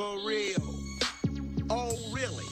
For 0.00 0.18
real. 0.26 0.74
Oh, 1.68 1.94
really? 2.10 2.46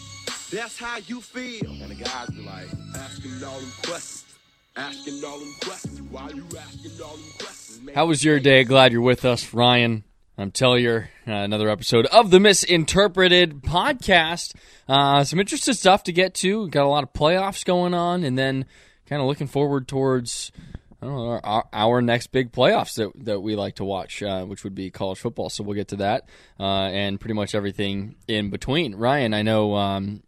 That's 0.53 0.77
how 0.77 0.99
you 1.07 1.23
feel. 1.23 1.71
And 1.81 1.91
the 1.91 1.95
guys 1.95 2.29
be 2.29 2.43
like, 2.43 2.67
asking 2.95 3.43
all 3.43 3.59
them 3.59 3.73
questions. 3.87 4.37
Asking 4.77 5.25
all 5.25 5.39
them 5.39 5.55
questions. 5.65 6.03
Why 6.03 6.29
you 6.29 6.45
asking 6.45 7.03
all 7.03 7.17
them 7.17 7.25
questions? 7.39 7.81
Man, 7.81 7.95
How 7.95 8.05
was 8.05 8.23
your 8.23 8.39
day? 8.39 8.65
Glad 8.65 8.93
you're 8.93 9.01
with 9.01 9.25
us, 9.25 9.55
Ryan. 9.55 10.05
I'm 10.37 10.51
Tellier. 10.51 11.05
Uh, 11.27 11.33
another 11.33 11.71
episode 11.71 12.05
of 12.13 12.31
the 12.31 12.39
Misinterpreted 12.39 13.63
podcast. 13.63 14.55
Uh, 14.87 15.25
some 15.25 15.41
interesting 15.41 15.73
stuff 15.73 16.03
to 16.03 16.13
get 16.13 16.35
to. 16.35 16.69
Got 16.69 16.85
a 16.85 16.91
lot 16.91 17.03
of 17.03 17.15
playoffs 17.15 17.65
going 17.65 17.95
on, 17.95 18.25
and 18.25 18.37
then 18.37 18.67
kind 19.07 19.23
of 19.23 19.27
looking 19.27 19.47
forward 19.47 19.89
towards 19.89 20.53
I 21.01 21.07
don't 21.07 21.15
know 21.15 21.41
our, 21.45 21.65
our 21.73 22.03
next 22.03 22.29
big 22.29 22.51
playoffs 22.53 22.95
that 22.97 23.13
that 23.25 23.41
we 23.41 23.55
like 23.55 23.77
to 23.77 23.85
watch, 23.85 24.23
uh, 24.23 24.45
which 24.45 24.65
would 24.65 24.75
be 24.75 24.91
college 24.91 25.19
football. 25.19 25.49
So 25.49 25.63
we'll 25.63 25.77
get 25.77 25.89
to 25.89 25.97
that 25.97 26.29
uh, 26.59 26.63
and 26.89 27.21
pretty 27.21 27.35
much 27.35 27.55
everything 27.55 28.17
in 28.27 28.51
between. 28.51 28.95
Ryan, 28.97 29.33
I 29.35 29.43
know 29.43 29.75
um, 29.77 30.23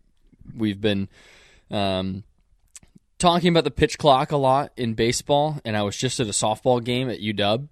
we've 0.54 0.80
been. 0.80 1.08
Um, 1.70 2.24
talking 3.18 3.50
about 3.50 3.64
the 3.64 3.70
pitch 3.70 3.98
clock 3.98 4.32
a 4.32 4.36
lot 4.36 4.72
in 4.76 4.94
baseball, 4.94 5.60
and 5.64 5.76
I 5.76 5.82
was 5.82 5.96
just 5.96 6.18
at 6.20 6.26
a 6.26 6.30
softball 6.30 6.82
game 6.82 7.10
at 7.10 7.20
UW, 7.20 7.68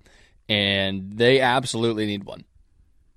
and 0.48 1.12
they 1.14 1.40
absolutely 1.40 2.06
need 2.06 2.24
one. 2.24 2.44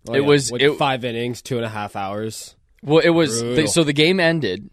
Oh, 0.08 0.14
It 0.14 0.22
yeah. 0.22 0.28
was- 0.28 0.52
it- 0.52 0.78
five 0.78 1.04
innings, 1.06 1.42
two 1.42 1.58
and 1.58 1.66
a 1.66 1.70
half 1.70 1.96
hours. 1.96 2.56
Well, 2.84 3.00
it 3.00 3.10
was 3.10 3.42
they, 3.42 3.68
so 3.68 3.84
the 3.84 3.94
game 3.94 4.20
ended. 4.20 4.70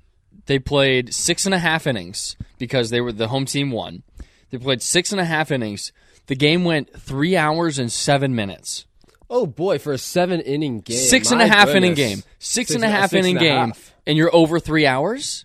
They 0.47 0.59
played 0.59 1.13
six 1.13 1.45
and 1.45 1.55
a 1.55 1.59
half 1.59 1.87
innings 1.87 2.37
because 2.59 2.89
they 2.89 3.03
were 3.03 3.13
the 3.13 3.29
home 3.29 3.45
team 3.45 3.71
won. 3.71 4.03
They 4.51 4.59
played 4.59 4.83
six 4.83 5.13
and 5.13 5.21
a 5.21 5.25
half 5.25 5.51
innings. 5.51 5.93
The 6.27 6.35
game 6.37 6.65
went 6.65 6.93
three 6.99 7.37
hours 7.37 7.79
and 7.79 7.91
seven 7.91 8.35
minutes. 8.35 8.87
Oh 9.31 9.47
boy, 9.47 9.79
for 9.79 9.93
a 9.93 9.99
seven 9.99 10.41
inning 10.41 10.81
game, 10.81 10.97
six 10.97 11.31
and 11.31 11.41
a 11.43 11.47
half 11.47 11.69
and 11.69 11.79
a 11.79 11.81
My 11.81 11.87
half 11.91 11.95
inning 11.95 11.95
game. 11.95 12.19
Six 12.39 12.69
Six 12.69 12.71
and 12.75 12.83
a 12.83 12.87
and- 12.87 12.97
half 12.97 13.11
six 13.11 13.19
inning 13.27 13.37
and 13.37 13.45
a 13.47 13.49
game, 13.49 13.67
half. 13.69 13.95
and 14.07 14.17
you're 14.17 14.35
over 14.35 14.59
three 14.59 14.87
hours. 14.87 15.45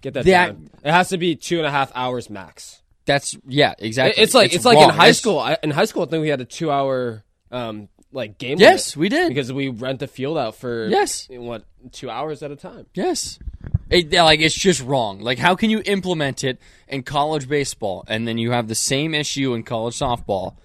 Get 0.00 0.14
that, 0.14 0.24
That- 0.24 0.46
down. 0.46 0.70
It 0.84 0.92
has 0.92 1.08
to 1.10 1.18
be 1.18 1.34
two 1.36 1.58
and 1.58 1.66
a 1.66 1.70
half 1.70 1.90
hours 1.94 2.30
max. 2.30 2.80
That's 3.06 3.36
yeah, 3.46 3.74
exactly. 3.78 4.22
It's 4.22 4.34
like 4.34 4.54
it's, 4.54 4.64
like 4.64 4.78
in 4.78 4.90
high 4.90 5.10
school. 5.12 5.38
I, 5.40 5.56
in 5.62 5.70
high 5.72 5.86
school, 5.86 6.04
I 6.04 6.06
think 6.06 6.22
we 6.22 6.28
had 6.28 6.40
a 6.40 6.44
two 6.44 6.70
hour 6.70 7.24
um 7.50 7.88
like 8.12 8.38
game. 8.38 8.58
Yes, 8.60 8.96
we 8.96 9.08
did. 9.08 9.28
because 9.28 9.52
we 9.52 9.68
rent 9.68 9.98
the 9.98 10.06
field 10.06 10.38
out 10.38 10.54
for 10.54 10.86
Yes. 10.88 11.26
what 11.30 11.64
two 11.92 12.08
hours 12.10 12.42
at 12.44 12.50
a 12.52 12.56
time. 12.56 12.86
Yes. 12.94 13.38
It, 13.90 14.12
yeah, 14.12 14.22
like 14.22 14.40
it's 14.40 14.54
just 14.54 14.82
wrong. 14.82 15.20
Like 15.20 15.38
how 15.38 15.54
can 15.56 15.68
you 15.70 15.82
implement 15.84 16.44
it 16.44 16.58
in 16.88 17.02
college 17.02 17.48
baseball 17.48 18.04
and 18.08 18.26
then 18.26 18.38
you 18.38 18.52
have 18.52 18.68
the 18.68 18.74
same 18.74 19.14
issue 19.14 19.52
in 19.54 19.62
college 19.64 19.98
softball 19.98 20.56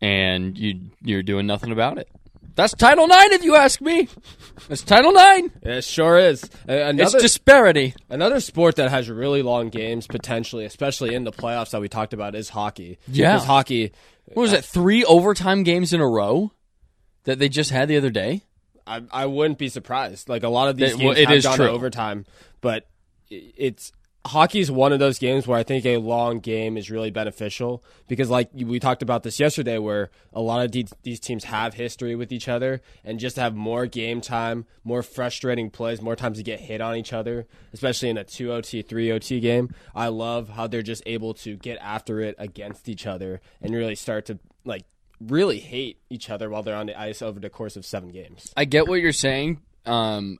and 0.00 0.56
you 0.58 0.80
you're 1.02 1.22
doing 1.22 1.46
nothing 1.46 1.70
about 1.70 1.98
it? 1.98 2.08
That's 2.56 2.72
Title 2.72 3.06
IX 3.06 3.34
if 3.34 3.42
you 3.42 3.56
ask 3.56 3.80
me. 3.80 4.08
It's 4.70 4.82
Title 4.82 5.12
IX. 5.16 5.48
It 5.62 5.82
sure 5.82 6.16
is. 6.16 6.44
Uh, 6.68 6.72
Another 6.72 7.16
It's 7.16 7.22
disparity. 7.22 7.94
Another 8.08 8.38
sport 8.38 8.76
that 8.76 8.90
has 8.90 9.10
really 9.10 9.42
long 9.42 9.70
games 9.70 10.06
potentially, 10.06 10.64
especially 10.64 11.16
in 11.16 11.24
the 11.24 11.32
playoffs 11.32 11.70
that 11.70 11.80
we 11.80 11.88
talked 11.88 12.12
about, 12.12 12.36
is 12.36 12.50
hockey. 12.50 12.98
Yeah. 13.08 13.34
because 13.34 13.46
hockey. 13.48 13.92
What 14.26 14.42
was 14.42 14.52
it? 14.52 14.64
3 14.64 15.04
overtime 15.04 15.64
games 15.64 15.92
in 15.92 16.00
a 16.00 16.08
row 16.08 16.52
that 17.24 17.40
they 17.40 17.48
just 17.48 17.70
had 17.70 17.88
the 17.88 17.96
other 17.96 18.10
day? 18.10 18.44
I, 18.86 19.02
I 19.10 19.26
wouldn't 19.26 19.58
be 19.58 19.68
surprised. 19.68 20.28
Like 20.28 20.42
a 20.42 20.48
lot 20.48 20.68
of 20.68 20.76
these 20.76 20.92
It- 20.92 20.98
games 20.98 21.18
it 21.18 21.28
have 21.28 21.42
gone 21.42 21.56
true. 21.56 21.66
to 21.66 21.72
overtime, 21.72 22.26
but 22.60 22.86
it's 23.30 23.92
hockey 24.26 24.58
is 24.60 24.70
one 24.70 24.90
of 24.90 24.98
those 24.98 25.18
games 25.18 25.46
where 25.46 25.58
I 25.58 25.62
think 25.62 25.84
a 25.84 25.98
long 25.98 26.38
game 26.40 26.78
is 26.78 26.90
really 26.90 27.10
beneficial 27.10 27.84
because, 28.08 28.30
like 28.30 28.48
we 28.54 28.80
talked 28.80 29.02
about 29.02 29.22
this 29.22 29.38
yesterday, 29.38 29.76
where 29.78 30.10
a 30.32 30.40
lot 30.40 30.64
of 30.64 30.72
these, 30.72 30.92
these 31.02 31.20
teams 31.20 31.44
have 31.44 31.74
history 31.74 32.14
with 32.14 32.32
each 32.32 32.48
other, 32.48 32.80
and 33.04 33.18
just 33.18 33.36
have 33.36 33.54
more 33.54 33.86
game 33.86 34.20
time, 34.22 34.64
more 34.82 35.02
frustrating 35.02 35.68
plays, 35.70 36.00
more 36.00 36.16
times 36.16 36.38
to 36.38 36.42
get 36.42 36.60
hit 36.60 36.80
on 36.80 36.96
each 36.96 37.12
other, 37.12 37.46
especially 37.74 38.08
in 38.08 38.16
a 38.16 38.24
two 38.24 38.50
OT, 38.52 38.80
three 38.82 39.12
OT 39.12 39.40
game. 39.40 39.74
I 39.94 40.08
love 40.08 40.48
how 40.50 40.66
they're 40.68 40.82
just 40.82 41.02
able 41.04 41.34
to 41.34 41.56
get 41.56 41.76
after 41.82 42.20
it 42.20 42.34
against 42.38 42.88
each 42.88 43.06
other 43.06 43.40
and 43.60 43.74
really 43.74 43.94
start 43.94 44.24
to 44.26 44.38
like 44.64 44.84
really 45.26 45.58
hate 45.58 45.98
each 46.10 46.30
other 46.30 46.48
while 46.50 46.62
they're 46.62 46.76
on 46.76 46.86
the 46.86 46.98
ice 47.00 47.22
over 47.22 47.40
the 47.40 47.50
course 47.50 47.76
of 47.76 47.84
seven 47.86 48.10
games. 48.10 48.52
I 48.56 48.64
get 48.64 48.88
what 48.88 49.00
you're 49.00 49.12
saying. 49.12 49.60
Um, 49.86 50.38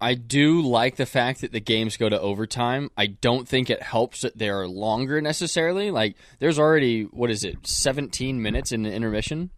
I 0.00 0.14
do 0.14 0.60
like 0.60 0.96
the 0.96 1.06
fact 1.06 1.40
that 1.40 1.52
the 1.52 1.60
games 1.60 1.96
go 1.96 2.08
to 2.08 2.20
overtime. 2.20 2.90
I 2.96 3.06
don't 3.06 3.48
think 3.48 3.70
it 3.70 3.82
helps 3.82 4.20
that 4.22 4.36
they're 4.36 4.66
longer 4.68 5.20
necessarily. 5.20 5.90
Like, 5.90 6.16
there's 6.40 6.58
already 6.58 7.02
what 7.04 7.30
is 7.30 7.44
it, 7.44 7.66
17 7.66 8.42
minutes 8.42 8.72
in 8.72 8.82
the 8.82 8.92
intermission. 8.92 9.50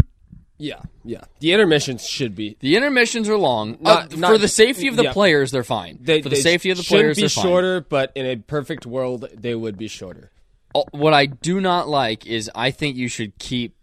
Yeah, 0.58 0.80
yeah. 1.04 1.22
The 1.40 1.52
intermissions 1.52 2.06
should 2.06 2.34
be. 2.34 2.56
The 2.60 2.76
intermissions 2.76 3.28
are 3.28 3.36
long. 3.36 3.76
Not- 3.80 4.14
Uh, 4.14 4.16
not- 4.16 4.30
for 4.32 4.38
the 4.38 4.48
safety 4.48 4.88
of 4.88 4.96
the 4.96 5.04
yeah. 5.04 5.12
players, 5.12 5.50
they're 5.50 5.62
fine. 5.64 5.98
They, 6.00 6.22
for 6.22 6.30
the 6.30 6.36
safety 6.36 6.70
of 6.70 6.78
the 6.78 6.84
players, 6.84 7.18
they're 7.18 7.28
fine. 7.28 7.44
shorter, 7.44 7.80
but 7.82 8.12
in 8.14 8.24
a 8.24 8.36
perfect 8.36 8.86
world, 8.86 9.28
they 9.34 9.54
would 9.54 9.76
be 9.76 9.88
shorter. 9.88 10.30
Uh, 10.74 10.82
What 10.92 11.12
I 11.12 11.26
do 11.26 11.60
not 11.60 11.88
like 11.88 12.24
is 12.26 12.50
I 12.54 12.70
think 12.70 12.96
you 12.96 13.08
should 13.08 13.38
keep 13.38 13.75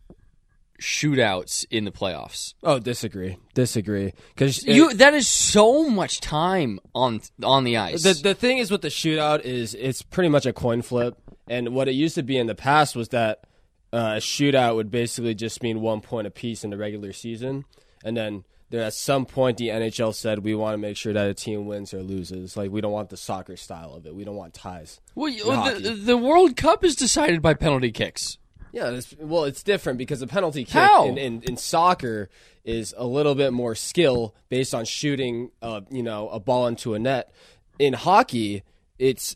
shootouts 0.83 1.66
in 1.71 1.85
the 1.85 1.91
playoffs. 1.91 2.53
Oh, 2.61 2.77
disagree, 2.77 3.38
disagree. 3.53 4.13
Because 4.35 4.63
You 4.66 4.94
that 4.95 5.13
is 5.13 5.27
so 5.27 5.89
much 5.89 6.19
time 6.19 6.79
on 6.94 7.21
on 7.44 7.63
the 7.63 7.77
ice. 7.77 8.03
the 8.03 8.13
the 8.13 8.35
thing 8.35 8.57
is 8.57 8.69
with 8.69 8.81
the 8.81 8.89
shootout 8.89 9.41
is 9.41 9.73
it's 9.73 10.01
pretty 10.01 10.29
much 10.29 10.45
a 10.45 10.53
coin 10.53 10.81
flip, 10.81 11.17
and 11.47 11.69
what 11.73 11.88
it 11.88 11.93
used 11.93 12.16
to 12.16 12.23
be 12.23 12.38
in 12.38 12.47
the 12.47 12.55
past 12.55 12.95
was 12.95 13.09
that 13.09 13.45
uh, 13.93 14.16
a 14.17 14.19
shootout 14.19 14.75
would 14.75 14.91
basically 14.91 15.33
just 15.33 15.63
mean 15.63 15.79
one 15.79 16.01
point 16.01 16.27
apiece 16.27 16.63
in 16.63 16.69
the 16.69 16.77
regular 16.77 17.13
season, 17.13 17.66
and 18.03 18.16
then. 18.16 18.43
There, 18.69 18.81
at 18.81 18.95
some 18.95 19.27
point, 19.27 19.57
the 19.57 19.67
NHL 19.67 20.16
said 20.16 20.39
we 20.39 20.55
want 20.55 20.73
to 20.73 20.79
make 20.79 20.97
sure 20.97 21.13
that 21.13 21.29
a 21.29 21.35
team 21.35 21.67
wins 21.67 21.93
or 21.93 22.01
loses. 22.01 22.57
Like 22.57 22.72
we 22.72 22.81
don't 22.81 22.91
want 22.91 23.09
the 23.11 23.17
soccer 23.17 23.55
style 23.55 23.93
of 23.93 24.07
it. 24.07 24.16
We 24.16 24.23
don't 24.23 24.35
want 24.35 24.55
ties. 24.55 24.99
well, 25.13 25.79
the, 25.79 25.91
the 25.91 26.17
World 26.17 26.55
Cup 26.57 26.83
is 26.83 26.95
decided 26.95 27.39
by 27.39 27.53
penalty 27.53 27.91
kicks. 27.91 28.39
Yeah, 28.73 28.89
it's, 28.89 29.16
well, 29.19 29.44
it's 29.44 29.61
different 29.61 30.00
because 30.00 30.19
the 30.19 30.28
penalty 30.28 30.66
kick 30.66 30.73
in, 31.06 31.17
in, 31.19 31.44
in 31.44 31.57
soccer 31.57 32.28
is 32.66 32.94
a 32.97 33.06
little 33.06 33.35
bit 33.35 33.53
more 33.53 33.75
skill 33.75 34.34
based 34.50 34.73
on 34.73 34.84
shooting, 34.84 35.51
uh, 35.61 35.81
you 35.91 36.01
know, 36.01 36.28
a 36.29 36.39
ball 36.39 36.66
into 36.66 36.95
a 36.95 37.00
net. 37.00 37.31
In 37.78 37.94
hockey, 37.94 38.63
it's 38.97 39.35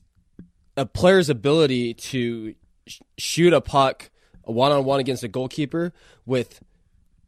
a 0.76 0.88
player's 0.88 1.30
ability 1.30 1.94
to 1.94 2.56
sh- 2.88 3.00
shoot 3.20 3.54
a 3.54 3.62
puck 3.62 4.10
one 4.42 4.72
on 4.72 4.86
one 4.86 5.00
against 5.00 5.24
a 5.24 5.28
goalkeeper 5.28 5.94
with 6.26 6.62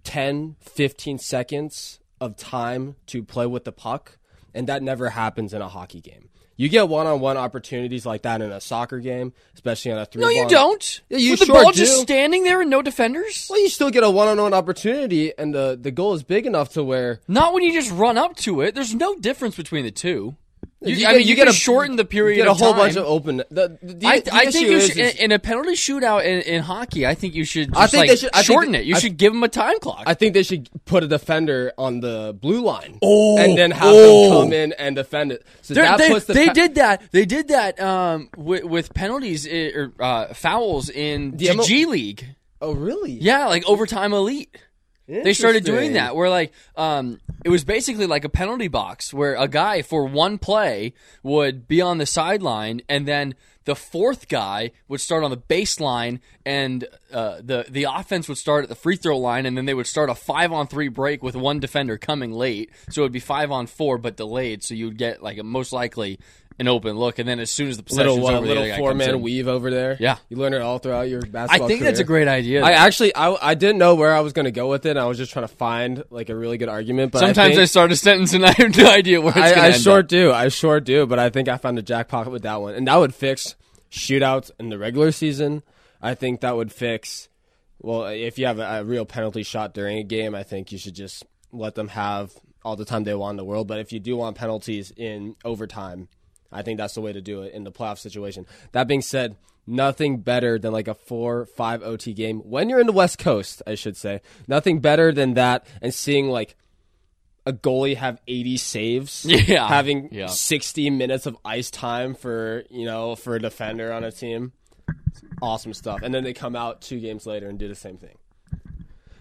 10, 0.03 0.55
15 0.61 1.19
seconds 1.19 1.99
of 2.19 2.35
time 2.37 2.95
to 3.05 3.23
play 3.23 3.45
with 3.45 3.65
the 3.65 3.71
puck, 3.71 4.17
and 4.53 4.67
that 4.67 4.81
never 4.81 5.09
happens 5.09 5.53
in 5.53 5.61
a 5.61 5.67
hockey 5.67 6.01
game. 6.01 6.29
You 6.59 6.67
get 6.67 6.89
one 6.89 7.07
on 7.07 7.21
one 7.21 7.37
opportunities 7.37 8.05
like 8.05 8.23
that 8.23 8.41
in 8.41 8.51
a 8.51 8.59
soccer 8.59 8.99
game, 8.99 9.31
especially 9.53 9.93
on 9.93 9.99
a 9.99 10.05
three. 10.05 10.23
No, 10.23 10.27
you 10.27 10.45
don't. 10.45 11.01
Yeah, 11.07 11.17
you 11.17 11.31
With 11.31 11.39
the 11.39 11.45
sure 11.45 11.55
ball 11.55 11.71
do. 11.71 11.77
just 11.77 12.01
standing 12.01 12.43
there 12.43 12.59
and 12.59 12.69
no 12.69 12.81
defenders. 12.81 13.47
Well, 13.49 13.61
you 13.61 13.69
still 13.69 13.89
get 13.89 14.03
a 14.03 14.09
one-on-one 14.09 14.53
opportunity, 14.53 15.31
and 15.37 15.55
the 15.55 15.79
the 15.81 15.89
goal 15.89 16.15
is 16.15 16.23
big 16.23 16.45
enough 16.45 16.67
to 16.73 16.83
where 16.83 17.21
Not 17.29 17.53
when 17.53 17.63
you 17.63 17.71
just 17.71 17.89
run 17.91 18.17
up 18.17 18.35
to 18.39 18.59
it. 18.59 18.75
There's 18.75 18.93
no 18.93 19.15
difference 19.15 19.55
between 19.55 19.85
the 19.85 19.91
two. 19.91 20.35
You, 20.81 20.95
You 20.95 21.07
I 21.07 21.11
mean, 21.11 21.21
you, 21.23 21.27
you 21.27 21.35
get 21.35 21.49
a- 21.49 21.51
shorten 21.53 21.97
the 21.97 22.05
period. 22.05 22.37
you 22.37 22.43
get 22.43 22.49
a 22.49 22.53
whole 22.53 22.69
time. 22.71 22.79
bunch 22.83 22.95
of 22.95 23.03
open. 23.05 23.37
The, 23.51 23.77
the, 23.83 24.07
I, 24.07 24.19
the 24.21 24.33
I 24.33 24.41
issue 24.43 24.51
think 24.51 24.69
you 24.69 24.79
should, 24.79 24.97
is- 24.97 25.15
in, 25.15 25.25
in 25.25 25.31
a 25.33 25.39
penalty 25.39 25.71
shootout 25.73 26.23
in, 26.23 26.41
in 26.43 26.61
hockey. 26.61 27.05
I 27.05 27.15
think 27.15 27.35
you 27.35 27.43
should. 27.43 27.67
Just 27.69 27.77
I 27.81 27.87
think 27.87 28.01
like 28.01 28.09
they 28.11 28.15
should- 28.15 28.29
I 28.33 28.41
shorten 28.43 28.75
it. 28.75 28.85
You 28.85 28.95
I- 28.95 28.99
should 28.99 29.17
give 29.17 29.33
them 29.33 29.43
a 29.43 29.49
time 29.49 29.77
clock. 29.79 30.03
I 30.07 30.13
think 30.13 30.33
they 30.33 30.43
should 30.43 30.69
put 30.85 31.03
a 31.03 31.07
defender 31.07 31.73
on 31.77 31.99
the 31.99 32.33
blue 32.39 32.61
line, 32.63 32.97
Oh, 33.01 33.37
and 33.37 33.57
then 33.57 33.71
have 33.71 33.83
oh. 33.93 34.29
them 34.29 34.43
come 34.43 34.53
in 34.53 34.71
and 34.73 34.95
defend 34.95 35.33
it. 35.33 35.45
So 35.61 35.73
They're- 35.73 35.83
that 35.83 35.97
they 35.97 36.09
puts 36.11 36.25
the 36.27 36.33
they 36.33 36.47
pe- 36.47 36.53
did 36.53 36.75
that. 36.75 37.01
They 37.11 37.25
did 37.25 37.49
that 37.49 37.77
um, 37.81 38.29
with, 38.37 38.63
with 38.63 38.93
penalties 38.93 39.45
or 39.47 39.91
uh, 39.99 40.33
fouls 40.33 40.89
in 40.89 41.35
the 41.35 41.47
ML 41.47 41.65
G 41.65 41.85
League. 41.87 42.25
Oh, 42.61 42.73
really? 42.73 43.11
Yeah, 43.13 43.47
like 43.47 43.65
overtime 43.67 44.13
elite. 44.13 44.55
They 45.09 45.33
started 45.33 45.63
doing 45.63 45.93
that 45.93 46.15
where 46.15 46.29
like 46.29 46.53
um 46.75 47.19
it 47.43 47.49
was 47.49 47.63
basically 47.63 48.05
like 48.05 48.25
a 48.25 48.29
penalty 48.29 48.67
box 48.67 49.13
where 49.13 49.35
a 49.35 49.47
guy 49.47 49.81
for 49.81 50.05
one 50.05 50.37
play 50.37 50.93
would 51.23 51.67
be 51.67 51.81
on 51.81 51.97
the 51.97 52.05
sideline 52.05 52.81
and 52.87 53.07
then 53.07 53.33
the 53.65 53.75
fourth 53.75 54.27
guy 54.27 54.71
would 54.87 55.01
start 55.01 55.23
on 55.23 55.31
the 55.31 55.37
baseline 55.37 56.19
and 56.45 56.85
uh, 57.11 57.37
the 57.43 57.65
the 57.69 57.83
offense 57.83 58.27
would 58.27 58.37
start 58.37 58.63
at 58.63 58.69
the 58.69 58.75
free 58.75 58.95
throw 58.95 59.17
line 59.17 59.45
and 59.45 59.57
then 59.57 59.65
they 59.65 59.73
would 59.73 59.87
start 59.87 60.09
a 60.09 60.15
5 60.15 60.51
on 60.51 60.67
3 60.67 60.87
break 60.87 61.21
with 61.21 61.35
one 61.35 61.59
defender 61.59 61.97
coming 61.97 62.31
late. 62.31 62.71
So 62.89 63.01
it 63.01 63.05
would 63.05 63.11
be 63.11 63.19
5 63.19 63.51
on 63.51 63.67
4 63.67 63.97
but 63.97 64.17
delayed. 64.17 64.63
So 64.63 64.73
you'd 64.73 64.97
get 64.97 65.21
like 65.21 65.37
a 65.37 65.43
most 65.43 65.71
likely 65.71 66.19
an 66.59 66.67
open 66.67 66.97
look 66.97 67.19
and 67.19 67.27
then 67.27 67.39
as 67.39 67.49
soon 67.49 67.69
as 67.69 67.77
the 67.77 67.83
possession's 67.83 68.17
Little 68.17 68.27
uh, 68.27 68.37
over 68.37 68.45
little 68.45 68.77
four 68.77 68.93
man 68.93 69.21
weave 69.21 69.47
over 69.47 69.71
there. 69.71 69.97
Yeah. 69.99 70.17
you 70.27 70.37
learn 70.37 70.53
it 70.53 70.61
all 70.61 70.77
throughout 70.77 71.09
your 71.09 71.21
basketball. 71.21 71.65
I 71.65 71.67
think 71.67 71.81
that's 71.81 71.99
a 71.99 72.03
great 72.03 72.27
idea. 72.27 72.63
I 72.63 72.71
actually, 72.71 73.15
I, 73.15 73.35
I 73.41 73.53
didn't 73.55 73.77
know 73.77 73.95
where 73.95 74.13
I 74.13 74.19
was 74.19 74.33
going 74.33 74.45
to 74.45 74.51
go 74.51 74.69
with 74.69 74.85
it. 74.85 74.91
and 74.91 74.99
I 74.99 75.05
was 75.05 75.17
just 75.17 75.31
trying 75.31 75.47
to 75.47 75.53
find 75.53 76.03
like 76.09 76.29
a 76.29 76.35
really 76.35 76.57
good 76.57 76.69
argument. 76.69 77.13
But 77.13 77.19
Sometimes 77.19 77.57
I, 77.57 77.61
I, 77.61 77.65
start 77.65 77.91
a 77.91 77.95
sentence 77.95 78.33
and 78.33 78.45
I 78.45 78.51
have 78.51 78.75
no 78.77 78.89
idea 78.89 79.21
where 79.21 79.29
it's 79.29 79.39
going 79.39 79.55
to 79.55 79.61
I, 79.61 79.67
I 79.67 79.71
sure 79.71 79.99
up. 79.99 80.07
do. 80.07 80.31
I 80.31 80.49
sure 80.49 80.79
do. 80.79 81.05
But 81.05 81.19
I 81.19 81.29
think 81.29 81.47
I 81.47 81.57
found 81.57 81.79
a 81.79 81.83
jackpot 81.83 82.29
with 82.29 82.43
that 82.43 82.61
one, 82.61 82.73
and 82.75 82.87
that 82.87 82.95
would 82.97 83.15
fix 83.15 83.55
shootouts 83.91 84.51
in 84.59 84.69
the 84.69 84.77
regular 84.77 85.11
season. 85.11 85.63
I 86.01 86.15
think 86.15 86.41
that 86.41 86.55
would 86.55 86.71
fix. 86.71 87.29
Well, 87.81 88.07
if 88.07 88.37
you 88.37 88.45
have 88.45 88.59
a, 88.59 88.79
a 88.79 88.83
real 88.83 89.05
penalty 89.05 89.43
shot 89.43 89.73
during 89.73 89.97
a 89.97 90.03
game, 90.03 90.35
I 90.35 90.43
think 90.43 90.71
you 90.71 90.77
should 90.77 90.95
just 90.95 91.25
let 91.51 91.75
them 91.75 91.87
have 91.89 92.33
all 92.63 92.75
the 92.75 92.85
time 92.85 93.03
they 93.03 93.15
want 93.15 93.31
in 93.31 93.37
the 93.37 93.45
world. 93.45 93.67
But 93.67 93.79
if 93.79 93.91
you 93.93 93.99
do 93.99 94.17
want 94.17 94.37
penalties 94.37 94.91
in 94.95 95.35
overtime, 95.45 96.09
I 96.51 96.61
think 96.61 96.77
that's 96.77 96.95
the 96.95 97.01
way 97.01 97.13
to 97.13 97.21
do 97.21 97.41
it 97.43 97.53
in 97.53 97.63
the 97.63 97.71
playoff 97.71 97.99
situation. 97.99 98.45
That 98.71 98.87
being 98.87 99.01
said, 99.01 99.35
nothing 99.67 100.17
better 100.21 100.57
than 100.57 100.71
like 100.73 100.87
a 100.87 100.93
four 100.95 101.45
five 101.45 101.83
OT 101.83 102.13
game 102.13 102.39
when 102.39 102.69
you're 102.69 102.79
in 102.79 102.87
the 102.87 102.93
West 102.93 103.19
Coast, 103.19 103.61
I 103.67 103.75
should 103.75 103.95
say. 103.97 104.21
Nothing 104.47 104.79
better 104.79 105.11
than 105.11 105.35
that 105.35 105.65
and 105.81 105.93
seeing 105.93 106.29
like 106.29 106.55
a 107.45 107.53
goalie 107.53 107.95
have 107.95 108.19
80 108.27 108.57
saves, 108.57 109.25
Yeah. 109.27 109.67
having 109.67 110.09
Yeah. 110.11 110.27
60 110.27 110.89
minutes 110.89 111.25
of 111.25 111.37
ice 111.45 111.71
time 111.71 112.13
for 112.15 112.63
you 112.69 112.85
know 112.85 113.15
for 113.15 113.35
a 113.35 113.39
defender 113.39 113.91
on 113.93 114.03
a 114.03 114.11
team. 114.11 114.53
Awesome 115.41 115.73
stuff. 115.73 116.01
And 116.01 116.13
then 116.13 116.23
they 116.23 116.33
come 116.33 116.55
out 116.55 116.81
two 116.81 116.99
games 116.99 117.25
later 117.25 117.47
and 117.47 117.57
do 117.57 117.67
the 117.67 117.75
same 117.75 117.97
thing. 117.97 118.17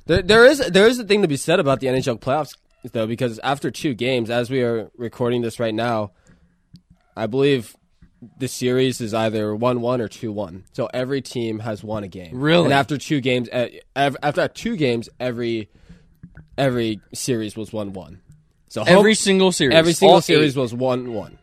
There, 0.06 0.22
there 0.22 0.44
is 0.46 0.58
there 0.58 0.86
is 0.88 0.98
a 0.98 1.04
thing 1.04 1.22
to 1.22 1.28
be 1.28 1.36
said 1.36 1.60
about 1.60 1.80
the 1.80 1.86
NHL 1.88 2.19
playoffs 2.20 2.56
though, 2.92 3.06
because 3.06 3.38
after 3.40 3.70
two 3.70 3.92
games, 3.94 4.30
as 4.30 4.50
we 4.50 4.62
are 4.62 4.90
recording 4.96 5.42
this 5.42 5.60
right 5.60 5.75
now, 5.75 6.12
I 7.19 7.26
believe 7.26 7.76
the 8.38 8.49
series 8.49 9.00
is 9.00 9.15
either 9.15 9.55
one 9.55 9.81
one 9.81 10.00
or 10.00 10.09
two 10.09 10.32
one. 10.32 10.65
So 10.73 10.88
every 10.93 11.20
team 11.23 11.59
has 11.61 11.82
won 11.85 12.05
a 12.05 12.09
game. 12.09 12.31
Really? 12.38 12.65
And 12.65 12.73
after 12.73 12.99
two 12.99 13.20
games, 13.20 13.49
uh, 13.50 13.69
after 13.97 14.49
two 14.49 14.76
games, 14.76 15.09
every 15.20 15.69
every 16.56 17.00
series 17.15 17.56
was 17.56 17.73
one 17.73 17.93
one. 17.93 18.20
So 18.69 18.85
home- 18.85 18.99
Every 18.99 19.15
single 19.15 19.53
series. 19.53 19.75
every 19.75 19.93
single 19.94 20.20
series 20.20 20.56
eight. 20.56 20.61
was 20.61 20.75
one 20.75 21.12
one. 21.15 21.38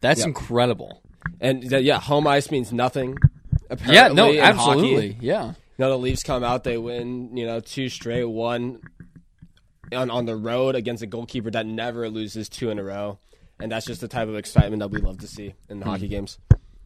That's 0.00 0.20
yeah. 0.20 0.26
incredible. 0.26 1.02
And 1.40 1.68
th- 1.68 1.84
yeah, 1.84 2.00
home 2.00 2.26
ice 2.26 2.50
means 2.50 2.72
nothing. 2.72 3.16
Apparently, 3.70 3.94
yeah, 3.94 4.08
no, 4.08 4.40
absolutely. 4.40 5.12
hockey. 5.12 5.26
Yeah. 5.26 5.44
You 5.46 5.54
know, 5.78 5.90
the 5.90 5.98
Leafs 5.98 6.22
come 6.22 6.44
out, 6.44 6.64
they 6.64 6.78
win, 6.78 7.36
you 7.36 7.46
know, 7.46 7.60
two 7.60 7.88
straight, 7.88 8.24
one 8.24 8.80
on, 9.92 10.10
on 10.10 10.26
the 10.26 10.36
road 10.36 10.74
against 10.74 11.02
a 11.02 11.06
goalkeeper 11.06 11.50
that 11.50 11.66
never 11.66 12.08
loses 12.08 12.48
two 12.48 12.70
in 12.70 12.78
a 12.78 12.84
row. 12.84 13.18
And 13.62 13.70
that's 13.70 13.86
just 13.86 14.00
the 14.00 14.08
type 14.08 14.26
of 14.26 14.34
excitement 14.34 14.80
that 14.80 14.88
we 14.88 14.98
love 14.98 15.18
to 15.18 15.28
see 15.28 15.54
in 15.68 15.78
the 15.78 15.84
hockey 15.84 16.08
games. 16.08 16.38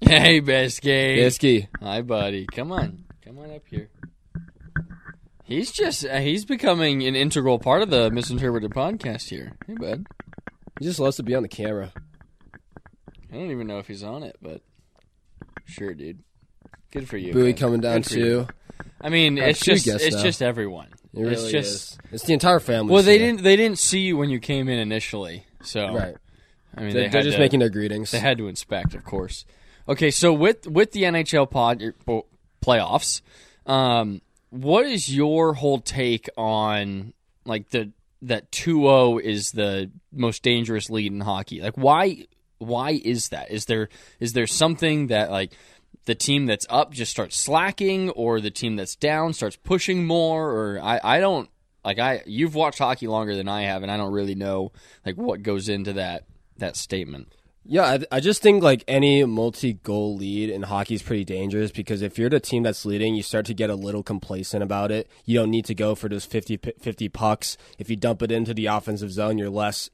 Hey, 0.03 0.43
Bisky. 0.43 1.17
Bisky. 1.17 1.69
Hi, 1.81 2.03
buddy. 2.03 2.45
Come 2.53 2.71
on. 2.71 3.05
Come 3.25 3.39
on 3.39 3.51
up 3.51 3.63
here. 3.67 3.89
He's 5.43 5.73
just, 5.73 6.05
uh, 6.05 6.19
he's 6.19 6.45
becoming 6.45 7.03
an 7.03 7.17
integral 7.17 7.59
part 7.59 7.81
of 7.81 7.89
the 7.89 8.11
Misinterpreted 8.11 8.73
podcast 8.73 9.31
here. 9.31 9.53
Hey, 9.67 9.75
bud. 9.75 10.07
He 10.79 10.85
just 10.85 11.01
loves 11.01 11.17
to 11.17 11.23
be 11.23 11.35
on 11.35 11.43
the 11.43 11.49
camera. 11.49 11.93
I 13.33 13.37
don't 13.37 13.51
even 13.51 13.67
know 13.67 13.79
if 13.79 13.87
he's 13.87 14.03
on 14.03 14.23
it, 14.23 14.37
but 14.43 14.61
sure, 15.65 15.95
dude. 15.95 16.19
Good 16.91 17.09
for 17.09 17.17
you. 17.17 17.33
Bowie 17.33 17.45
man. 17.45 17.55
coming 17.55 17.81
down 17.81 18.03
Good 18.03 18.11
too. 18.11 18.49
I 19.01 19.09
mean, 19.09 19.37
Got 19.37 19.49
it's 19.49 19.61
just 19.61 19.87
it's 19.87 20.17
now. 20.17 20.23
just 20.23 20.43
everyone. 20.43 20.89
It 21.15 21.21
really 21.23 21.33
it's 21.33 21.51
just, 21.51 21.75
is. 21.93 21.99
It's 22.13 22.25
the 22.25 22.35
entire 22.35 22.61
family. 22.61 22.93
well, 22.93 23.03
they 23.03 23.19
here. 23.19 23.29
didn't, 23.29 23.45
they 23.45 23.57
didn't 23.57 23.79
see 23.79 24.01
you 24.01 24.19
when 24.19 24.29
you 24.29 24.41
came 24.41 24.69
in 24.69 24.79
initially, 24.79 25.47
so 25.63 25.95
Right. 25.95 26.17
I 26.77 26.81
mean, 26.83 26.93
They're, 26.93 27.03
they 27.05 27.09
they're 27.09 27.23
just 27.23 27.37
to- 27.37 27.43
making 27.43 27.61
their 27.61 27.71
greetings. 27.71 28.11
They 28.11 28.19
had 28.19 28.39
to 28.39 28.49
inspect, 28.49 28.95
of 28.95 29.05
course. 29.05 29.45
Okay, 29.89 30.11
so 30.11 30.33
with 30.33 30.67
with 30.67 30.93
the 30.93 31.05
NHL 31.05 31.51
pod 31.51 31.81
er, 31.83 31.95
playoffs, 32.61 33.23
um, 33.67 34.21
what 34.51 34.87
is 34.87 35.15
your 35.15 35.55
whole 35.55 35.81
take 35.81 36.29
on 36.37 37.13
like 37.45 37.71
the 37.71 37.93
that 38.23 38.51
2-0 38.51 39.21
is 39.21 39.53
the 39.53 39.91
most 40.13 40.43
dangerous 40.43 40.91
lead 40.91 41.13
in 41.13 41.21
hockey? 41.21 41.61
Like 41.61 41.77
why 41.77 42.27
why 42.59 43.01
is 43.05 43.29
that? 43.29 43.51
Is 43.51 43.67
there 43.67 43.89
is 44.19 44.33
there 44.33 44.47
something 44.47 45.09
that 45.09 45.31
like 45.31 45.53
the 46.07 46.15
team 46.15 46.47
that's 46.47 46.67
up 46.71 46.93
just 46.93 47.11
starts 47.11 47.37
slacking 47.37 48.11
or 48.11 48.41
the 48.41 48.51
team 48.51 48.77
that's 48.77 48.97
down 48.97 49.33
starts 49.33 49.57
pushing 49.57 50.07
more 50.07 50.51
or 50.51 50.81
I, 50.81 51.01
I 51.03 51.21
don't 51.21 51.49
like 51.85 51.99
I 51.99 52.23
you've 52.27 52.55
watched 52.55 52.79
hockey 52.79 53.07
longer 53.07 53.37
than 53.37 53.49
I 53.49 53.63
have 53.63 53.83
and 53.83 53.91
I 53.91 53.97
don't 53.97 54.13
really 54.13 54.35
know 54.35 54.73
like 55.05 55.17
what 55.17 55.43
goes 55.43 55.69
into 55.69 55.95
that 55.95 56.25
that 56.59 56.77
statement. 56.77 57.33
Yeah, 57.69 57.83
I, 57.83 57.99
I 58.13 58.21
just 58.21 58.43
think 58.43 58.63
like 58.63 58.85
any 58.87 59.25
multi-goal 59.25 60.17
lead 60.17 60.51
in 60.51 60.63
hockey 60.63 60.95
is 60.95 61.03
pretty 61.03 61.25
dangerous 61.25 61.73
because 61.73 62.01
if 62.01 62.17
you're 62.17 62.31
the 62.31 62.39
team 62.39 62.63
that's 62.63 62.85
leading, 62.85 63.17
you 63.17 63.25
start 63.25 63.47
to 63.47 63.55
get 63.55 63.71
a 63.71 63.75
little 63.75 64.05
complacent 64.05 64.63
about 64.63 64.93
it. 64.93 65.11
You 65.25 65.41
don't 65.41 65.51
need 65.51 65.65
to 65.65 65.75
go 65.75 65.97
for 65.97 66.09
those 66.09 66.25
50, 66.25 66.59
50 66.81 67.09
pucks. 67.09 67.57
If 67.77 67.91
you 67.91 67.97
dump 67.97 68.23
it 68.23 68.31
into 68.31 68.55
the 68.55 68.67
offensive 68.67 69.11
zone, 69.11 69.37
you're 69.37 69.51
less 69.51 69.91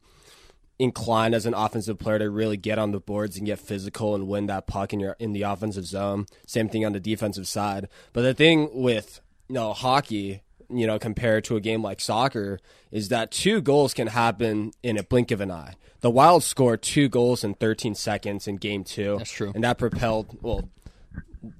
inclined 0.78 1.34
as 1.34 1.46
an 1.46 1.54
offensive 1.54 1.98
player 1.98 2.18
to 2.18 2.28
really 2.28 2.56
get 2.56 2.78
on 2.78 2.90
the 2.90 3.00
boards 3.00 3.36
and 3.36 3.46
get 3.46 3.58
physical 3.58 4.14
and 4.14 4.26
win 4.26 4.46
that 4.46 4.66
puck 4.66 4.92
in 4.92 5.00
your 5.00 5.16
in 5.18 5.32
the 5.32 5.42
offensive 5.42 5.86
zone. 5.86 6.26
Same 6.46 6.68
thing 6.68 6.84
on 6.84 6.92
the 6.92 7.00
defensive 7.00 7.48
side. 7.48 7.88
But 8.12 8.22
the 8.22 8.34
thing 8.34 8.68
with 8.72 9.20
you 9.48 9.54
know 9.54 9.72
hockey, 9.72 10.42
you 10.72 10.86
know, 10.86 10.98
compared 10.98 11.44
to 11.44 11.56
a 11.56 11.60
game 11.60 11.82
like 11.82 12.00
soccer, 12.00 12.58
is 12.90 13.08
that 13.08 13.30
two 13.30 13.60
goals 13.60 13.94
can 13.94 14.08
happen 14.08 14.72
in 14.82 14.96
a 14.98 15.02
blink 15.02 15.30
of 15.30 15.40
an 15.40 15.50
eye. 15.50 15.74
The 16.00 16.10
Wild 16.10 16.42
scored 16.42 16.82
two 16.82 17.08
goals 17.08 17.44
in 17.44 17.54
13 17.54 17.94
seconds 17.94 18.48
in 18.48 18.56
game 18.56 18.82
two. 18.84 19.16
That's 19.18 19.30
true. 19.30 19.52
and 19.54 19.62
that 19.64 19.78
propelled 19.78 20.38
well. 20.42 20.68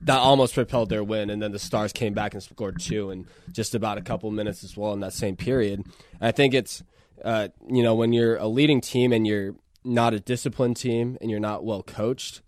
That 0.02 0.18
almost 0.18 0.54
propelled 0.54 0.90
their 0.90 1.02
win, 1.02 1.28
and 1.28 1.42
then 1.42 1.50
the 1.52 1.58
Stars 1.58 1.92
came 1.92 2.14
back 2.14 2.34
and 2.34 2.42
scored 2.42 2.80
two 2.80 3.10
in 3.10 3.26
just 3.50 3.74
about 3.74 3.98
a 3.98 4.00
couple 4.00 4.30
minutes 4.30 4.62
as 4.62 4.76
well 4.76 4.92
in 4.92 5.00
that 5.00 5.12
same 5.12 5.34
period. 5.36 5.84
I 6.20 6.30
think 6.30 6.54
it's 6.54 6.82
uh, 7.24 7.48
you 7.68 7.82
know, 7.82 7.94
when 7.94 8.12
you're 8.12 8.36
a 8.36 8.46
leading 8.46 8.80
team 8.80 9.12
and 9.12 9.26
you're 9.26 9.54
not 9.84 10.14
a 10.14 10.20
disciplined 10.20 10.76
team 10.76 11.18
and 11.20 11.30
you're 11.30 11.40
not 11.40 11.64
well 11.64 11.82
coached, 11.82 12.42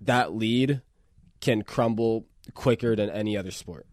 that 0.00 0.34
lead 0.34 0.80
can 1.40 1.62
crumble 1.62 2.24
quicker 2.54 2.94
than 2.96 3.10
any 3.10 3.36
other 3.36 3.50
sport. 3.50 3.86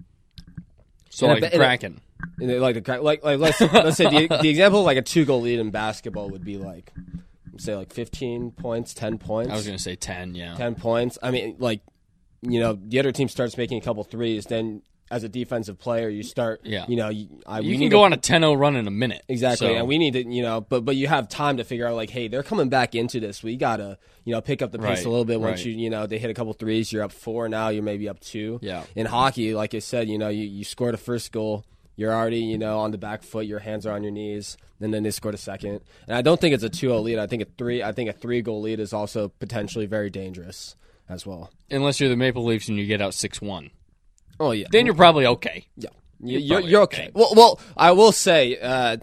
So 1.10 1.26
In 1.26 1.32
a 1.32 1.34
like 1.34 1.44
ba- 1.44 1.50
the 1.50 1.56
a- 1.56 1.60
Kraken. 1.60 2.02
And 2.40 2.50
they- 2.50 2.60
Like, 2.60 2.84
the, 2.84 3.02
like, 3.02 3.24
like 3.24 3.40
let's 3.40 3.60
let's 3.62 3.98
say 3.98 4.28
the, 4.28 4.38
the 4.42 4.50
example 4.50 4.80
of 4.82 4.86
like 4.86 4.98
a 4.98 5.02
two 5.02 5.26
goal 5.26 5.42
lead 5.42 5.60
in 5.60 5.72
basketball 5.72 6.30
would 6.30 6.44
be 6.44 6.58
like, 6.58 6.92
say 7.58 7.76
like 7.76 7.94
15 7.94 8.52
points, 8.52 8.94
10 8.94 9.18
points, 9.18 9.52
I 9.52 9.56
was 9.56 9.66
gonna 9.66 9.78
say 9.80 9.96
ten. 9.96 10.36
Yeah. 10.36 10.56
10 10.56 10.76
points. 10.76 11.18
I 11.22 11.32
mean, 11.32 11.56
like, 11.60 11.82
you 12.42 12.60
know, 12.60 12.74
the 12.82 13.00
other 13.00 13.12
team 13.12 13.28
starts 13.30 13.58
making 13.58 13.78
a 13.78 13.82
couple 13.82 14.04
threes, 14.04 14.46
then 14.46 14.82
as 15.12 15.24
a 15.24 15.30
defensive 15.30 15.78
player, 15.78 16.10
you 16.10 16.24
start, 16.24 16.62
Yeah. 16.64 16.86
you 16.88 16.96
know, 16.96 17.10
you, 17.10 17.28
I, 17.46 17.62
we 17.62 17.68
You 17.68 17.78
can 17.78 17.90
go 17.90 18.00
to- 18.00 18.06
on 18.06 18.14
a 18.14 18.18
10-0 18.18 18.58
run 18.58 18.76
in 18.76 18.88
a 18.88 18.92
minute. 18.92 19.22
Exactly, 19.28 19.68
So- 19.68 19.76
and 19.76 19.88
we 19.88 19.98
need 20.00 20.14
to, 20.14 20.26
you 20.28 20.42
know, 20.42 20.62
but 20.62 20.84
but 20.86 20.96
you 20.96 21.08
have 21.08 21.30
time 21.30 21.58
to 21.58 21.64
figure 21.64 21.86
out 21.88 21.96
like, 21.96 22.10
hey, 22.10 22.28
they're 22.28 22.42
coming 22.42 22.70
back 22.70 22.96
into 22.96 23.20
this. 23.20 23.44
We 23.44 23.56
gotta, 23.56 24.00
you 24.26 24.34
know, 24.34 24.42
pick 24.42 24.62
up 24.64 24.72
the 24.72 24.80
pace 24.80 24.88
Right, 25.00 25.06
a 25.06 25.10
little 25.10 25.26
bit. 25.26 25.40
Once 25.40 25.60
right. 25.60 25.66
you, 25.68 25.74
you 25.74 25.90
know, 25.92 26.08
they 26.08 26.18
hit 26.18 26.32
a 26.32 26.34
couple 26.34 26.52
threes, 26.54 26.92
you're 26.92 27.04
up 27.04 27.12
four 27.12 27.48
now. 27.48 27.70
You're 27.70 27.84
maybe 27.84 28.10
up 28.10 28.20
two. 28.22 28.58
Yeah. 28.64 28.84
In 28.96 29.06
hockey, 29.06 29.54
like 29.54 29.76
I 29.76 29.80
said, 29.80 30.10
you 30.10 30.18
know, 30.18 30.30
you 30.30 30.46
you 30.46 30.64
scored 30.64 30.96
a 30.96 30.98
first 30.98 31.32
goal, 31.32 31.64
you're 31.96 32.14
already, 32.14 32.40
you 32.40 32.58
know, 32.58 32.80
on 32.80 32.92
the 32.92 32.98
back 32.98 33.24
foot. 33.24 33.46
Your 33.46 33.60
hands 33.60 33.86
are 33.86 33.94
on 33.94 34.04
your 34.04 34.12
knees, 34.12 34.58
and 34.80 34.94
then 34.94 35.04
they 35.04 35.12
scored 35.12 35.36
a 35.36 35.38
second. 35.38 35.82
And 36.08 36.16
I 36.18 36.22
don't 36.22 36.40
think 36.42 36.54
it's 36.56 36.64
a 36.64 36.70
2-0 36.70 37.04
lead. 37.04 37.20
I 37.20 37.28
think 37.28 37.42
a 37.44 37.46
three. 37.58 37.84
I 37.84 37.92
think 37.92 38.10
a 38.10 38.14
three 38.14 38.42
goal 38.42 38.62
lead 38.62 38.80
is 38.80 38.94
also 38.94 39.30
potentially 39.30 39.86
very 39.86 40.10
dangerous 40.10 40.76
as 41.10 41.26
well. 41.26 41.52
unless 41.70 42.00
you're 42.00 42.10
the 42.10 42.16
Maple 42.16 42.46
Leafs 42.46 42.70
and 42.70 42.78
you 42.78 42.86
get 42.86 43.02
out 43.02 43.12
6-1. 43.12 43.70
Oh 44.40 44.52
yeah, 44.52 44.68
then 44.72 44.86
you're 44.86 44.96
probably 44.96 45.26
okay. 45.28 45.68
Yeah, 45.76 45.90
You're 46.20 46.40
you're, 46.40 46.60
you're 46.62 46.82
okay. 46.84 47.04
okay. 47.04 47.12
Well, 47.14 47.34
well, 47.36 47.60
I 47.78 47.92
will 47.92 48.12
say, 48.12 48.58
uh, 48.60 48.98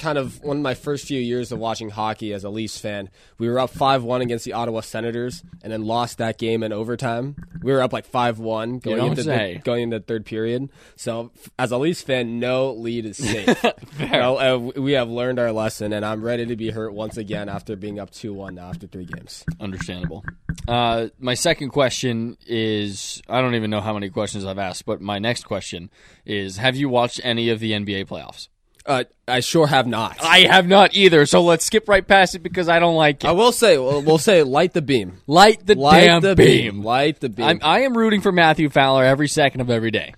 kind 0.00 0.18
of 0.18 0.42
one 0.42 0.56
of 0.56 0.62
my 0.62 0.74
first 0.74 1.06
few 1.06 1.20
years 1.20 1.52
of 1.52 1.58
watching 1.58 1.90
hockey 1.90 2.32
as 2.32 2.42
a 2.42 2.50
Leafs 2.50 2.78
fan, 2.78 3.10
we 3.38 3.48
were 3.48 3.60
up 3.60 3.70
five 3.70 4.02
one 4.02 4.22
against 4.22 4.44
the 4.44 4.54
Ottawa 4.54 4.80
Senators, 4.80 5.44
and 5.62 5.72
then 5.72 5.84
lost 5.84 6.18
that 6.18 6.38
game 6.38 6.62
in 6.62 6.72
overtime. 6.72 7.36
We 7.62 7.72
were 7.72 7.82
up 7.82 7.92
like 7.92 8.06
five 8.06 8.38
one 8.38 8.78
going 8.78 9.04
into 9.04 9.22
the, 9.22 9.60
going 9.62 9.84
into 9.84 9.98
the 9.98 10.04
third 10.04 10.24
period. 10.26 10.70
So, 10.96 11.30
as 11.58 11.70
a 11.70 11.78
Leafs 11.78 12.02
fan, 12.02 12.40
no 12.40 12.72
lead 12.72 13.04
is 13.06 13.18
safe. 13.18 13.64
You 14.00 14.06
know, 14.08 14.38
uh, 14.38 14.80
we 14.80 14.92
have 14.92 15.10
learned 15.10 15.38
our 15.38 15.52
lesson, 15.52 15.92
and 15.92 16.04
I'm 16.06 16.22
ready 16.22 16.46
to 16.46 16.56
be 16.56 16.70
hurt 16.70 16.94
once 16.94 17.18
again 17.18 17.50
after 17.50 17.76
being 17.76 17.98
up 17.98 18.10
two 18.10 18.32
one 18.32 18.58
after 18.58 18.86
three 18.86 19.04
games. 19.04 19.44
Understandable. 19.60 20.24
Uh, 20.66 21.08
my 21.18 21.34
second 21.34 21.68
question 21.70 22.38
is 22.46 23.20
I 23.28 23.42
don't 23.42 23.54
even 23.54 23.70
know 23.70 23.80
how 23.80 23.92
many 23.92 24.08
questions 24.08 24.46
I've 24.46 24.58
asked, 24.58 24.86
but 24.86 25.00
my 25.02 25.18
next 25.18 25.44
question 25.44 25.90
is 26.24 26.56
Have 26.56 26.76
you 26.76 26.88
watched 26.88 27.20
any 27.22 27.50
of 27.50 27.60
the 27.60 27.72
NBA 27.72 28.06
playoffs? 28.06 28.48
Uh, 28.86 29.04
I 29.28 29.40
sure 29.40 29.66
have 29.66 29.86
not. 29.86 30.16
I 30.22 30.40
have 30.40 30.66
not 30.66 30.94
either, 30.94 31.26
so 31.26 31.42
let's 31.42 31.64
skip 31.66 31.88
right 31.88 32.06
past 32.06 32.34
it 32.34 32.38
because 32.42 32.68
I 32.68 32.78
don't 32.78 32.96
like 32.96 33.22
it. 33.24 33.28
I 33.28 33.32
will 33.32 33.52
say, 33.52 33.76
we'll, 33.78 34.00
we'll 34.02 34.18
say, 34.18 34.42
light 34.42 34.72
the 34.72 34.82
beam. 34.82 35.18
Light 35.26 35.64
the 35.66 35.74
Light 35.74 36.06
damn 36.06 36.22
the 36.22 36.34
beam. 36.34 36.76
beam. 36.76 36.82
Light 36.84 37.20
the 37.20 37.28
beam. 37.28 37.46
I'm, 37.46 37.60
I 37.62 37.80
am 37.80 37.96
rooting 37.96 38.20
for 38.22 38.32
Matthew 38.32 38.70
Fowler 38.70 39.04
every 39.04 39.28
second 39.28 39.60
of 39.60 39.70
every 39.70 39.90
day. 39.90 40.14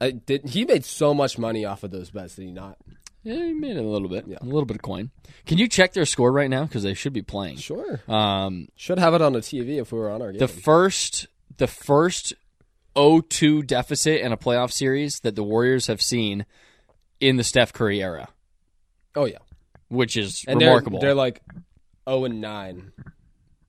I 0.00 0.12
did, 0.12 0.48
he 0.48 0.64
made 0.64 0.84
so 0.84 1.12
much 1.12 1.38
money 1.38 1.64
off 1.64 1.82
of 1.82 1.90
those 1.90 2.10
bets, 2.10 2.36
did 2.36 2.44
he 2.46 2.50
not? 2.52 2.78
Yeah, 3.24 3.34
he 3.46 3.52
made 3.54 3.76
it 3.76 3.84
a 3.84 3.88
little 3.88 4.08
bit, 4.08 4.26
Yeah. 4.28 4.38
a 4.40 4.44
little 4.44 4.64
bit 4.66 4.76
of 4.76 4.82
coin. 4.82 5.10
Can 5.46 5.58
you 5.58 5.66
check 5.66 5.92
their 5.92 6.06
score 6.06 6.30
right 6.30 6.50
now 6.50 6.64
because 6.64 6.82
they 6.82 6.94
should 6.94 7.12
be 7.12 7.22
playing? 7.22 7.56
Sure. 7.56 8.00
Um, 8.08 8.68
Should 8.76 8.98
have 8.98 9.14
it 9.14 9.22
on 9.22 9.32
the 9.32 9.40
TV 9.40 9.80
if 9.80 9.92
we 9.92 9.98
were 9.98 10.10
on 10.10 10.22
our 10.22 10.30
game. 10.30 10.38
the 10.38 10.48
first, 10.48 11.26
the 11.56 11.66
first 11.66 12.34
0-2 12.96 13.66
deficit 13.66 14.20
in 14.20 14.32
a 14.32 14.36
playoff 14.36 14.72
series 14.72 15.20
that 15.20 15.34
the 15.36 15.42
Warriors 15.42 15.86
have 15.88 16.00
seen 16.00 16.44
in 17.20 17.36
the 17.36 17.44
Steph 17.44 17.72
Curry 17.72 18.02
era, 18.02 18.28
oh 19.16 19.24
yeah, 19.26 19.38
which 19.88 20.16
is 20.16 20.44
and 20.46 20.60
remarkable. 20.60 21.00
They're, 21.00 21.10
they're 21.10 21.14
like 21.14 21.42
zero 22.08 22.24
and 22.24 22.40
nine, 22.40 22.92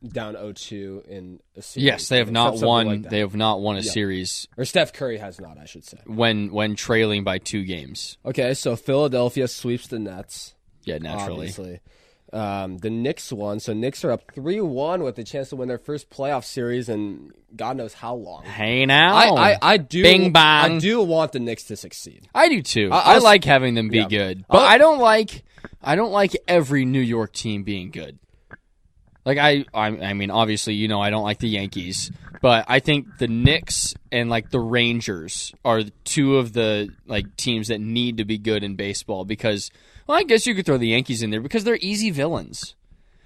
down 0.07 0.35
0-2 0.35 1.05
in 1.07 1.39
a 1.55 1.61
series. 1.61 1.85
yes, 1.85 2.09
they 2.09 2.17
have 2.17 2.31
not 2.31 2.51
Something 2.53 2.67
won. 2.67 2.87
like 2.87 3.01
that. 3.03 3.09
they 3.09 3.19
have 3.19 3.35
not 3.35 3.61
won 3.61 3.75
a 3.77 3.79
Yeah. 3.81 3.91
series 3.91 4.47
or 4.57 4.65
Steph 4.65 4.93
Curry 4.93 5.17
has 5.17 5.39
not, 5.39 5.57
I 5.57 5.65
should 5.65 5.85
say. 5.85 5.97
when 6.05 6.51
when 6.51 6.75
trailing 6.75 7.23
by 7.23 7.37
two 7.39 7.63
games. 7.63 8.17
Okay, 8.25 8.53
so 8.53 8.75
Philadelphia 8.75 9.47
sweeps 9.47 9.87
the 9.87 9.99
Nets. 9.99 10.53
Yeah, 10.83 10.99
naturally. 10.99 11.47
Obviously. 11.47 11.79
Um, 12.35 12.79
the 12.79 12.89
Knicks 12.89 13.31
won, 13.31 13.61
so 13.61 13.71
Knicks 13.71 14.03
are 14.03 14.11
up 14.11 14.23
three 14.33 14.59
one 14.59 15.03
with 15.03 15.17
a 15.19 15.23
chance 15.23 15.49
to 15.49 15.55
win 15.55 15.69
their 15.69 15.77
first 15.77 16.09
playoff 16.09 16.43
series 16.43 16.89
in 16.89 17.31
God 17.55 17.77
knows 17.77 17.93
how 17.93 18.15
long. 18.15 18.43
Hey 18.43 18.85
now, 18.85 19.15
I, 19.15 19.51
I, 19.53 19.57
I 19.61 19.77
do 19.77 20.03
Bing 20.03 20.33
bang. 20.33 20.75
I 20.75 20.79
do 20.79 21.01
want 21.01 21.31
the 21.31 21.39
Knicks 21.39 21.63
to 21.65 21.77
succeed. 21.77 22.27
I 22.35 22.49
do 22.49 22.61
too. 22.61 22.89
I- 22.91 22.97
I, 22.99 23.13
I'll- 23.13 23.23
like 23.23 23.45
having 23.45 23.73
them 23.75 23.87
be 23.87 23.99
Yeah. 23.99 24.07
good, 24.09 24.45
but 24.49 24.57
I'll- 24.57 24.65
I 24.67 24.77
don't 24.77 24.99
like 24.99 25.43
I 25.81 25.95
don't 25.95 26.11
like 26.11 26.35
every 26.47 26.83
New 26.83 26.99
York 26.99 27.31
team 27.31 27.63
being 27.63 27.89
good. 27.91 28.19
Like 29.23 29.37
I, 29.39 29.65
I, 29.73 29.87
I 29.87 30.13
mean, 30.13 30.29
obviously, 30.29 30.75
you 30.75 30.87
know, 30.87 31.01
I 31.01 31.09
don't 31.09 31.23
like 31.23 31.39
the 31.39 31.47
Yankees, 31.49 32.11
but 32.41 32.65
I 32.67 32.79
think 32.79 33.17
the 33.17 33.27
Knicks 33.27 33.95
and 34.11 34.29
like 34.29 34.51
the 34.51 34.59
Rangers 34.59 35.51
are 35.63 35.81
two 36.03 36.37
of 36.37 36.53
the 36.53 36.89
like 37.07 37.35
teams 37.35 37.69
that 37.69 37.79
need 37.81 38.17
to 38.17 38.25
be 38.25 38.37
good 38.37 38.63
in 38.63 38.75
baseball 38.75 39.25
because, 39.25 39.71
well, 40.07 40.17
I 40.17 40.24
guess 40.24 40.45
you 40.45 40.55
could 40.55 40.65
throw 40.65 40.77
the 40.77 40.89
Yankees 40.89 41.21
in 41.21 41.29
there 41.31 41.41
because 41.41 41.63
they're 41.63 41.79
easy 41.81 42.12
villains, 42.12 42.75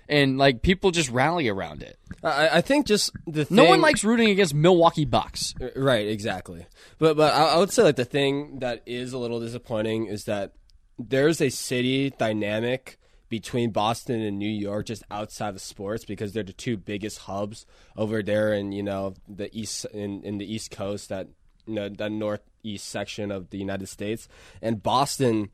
and 0.07 0.37
like 0.37 0.61
people 0.61 0.91
just 0.91 1.09
rally 1.09 1.47
around 1.47 1.83
it. 1.83 1.97
I, 2.23 2.49
I 2.57 2.61
think 2.61 2.85
just 2.85 3.11
the 3.27 3.45
thing, 3.45 3.55
No 3.55 3.65
one 3.65 3.81
likes 3.81 4.03
rooting 4.03 4.29
against 4.29 4.53
Milwaukee 4.53 5.05
Bucks. 5.05 5.53
Uh, 5.61 5.69
right, 5.75 6.07
exactly. 6.07 6.65
But 6.97 7.17
but 7.17 7.33
I, 7.33 7.53
I 7.53 7.57
would 7.57 7.71
say 7.71 7.83
like 7.83 7.95
the 7.95 8.05
thing 8.05 8.59
that 8.59 8.81
is 8.85 9.13
a 9.13 9.17
little 9.17 9.39
disappointing 9.39 10.07
is 10.07 10.25
that 10.25 10.53
there's 10.97 11.41
a 11.41 11.49
city 11.49 12.09
dynamic 12.11 12.97
between 13.29 13.69
Boston 13.69 14.21
and 14.21 14.39
New 14.39 14.49
York 14.49 14.87
just 14.87 15.03
outside 15.11 15.53
of 15.53 15.61
sports 15.61 16.03
because 16.03 16.33
they're 16.33 16.43
the 16.43 16.51
two 16.51 16.75
biggest 16.77 17.19
hubs 17.19 17.65
over 17.95 18.23
there 18.23 18.53
in 18.53 18.71
you 18.71 18.83
know 18.83 19.13
the 19.27 19.49
east 19.57 19.85
in, 19.93 20.23
in 20.23 20.39
the 20.39 20.51
East 20.51 20.71
Coast 20.71 21.09
that 21.09 21.27
you 21.65 21.75
know 21.75 21.89
that 21.89 22.11
northeast 22.11 22.87
section 22.87 23.31
of 23.31 23.51
the 23.51 23.57
United 23.57 23.87
States 23.87 24.27
and 24.61 24.81
Boston 24.81 25.49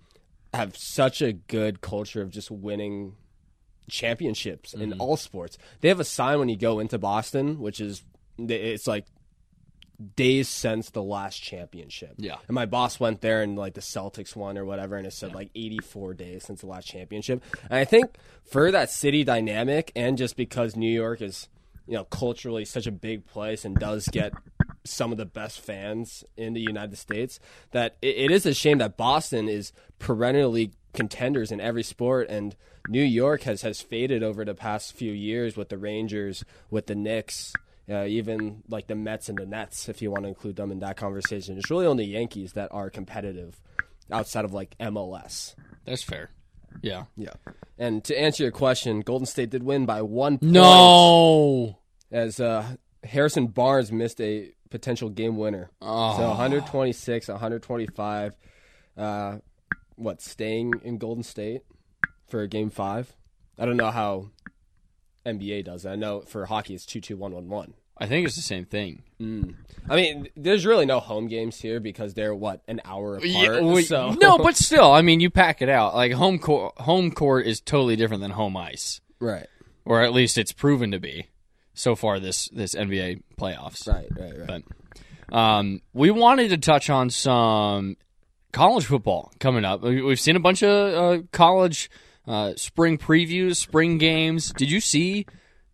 have 0.55 0.75
such 0.77 1.21
a 1.21 1.33
good 1.33 1.81
culture 1.81 2.21
of 2.21 2.29
just 2.29 2.50
winning 2.51 3.15
championships 3.89 4.74
in 4.74 4.91
mm-hmm. 4.91 5.01
all 5.01 5.17
sports. 5.17 5.57
They 5.81 5.89
have 5.89 6.00
a 6.00 6.05
sign 6.05 6.39
when 6.39 6.50
you 6.50 6.57
go 6.57 6.79
into 6.79 6.97
Boston, 6.97 7.59
which 7.59 7.79
is 7.79 8.03
it's 8.38 8.88
like 8.88 9.05
days 10.15 10.50
since 10.50 10.89
the 10.89 11.03
last 11.03 11.41
championship. 11.41 12.15
Yeah. 12.17 12.35
And 12.47 12.55
my 12.55 12.65
boss 12.65 13.00
went 13.00 13.21
there 13.21 13.41
and 13.41 13.57
like 13.57 13.75
the 13.75 13.81
Celtics 13.81 14.35
won 14.35 14.57
or 14.57 14.65
whatever, 14.65 14.97
and 14.97 15.07
it 15.07 15.13
said 15.13 15.33
like 15.33 15.51
84 15.55 16.13
days 16.15 16.43
since 16.43 16.62
the 16.62 16.67
last 16.67 16.85
championship. 16.85 17.43
And 17.69 17.79
I 17.79 17.85
think 17.85 18.17
for 18.43 18.71
that 18.71 18.89
city 18.89 19.24
dynamic, 19.24 19.91
and 19.95 20.17
just 20.17 20.35
because 20.35 20.75
New 20.75 20.91
York 20.91 21.21
is, 21.21 21.47
you 21.88 21.93
know, 21.93 22.03
culturally 22.05 22.65
such 22.65 22.88
a 22.88 22.91
big 22.91 23.25
place 23.25 23.63
and 23.63 23.75
does 23.77 24.07
get 24.07 24.33
some 24.86 25.12
of 25.12 25.18
the 25.18 25.25
best 25.25 25.60
fans 25.60 26.24
in 26.38 26.54
the 26.54 26.62
United 26.62 26.98
States, 26.98 27.39
that 27.72 27.98
it, 28.01 28.15
it 28.18 28.32
is 28.32 28.46
a 28.46 28.54
shame 28.54 28.77
that 28.77 28.96
Boston 28.98 29.50
is 29.50 29.72
perennially 30.00 30.72
contenders 30.94 31.51
in 31.51 31.60
every 31.60 31.84
sport 31.84 32.30
and 32.30 32.56
New 32.88 33.04
York 33.04 33.42
has 33.44 33.63
has 33.63 33.82
faded 33.82 34.22
over 34.24 34.46
the 34.46 34.54
past 34.54 34.94
few 34.94 35.12
years 35.12 35.58
with 35.58 35.70
the 35.70 35.77
Rangers, 35.77 36.46
with 36.70 36.86
the 36.86 36.96
Knicks, 36.96 37.51
uh, 37.89 38.06
even 38.06 38.63
like 38.70 38.88
the 38.88 38.96
Mets 38.96 39.27
and 39.27 39.38
the 39.38 39.46
Nets, 39.46 39.89
if 39.89 40.01
you 40.01 40.12
want 40.12 40.24
to 40.24 40.30
include 40.30 40.56
them 40.56 40.72
in 40.72 40.80
that 40.80 40.96
conversation. 40.96 41.58
It's 41.58 41.70
really 41.72 41.88
only 41.88 42.06
Yankees 42.06 42.54
that 42.54 42.72
are 42.72 42.89
competitive 42.92 43.60
outside 44.12 44.46
of 44.46 44.54
like 44.54 44.77
MLS. 44.80 45.56
That's 45.86 46.04
fair. 46.04 46.30
Yeah. 46.82 47.06
Yeah. 47.18 47.34
And 47.80 48.04
to 48.04 48.20
answer 48.20 48.44
your 48.44 48.51
question, 48.51 49.01
Golden 49.01 49.25
State 49.25 49.50
did 49.50 49.63
win 49.63 49.86
by 49.86 50.01
one 50.04 50.38
point 50.38 50.51
No. 50.54 51.80
as 52.12 52.39
uh, 52.39 52.65
Harrison 53.04 53.48
Barnes 53.48 53.92
missed 53.92 54.22
a 54.22 54.51
potential 54.79 55.10
game 55.10 55.38
winner. 55.38 55.72
Oh. 55.82 56.17
So 56.17 56.27
126, 56.27 57.29
125. 57.29 58.34
Uh, 58.98 59.38
what, 59.96 60.22
staying 60.22 60.74
in 60.84 60.98
Golden 60.98 61.24
State 61.24 61.62
for 62.27 62.41
a 62.41 62.48
game 62.48 62.70
five? 62.70 63.13
I 63.58 63.65
don't 63.65 63.77
know 63.77 63.91
how 63.91 64.32
NBA 65.25 65.63
does 65.65 65.86
it. 65.86 65.89
I 65.89 65.96
know 65.96 66.22
for 66.22 66.46
hockey 66.46 66.74
it's 66.75 66.86
2 66.86 67.00
2 67.00 67.15
1 67.15 67.32
1 67.34 67.48
1. 67.50 67.74
I 67.98 68.08
think 68.08 68.25
it's 68.27 68.36
the 68.36 68.41
same 68.41 68.65
thing. 68.65 69.03
I 69.89 69.96
mean, 69.96 70.27
there's 70.36 70.65
really 70.65 70.86
no 70.86 71.00
home 71.00 71.29
games 71.29 71.62
here 71.62 71.79
because 71.79 72.13
they're 72.13 72.36
what 72.36 72.62
an 72.67 72.82
hour 72.84 73.15
apart. 73.15 73.29
Yeah, 73.29 73.62
we- 73.62 73.84
so 73.84 74.12
no, 74.22 74.38
but 74.38 74.58
still, 74.58 74.91
I 74.91 75.01
mean, 75.01 75.22
you 75.22 75.29
pack 75.29 75.62
it 75.62 75.70
out. 75.70 75.96
Like 75.96 76.12
home 76.12 76.38
court, 76.38 76.77
home 76.82 77.12
court 77.12 77.48
is 77.48 77.62
totally 77.62 77.96
different 77.96 78.22
than 78.22 78.32
home 78.32 78.58
ice, 78.58 79.00
right, 79.22 79.48
or 79.86 80.01
at 80.03 80.12
least 80.12 80.38
it's 80.38 80.51
proven 80.51 80.91
to 80.91 81.00
be 81.00 81.27
so 81.75 81.96
far 81.96 82.20
this 82.20 82.50
this 82.50 82.74
NBA 82.74 83.22
playoffs. 83.38 83.88
right, 83.88 84.08
right, 84.17 84.39
right. 84.50 84.63
But 85.29 85.36
um, 85.38 85.82
we 85.94 86.10
wanted 86.12 86.50
to 86.50 86.58
touch 86.58 86.89
on 86.89 87.10
some 87.10 87.98
college 88.51 88.86
football 88.86 89.32
coming 89.39 89.63
up. 89.65 89.82
We- 89.82 90.01
We've 90.01 90.20
seen 90.20 90.36
a 90.36 90.39
bunch 90.39 90.63
of 90.63 90.70
uh, 91.20 91.24
college 91.32 91.89
uh, 92.27 92.53
spring 92.55 92.98
previews, 92.98 93.58
spring 93.58 93.98
games. 93.98 94.51
Did 94.53 94.72
you 94.72 94.79
see 94.79 95.25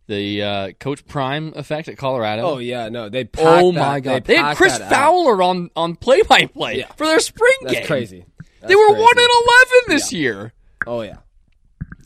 the 0.08 0.43
uh, 0.43 0.72
Coach 0.79 1.05
Prime 1.05 1.53
effect 1.55 1.88
at 1.88 1.98
Colorado? 1.98 2.41
Oh 2.43 2.58
yeah, 2.58 2.89
no, 2.89 3.08
they. 3.10 3.29
Oh 3.38 3.72
that- 3.72 3.79
my 3.79 4.00
god! 4.00 4.25
They, 4.25 4.36
had 4.38 4.58
Chris 4.58 4.79
out. 4.79 4.89
Fowler 4.89 5.41
on 5.43 5.70
on 5.75 5.96
play 5.96 6.22
by 6.24 6.46
play 6.48 6.84
for 6.98 7.05
their 7.08 7.20
spring 7.20 7.51
That's 7.63 7.74
game. 7.75 7.88
crazy. 7.88 8.25
they 8.67 8.75
were 8.75 8.88
crazy. 8.88 9.01
one 9.01 9.17
and 9.17 9.27
eleven 9.29 9.79
this 9.88 10.12
year. 10.13 10.53
Oh 10.88 11.01
yeah. 11.01 11.17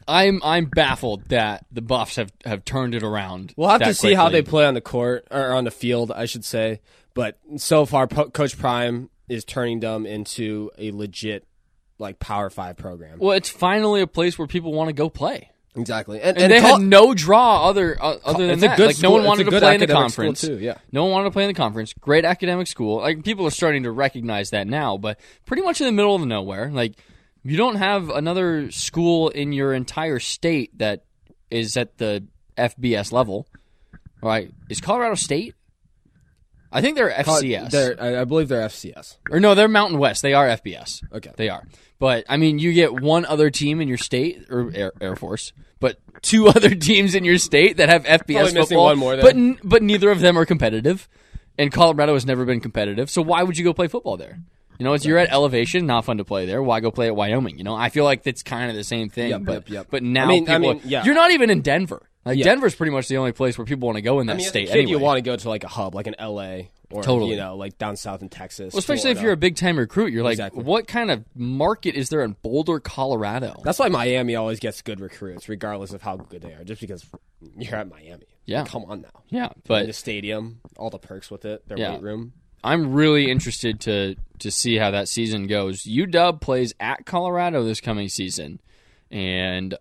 I'm 0.08 0.42
I'm 0.44 0.66
baffled 0.66 1.30
that 1.30 1.66
the 1.72 1.82
Buffs 1.82 2.18
have, 2.18 2.32
have 2.46 2.64
turned 2.66 2.96
it 2.96 3.04
around. 3.04 3.54
We'll 3.58 3.70
have 3.70 3.82
to 3.82 3.94
see 3.94 4.14
how 4.14 4.30
they 4.30 4.42
play 4.42 4.66
on 4.66 4.74
the 4.74 4.82
court 4.82 5.28
or 5.32 5.54
on 5.54 5.64
the 5.64 5.72
field, 5.72 6.12
I 6.12 6.26
should 6.26 6.46
say. 6.46 6.82
But 7.14 7.40
so 7.58 7.86
far, 7.86 8.08
Po- 8.08 8.30
Coach 8.30 8.58
Prime 8.58 9.10
is 9.28 9.46
turning 9.46 9.80
them 9.80 10.06
into 10.06 10.70
a 10.78 10.92
legit 10.92 11.48
like 11.98 12.20
Power 12.20 12.50
Five 12.50 12.78
program. 12.78 13.20
Well, 13.20 13.32
it's 13.32 13.50
finally 13.50 14.02
a 14.02 14.08
place 14.08 14.38
where 14.38 14.48
people 14.48 14.74
want 14.74 14.90
to 14.90 14.94
go 14.94 15.10
play, 15.10 15.50
Exactly, 15.78 16.22
and, 16.22 16.38
and, 16.38 16.52
they 16.52 16.62
Col- 16.62 16.78
had 16.80 16.88
no 16.88 17.14
draw 17.14 17.68
other 17.68 17.98
uh, 18.02 18.18
other 18.24 18.48
than 18.48 18.60
that. 18.60 18.78
good 18.78 18.88
like 18.88 18.96
school. 18.96 19.12
no 19.12 19.16
one 19.18 19.26
wanted 19.26 19.46
to 19.46 19.60
play 19.60 19.74
in 19.74 19.80
the 19.80 19.88
conference 19.88 20.42
too, 20.42 20.58
yeah. 20.58 20.78
No 20.92 21.04
one 21.04 21.12
wanted 21.12 21.26
to 21.26 21.32
play 21.32 21.44
in 21.44 21.50
the 21.50 21.54
conference. 21.54 21.94
Great 21.94 22.24
academic 22.24 22.68
school. 22.68 22.98
Like 22.98 23.24
people 23.24 23.46
are 23.46 23.52
starting 23.52 23.84
to 23.84 23.92
recognize 23.92 24.52
that 24.52 24.68
now, 24.68 24.98
but 24.98 25.20
pretty 25.46 25.64
much 25.64 25.82
in 25.82 25.88
the 25.88 25.92
middle 25.92 26.16
of 26.16 26.26
nowhere. 26.26 26.70
Like 26.72 26.94
you 27.46 27.58
don't 27.58 27.76
have 27.76 28.10
another 28.10 28.72
school 28.72 29.30
in 29.30 29.54
your 29.54 29.74
entire 29.74 30.20
state 30.20 30.78
that 30.80 31.04
is 31.52 31.78
at 31.78 31.98
the 31.98 32.26
FBS 32.58 33.12
level. 33.12 33.48
Right? 34.22 34.52
Is 34.70 34.82
Colorado 34.82 35.16
State? 35.16 35.54
I 36.72 36.82
think 36.82 36.98
they're 36.98 37.12
FCS. 37.12 37.70
They're, 37.70 38.20
I, 38.22 38.26
believe 38.26 38.50
they're 38.50 38.68
FCS. 38.68 39.18
or 39.30 39.40
no, 39.40 39.56
they're 39.56 39.68
Mountain 39.68 40.00
West. 40.00 40.22
They 40.22 40.34
are 40.34 40.48
FBS. 40.48 41.04
Okay. 41.14 41.32
They 41.38 41.48
are. 41.48 41.64
But 42.00 42.26
I 42.28 42.38
mean, 42.38 42.60
you 42.60 42.74
get 42.74 42.92
one 42.94 43.26
other 43.26 43.50
team 43.50 43.80
in 43.80 43.88
your 43.88 43.98
state 43.98 44.48
or 44.50 44.72
Air, 44.74 44.92
Air 45.00 45.16
Force, 45.16 45.54
but 45.80 46.00
two 46.22 46.48
other 46.50 46.74
teams 46.76 47.16
in 47.16 47.24
your 47.24 47.38
state 47.38 47.78
that 47.78 47.88
have 47.90 48.04
FBS 48.04 48.54
football. 48.54 48.86
one 48.86 48.98
more, 48.98 49.16
then. 49.16 49.24
but 49.24 49.36
n- 49.36 49.60
but 49.64 49.84
neither 49.84 50.12
of 50.12 50.20
them 50.20 50.38
are 50.38 50.46
competitive. 50.46 51.08
And 51.58 51.72
Colorado 51.72 52.16
has 52.16 52.26
never 52.26 52.44
been 52.44 52.60
competitive. 52.60 53.10
So 53.10 53.22
why 53.22 53.44
would 53.44 53.58
you 53.58 53.64
go 53.64 53.74
play 53.74 53.88
football 53.88 54.18
there? 54.18 54.40
You 54.80 54.84
know, 54.86 54.94
it's 54.94 55.06
you're 55.06 55.18
at 55.18 55.32
elevation, 55.32 55.86
not 55.86 56.06
fun 56.06 56.18
to 56.18 56.26
play 56.26 56.46
there. 56.46 56.62
Why 56.62 56.80
go 56.80 56.92
play 56.92 57.08
at 57.08 57.16
Wyoming? 57.16 57.58
You 57.58 57.64
know, 57.64 57.76
I 57.76 57.90
feel 57.90 58.04
like 58.04 58.24
that's 58.24 58.44
kind 58.44 58.70
of 58.70 58.76
the 58.76 58.84
same 58.84 59.10
thing. 59.10 59.30
Yep, 59.32 59.42
but 59.46 59.54
yep, 59.54 59.70
yep. 59.70 59.88
but 59.90 60.04
now 60.04 60.26
I 60.26 60.28
mean- 60.28 60.50
I 60.50 60.58
people, 60.58 60.74
mean, 60.76 60.82
yeah. 60.86 61.04
you're 61.06 61.16
not 61.16 61.32
even 61.32 61.50
in 61.50 61.62
Denver. 61.62 62.10
Like 62.26 62.38
Yeah. 62.40 62.46
Denver's 62.46 62.74
pretty 62.74 62.92
much 62.92 63.08
the 63.08 63.18
only 63.18 63.34
place 63.34 63.56
where 63.58 63.66
people 63.66 63.86
want 63.88 63.98
to 63.98 64.02
go 64.02 64.20
in 64.20 64.26
that 64.28 64.34
I 64.34 64.38
mean, 64.38 64.48
state. 64.48 64.68
kid, 64.68 64.78
anyway. 64.78 64.92
you 64.92 65.00
want 65.00 65.18
to 65.18 65.22
go 65.22 65.36
to 65.36 65.48
like 65.50 65.64
a 65.64 65.68
hub, 65.68 65.94
like 65.94 66.08
an 66.08 66.16
LA, 66.20 66.70
or 66.90 67.04
Totally. 67.04 67.32
you 67.32 67.38
know, 67.38 67.56
like 67.56 67.78
down 67.78 67.96
south 67.98 68.24
in 68.24 68.30
Texas. 68.30 68.74
Well, 68.74 68.80
especially 68.80 69.12
if 69.12 69.22
you're 69.22 69.32
a 69.32 69.38
big 69.38 69.56
time 69.56 69.78
recruit, 69.78 70.12
you're 70.12 70.24
like, 70.24 70.34
Exactly. 70.34 70.64
what 70.64 70.88
kind 70.88 71.12
of 71.12 71.24
market 71.36 71.94
is 71.94 72.10
there 72.10 72.24
in 72.24 72.36
Boulder, 72.42 72.80
Colorado? 72.80 73.62
That's 73.64 73.78
why 73.78 73.90
Miami 73.90 74.36
always 74.36 74.60
gets 74.60 74.82
good 74.82 75.00
recruits, 75.02 75.48
regardless 75.48 75.94
of 75.94 76.02
how 76.02 76.18
good 76.18 76.42
they 76.42 76.54
are, 76.54 76.64
just 76.64 76.82
because 76.82 77.06
you're 77.60 77.76
at 77.76 77.90
Miami. 77.90 78.26
Yeah. 78.48 78.66
come 78.66 78.86
on 78.86 79.02
now. 79.02 79.24
yeah, 79.30 79.46
in 79.46 79.62
but 79.68 79.86
the 79.88 79.94
stadium, 79.94 80.62
all 80.78 80.90
the 80.90 80.98
perks 81.00 81.30
with 81.30 81.46
it, 81.46 81.68
their 81.68 81.78
Yeah. 81.78 81.94
weight 81.94 82.02
room. 82.02 82.34
I'm 82.66 82.94
really 82.94 83.30
interested 83.30 83.80
to 83.82 84.16
to 84.40 84.52
see 84.52 84.76
how 84.78 84.92
that 84.92 85.08
season 85.08 85.48
goes. 85.48 85.84
UW 85.84 86.42
plays 86.42 86.74
at 86.80 87.06
Colorado 87.06 87.64
this 87.64 87.80
coming 87.80 88.10
season, 88.10 88.60
and 89.10 89.78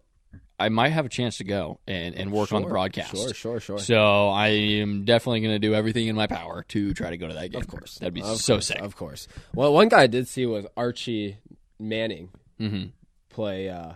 I 0.61 0.69
might 0.69 0.91
have 0.91 1.05
a 1.07 1.09
chance 1.09 1.39
to 1.39 1.45
go 1.45 1.81
and, 1.89 2.15
and 2.15 2.31
work 2.31 2.53
on 2.53 2.63
the 2.63 2.69
broadcast. 2.69 3.11
Sure, 3.11 3.35
sure, 3.35 3.59
sure. 3.61 3.79
So 3.79 4.29
I 4.29 4.49
am 4.49 5.05
definitely 5.05 5.41
going 5.41 5.55
to 5.55 5.59
do 5.59 5.75
everything 5.75 6.07
in 6.07 6.15
my 6.15 6.27
power 6.29 6.65
to 6.69 6.95
try 6.95 7.11
to 7.11 7.17
go 7.17 7.27
to 7.27 7.35
that 7.35 7.51
game. 7.51 7.61
Of 7.61 7.67
course, 7.67 7.97
that'd 7.99 8.15
be 8.15 8.23
Of 8.23 8.37
so 8.37 8.55
course, 8.55 8.67
sick. 8.69 8.81
Of 8.81 8.95
course. 8.97 9.27
Well, 9.55 9.73
one 9.73 9.89
guy 9.89 10.03
I 10.03 10.07
did 10.07 10.29
see 10.29 10.47
was 10.47 10.67
Archie 10.77 11.39
Manning 11.81 12.31
hmm 12.59 12.85
play 13.31 13.69
uh, 13.69 13.95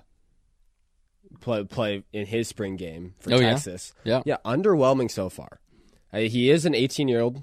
play 1.41 1.63
play 1.65 2.03
in 2.13 2.27
his 2.27 2.49
spring 2.49 2.75
game 2.77 3.15
for 3.21 3.33
Oh, 3.35 3.39
yeah? 3.39 3.51
Texas. 3.51 3.93
Yeah. 4.03 4.23
yeah, 4.25 4.39
underwhelming 4.45 5.11
so 5.11 5.29
far. 5.29 5.61
Uh, 6.13 6.19
he 6.21 6.51
is 6.51 6.65
an 6.67 6.75
18 6.75 7.07
year 7.07 7.21
old, 7.21 7.43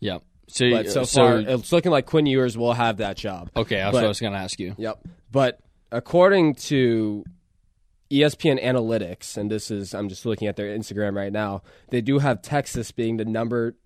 Yeah. 0.00 0.18
So, 0.48 0.70
but 0.70 0.88
so, 0.88 1.04
so 1.04 1.20
far 1.20 1.38
it's 1.40 1.72
looking 1.72 1.90
like 1.90 2.06
Quinn 2.06 2.26
Ewers 2.26 2.56
will 2.56 2.72
have 2.72 2.98
that 2.98 3.16
job. 3.16 3.50
okay, 3.56 3.76
that's 3.76 3.92
but- 3.92 3.98
what 3.98 4.04
I 4.04 4.08
was 4.08 4.20
going 4.20 4.32
to 4.32 4.38
ask 4.38 4.58
you. 4.60 4.74
Yep. 4.78 5.00
But 5.30 5.58
according 5.90 6.54
to 6.54 7.24
ESPN 8.10 8.62
Analytics, 8.62 9.36
and 9.36 9.50
this 9.50 9.70
is 9.70 9.94
I'm 9.94 10.08
just 10.08 10.24
looking 10.24 10.46
at 10.48 10.56
their 10.56 10.76
Instagram 10.76 11.14
right 11.14 11.32
now, 11.32 11.62
they 11.90 12.00
do 12.00 12.18
have 12.18 12.42
Texas 12.42 12.92
being 12.92 13.16
the 13.16 13.24
number, 13.24 13.76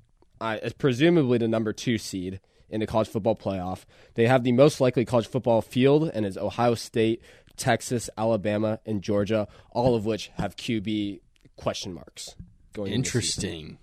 uh, 0.40 0.59
presumably 0.79 1.38
the 1.38 1.49
number 1.49 1.73
two 1.73 1.97
seed 1.97 2.40
in 2.69 2.81
the 2.81 2.87
college 2.87 3.09
football 3.09 3.35
playoff. 3.35 3.85
They 4.14 4.26
have 4.26 4.45
the 4.45 4.52
most 4.52 4.81
likely 4.81 5.05
college 5.05 5.26
football 5.26 5.62
field, 5.62 6.11
and 6.12 6.26
is 6.26 6.37
Ohio 6.37 6.75
State, 6.75 7.23
Texas, 7.57 8.09
Alabama, 8.17 8.81
and 8.87 9.02
Georgia, 9.02 9.49
all 9.73 9.95
of 9.95 10.05
which 10.07 10.31
have 10.35 10.57
QB 10.57 11.21
question 11.57 11.93
marks. 11.93 12.35
Going 12.73 12.93
Interesting. 12.93 13.79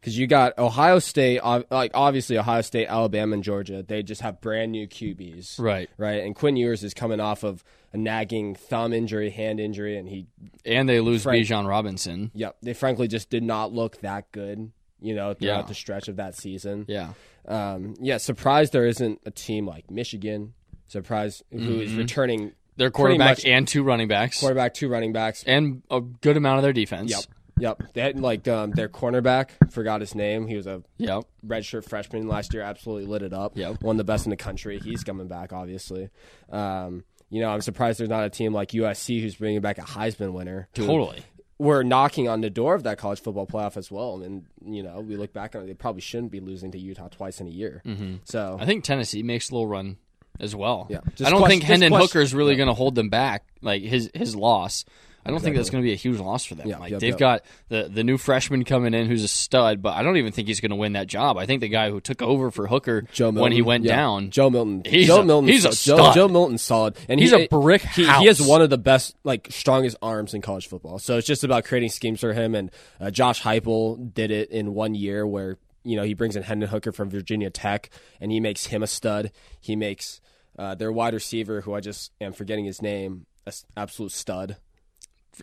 Because 0.00 0.16
you 0.18 0.26
got 0.26 0.56
Ohio 0.58 0.98
State, 0.98 1.40
like 1.44 1.90
obviously 1.94 2.38
Ohio 2.38 2.62
State, 2.62 2.86
Alabama, 2.88 3.34
and 3.34 3.44
Georgia. 3.44 3.82
They 3.86 4.02
just 4.02 4.22
have 4.22 4.40
brand 4.40 4.72
new 4.72 4.86
QBs, 4.88 5.58
Right. 5.60 5.90
Right, 5.98 6.22
and 6.22 6.34
Quinn 6.34 6.56
Ewers 6.56 6.82
is 6.82 6.94
coming 6.94 7.20
off 7.20 7.42
of 7.42 7.62
a 7.92 7.96
nagging 7.98 8.54
thumb 8.54 8.92
injury, 8.92 9.30
hand 9.30 9.60
injury, 9.60 9.96
and 9.98 10.08
he, 10.08 10.26
And 10.64 10.88
they 10.88 11.00
lose 11.00 11.24
Frank- 11.24 11.44
Bijan 11.46 11.68
Robinson. 11.68 12.30
yep, 12.34 12.56
they 12.62 12.72
frankly 12.72 13.08
just 13.08 13.30
did 13.30 13.42
not 13.42 13.72
look 13.72 14.00
that 14.00 14.30
good, 14.32 14.70
you 15.00 15.14
know, 15.14 15.34
throughout 15.34 15.60
Yeah. 15.62 15.66
the 15.66 15.74
stretch 15.74 16.08
of 16.08 16.16
that 16.16 16.36
season. 16.36 16.84
Yeah. 16.88 17.12
Um, 17.48 17.94
yeah, 18.00 18.18
surprised 18.18 18.72
there 18.72 18.86
isn't 18.86 19.20
a 19.26 19.30
team 19.30 19.66
like 19.66 19.90
Michigan. 19.90 20.54
Surprised 20.88 21.42
who 21.52 21.80
is 21.80 21.94
returning 21.94 22.52
Their 22.76 22.90
quarterback 22.90 23.38
much- 23.38 23.44
and 23.44 23.66
two 23.66 23.82
running 23.82 24.08
backs. 24.08 24.40
quarterback, 24.40 24.74
two 24.74 24.88
running 24.88 25.12
backs. 25.12 25.42
and 25.46 25.82
a 25.90 26.00
good 26.00 26.36
amount 26.36 26.58
of 26.58 26.62
their 26.62 26.72
defense. 26.72 27.10
Yep, 27.10 27.24
yep. 27.60 27.82
They 27.94 28.00
had 28.00 28.18
like 28.20 28.48
um, 28.48 28.72
their 28.72 28.88
cornerback. 28.88 29.50
Forgot 29.70 30.00
his 30.00 30.14
name. 30.14 30.46
He 30.46 30.56
was 30.56 30.66
a 30.66 30.82
Yep. 30.98 31.24
redshirt 31.46 31.88
freshman 31.88 32.26
last 32.28 32.52
year. 32.54 32.62
Absolutely 32.62 33.06
lit 33.06 33.22
it 33.22 33.32
up. 33.32 33.56
Yep. 33.56 33.82
one 33.82 33.94
of 33.94 33.98
the 33.98 34.04
best 34.04 34.26
in 34.26 34.30
the 34.30 34.36
country. 34.36 34.78
He's 34.78 35.04
coming 35.04 35.28
back, 35.28 35.52
obviously. 35.52 36.08
Um, 36.50 37.04
you 37.28 37.40
know, 37.40 37.50
I'm 37.50 37.60
surprised 37.60 38.00
there's 38.00 38.08
not 38.10 38.24
a 38.24 38.30
team 38.30 38.52
like 38.52 38.70
USC 38.70 39.20
who's 39.20 39.36
bringing 39.36 39.60
back 39.60 39.78
a 39.78 39.82
Heisman 39.82 40.32
winner. 40.32 40.68
Totally. 40.74 41.20
We're 41.58 41.82
knocking 41.82 42.26
on 42.28 42.40
the 42.40 42.48
door 42.50 42.74
of 42.74 42.84
that 42.84 42.96
college 42.98 43.20
football 43.20 43.46
playoff 43.46 43.76
as 43.76 43.90
well, 43.90 44.22
and 44.22 44.46
you 44.64 44.82
know, 44.82 45.00
we 45.00 45.16
look 45.16 45.32
back 45.34 45.54
on 45.54 45.62
it. 45.62 45.66
They 45.66 45.74
probably 45.74 46.00
shouldn't 46.00 46.32
be 46.32 46.40
losing 46.40 46.72
to 46.72 46.78
Utah 46.78 47.08
twice 47.08 47.38
in 47.40 47.46
a 47.46 47.50
year. 47.50 47.82
Mm-hmm. 47.84 48.14
So 48.24 48.56
I 48.58 48.64
think 48.64 48.82
Tennessee 48.82 49.22
makes 49.22 49.50
a 49.50 49.52
little 49.52 49.66
run 49.68 49.98
as 50.40 50.56
well. 50.56 50.86
Yeah. 50.88 51.00
I 51.04 51.28
don't 51.28 51.32
question- 51.40 51.48
think 51.48 51.62
Hendon 51.64 51.90
question- 51.90 52.06
Hooker 52.06 52.20
is 52.22 52.32
really 52.34 52.56
going 52.56 52.68
to 52.68 52.74
hold 52.74 52.94
them 52.94 53.10
back. 53.10 53.44
Like 53.60 53.82
his 53.82 54.10
his 54.14 54.34
loss. 54.34 54.86
I 55.24 55.30
don't 55.30 55.40
think 55.40 55.56
that's 55.56 55.68
going 55.68 55.82
to 55.82 55.86
be 55.86 55.92
a 55.92 55.96
huge 55.96 56.18
loss 56.18 56.46
for 56.46 56.54
them. 56.54 56.66
Yeah, 56.66 56.78
like 56.78 56.92
yep, 56.92 57.00
they've 57.00 57.10
yep. 57.10 57.18
got 57.18 57.42
the 57.68 57.90
the 57.92 58.02
new 58.02 58.16
freshman 58.16 58.64
coming 58.64 58.94
in 58.94 59.06
who's 59.06 59.22
a 59.22 59.28
stud, 59.28 59.82
but 59.82 59.94
I 59.94 60.02
don't 60.02 60.16
even 60.16 60.32
think 60.32 60.48
he's 60.48 60.60
going 60.60 60.70
to 60.70 60.76
win 60.76 60.94
that 60.94 61.08
job. 61.08 61.36
I 61.36 61.44
think 61.46 61.60
the 61.60 61.68
guy 61.68 61.90
who 61.90 62.00
took 62.00 62.22
over 62.22 62.50
for 62.50 62.66
Hooker 62.66 63.02
Joe 63.12 63.30
when 63.30 63.52
he 63.52 63.60
went 63.60 63.84
yeah. 63.84 63.96
down, 63.96 64.30
Joe 64.30 64.48
Milton. 64.48 64.82
He's 64.86 65.06
Joe 65.06 65.20
a- 65.20 65.24
Milton. 65.24 65.48
he's 65.48 65.64
a 65.66 65.72
stud. 65.72 66.14
Joe 66.14 66.28
Milton's 66.28 66.62
solid, 66.62 66.96
and 67.08 67.20
He's 67.20 67.32
he, 67.32 67.44
a 67.44 67.48
brick 67.48 67.82
He, 67.82 68.04
he 68.04 68.26
has 68.26 68.40
one 68.40 68.62
of 68.62 68.70
the 68.70 68.78
best, 68.78 69.14
like 69.22 69.48
strongest 69.50 69.96
arms 70.00 70.32
in 70.32 70.40
college 70.40 70.66
football. 70.68 70.98
So 70.98 71.18
it's 71.18 71.26
just 71.26 71.44
about 71.44 71.64
creating 71.64 71.90
schemes 71.90 72.20
for 72.20 72.32
him. 72.32 72.54
And 72.54 72.70
uh, 72.98 73.10
Josh 73.10 73.42
Heupel 73.42 74.14
did 74.14 74.30
it 74.30 74.50
in 74.50 74.74
one 74.74 74.94
year, 74.94 75.26
where 75.26 75.58
you 75.84 75.96
know 75.96 76.02
he 76.02 76.14
brings 76.14 76.34
in 76.34 76.42
Hendon 76.42 76.70
Hooker 76.70 76.92
from 76.92 77.10
Virginia 77.10 77.50
Tech, 77.50 77.90
and 78.20 78.32
he 78.32 78.40
makes 78.40 78.66
him 78.66 78.82
a 78.82 78.86
stud. 78.86 79.32
He 79.60 79.76
makes 79.76 80.20
uh, 80.58 80.74
their 80.74 80.90
wide 80.90 81.14
receiver, 81.14 81.60
who 81.60 81.74
I 81.74 81.80
just 81.80 82.12
am 82.20 82.32
forgetting 82.32 82.64
his 82.64 82.80
name, 82.80 83.26
an 83.46 83.52
absolute 83.76 84.12
stud. 84.12 84.56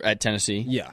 At 0.00 0.20
Tennessee. 0.20 0.64
Yeah. 0.66 0.92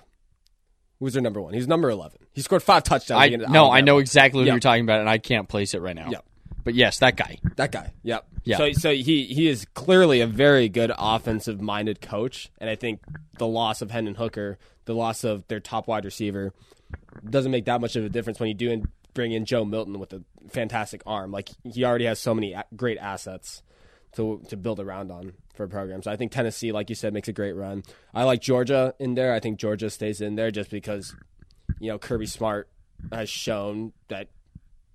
Who's 1.00 1.14
their 1.14 1.22
number 1.22 1.42
one? 1.42 1.54
He's 1.54 1.68
number 1.68 1.90
eleven. 1.90 2.20
He 2.34 2.42
scored 2.42 2.64
five 2.64 2.84
touchdowns. 2.84 3.22
I 3.22 3.26
against 3.26 3.50
no, 3.50 3.70
I 3.72 3.82
know 3.82 3.98
exactly 3.98 4.40
what 4.42 4.48
Yeah. 4.48 4.54
you're 4.54 4.60
talking 4.60 4.84
about, 4.84 5.00
and 5.02 5.10
I 5.10 5.18
can't 5.18 5.48
place 5.48 5.74
it 5.74 5.82
right 5.82 5.96
now. 5.96 6.10
Yeah. 6.10 6.20
But 6.64 6.74
yes, 6.74 7.00
that 7.00 7.16
guy. 7.16 7.38
That 7.58 7.72
guy. 7.72 7.94
Yep. 8.04 8.28
Yeah. 8.44 8.58
So 8.58 8.72
so 8.72 8.92
he 8.92 9.26
he 9.26 9.48
is 9.48 9.66
clearly 9.74 10.22
a 10.22 10.28
very 10.28 10.70
good 10.70 10.92
offensive 10.98 11.62
minded 11.62 12.02
coach, 12.02 12.50
and 12.60 12.70
I 12.70 12.76
think 12.76 13.02
the 13.38 13.46
loss 13.48 13.82
of 13.82 13.92
Hendon 13.92 14.16
Hooker, 14.16 14.58
the 14.86 14.96
loss 14.96 15.24
of 15.24 15.48
their 15.48 15.60
top 15.60 15.88
wide 15.88 16.06
receiver, 16.06 16.54
doesn't 17.30 17.52
make 17.52 17.66
that 17.66 17.82
much 17.82 17.96
of 17.96 18.04
a 18.06 18.10
difference 18.10 18.40
when 18.40 18.48
you 18.50 18.56
do 18.56 18.72
in, 18.72 18.88
bring 19.14 19.32
in 19.32 19.46
Joe 19.46 19.66
Milton 19.66 20.00
with 20.00 20.14
a 20.14 20.24
fantastic 20.50 21.02
arm. 21.06 21.32
Like 21.32 21.50
he 21.64 21.84
already 21.84 22.06
has 22.06 22.20
so 22.20 22.34
many 22.34 22.56
great 22.76 22.98
assets 22.98 23.62
to 24.16 24.42
to 24.50 24.58
build 24.58 24.80
around 24.80 25.12
on 25.12 25.34
for 25.56 25.68
programs. 25.68 26.08
I 26.08 26.16
think 26.16 26.32
Tennessee, 26.32 26.72
like 26.72 26.90
you 26.90 26.96
said, 26.96 27.14
makes 27.14 27.28
a 27.28 27.34
great 27.34 27.54
run. 27.54 27.84
I 28.14 28.24
like 28.24 28.42
Georgia 28.42 28.94
in 29.00 29.16
there. 29.16 29.34
I 29.34 29.40
think 29.40 29.60
Georgia 29.60 29.90
stays 29.90 30.22
in 30.22 30.36
there 30.36 30.52
just 30.52 30.70
because 30.70 31.16
you 31.80 31.90
know 31.90 31.98
Kirby 31.98 32.26
Smart 32.28 32.70
has 33.12 33.30
shown 33.30 33.94
that 34.08 34.28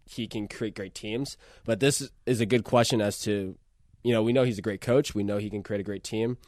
he 0.07 0.27
can 0.27 0.49
create 0.49 0.75
great 0.75 0.95
teams. 0.95 1.37
But 1.65 1.81
this 1.81 2.11
is 2.27 2.41
a 2.41 2.47
good 2.47 2.65
question 2.65 3.01
as 3.01 3.19
to, 3.21 3.57
you 4.03 4.13
know, 4.13 4.23
we 4.23 4.33
know 4.33 4.43
he's 4.45 4.59
a 4.59 4.63
great 4.63 4.81
coach. 4.81 5.15
We 5.15 5.23
know 5.23 5.39
he 5.39 5.51
can 5.51 5.63
create 5.63 5.81
a 5.81 5.85
great 5.85 6.03
team. 6.03 6.39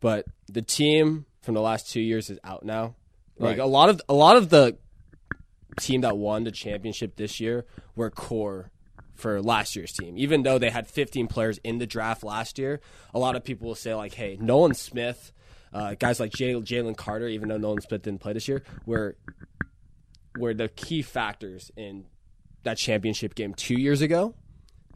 But 0.00 0.26
the 0.48 0.62
team 0.62 1.26
from 1.42 1.54
the 1.54 1.60
last 1.60 1.88
two 1.90 2.00
years 2.00 2.28
is 2.30 2.38
out 2.42 2.64
now. 2.64 2.96
Like 3.38 3.58
Right. 3.58 3.64
a 3.64 3.66
lot 3.66 3.88
of 3.88 4.00
a 4.08 4.14
lot 4.14 4.36
of 4.36 4.48
the 4.50 4.76
team 5.78 6.00
that 6.02 6.16
won 6.16 6.44
the 6.44 6.50
championship 6.52 7.16
this 7.16 7.40
year 7.40 7.66
were 7.96 8.10
core 8.10 8.70
for 9.14 9.40
last 9.42 9.76
year's 9.76 9.92
team. 9.92 10.16
Even 10.16 10.42
though 10.42 10.58
they 10.58 10.70
had 10.70 10.86
15 10.86 11.26
players 11.28 11.58
in 11.64 11.78
the 11.78 11.86
draft 11.86 12.22
last 12.24 12.58
year, 12.58 12.80
a 13.12 13.18
lot 13.18 13.36
of 13.36 13.44
people 13.44 13.68
will 13.68 13.74
say 13.74 13.94
like, 13.94 14.14
"Hey, 14.14 14.36
Nolan 14.40 14.74
Smith." 14.74 15.32
Uh, 15.72 15.94
guys 15.98 16.20
like 16.20 16.30
Jalen 16.30 16.96
Carter, 16.96 17.26
even 17.26 17.48
though 17.48 17.56
Nolan 17.56 17.80
Smith 17.80 18.02
didn't 18.02 18.20
play 18.20 18.32
this 18.32 18.46
year, 18.46 18.62
were 18.86 19.16
were 20.38 20.54
the 20.54 20.68
key 20.68 21.02
factors 21.02 21.70
in 21.76 22.06
that 22.62 22.78
championship 22.78 23.34
game 23.34 23.54
two 23.54 23.74
years 23.74 24.00
ago, 24.00 24.34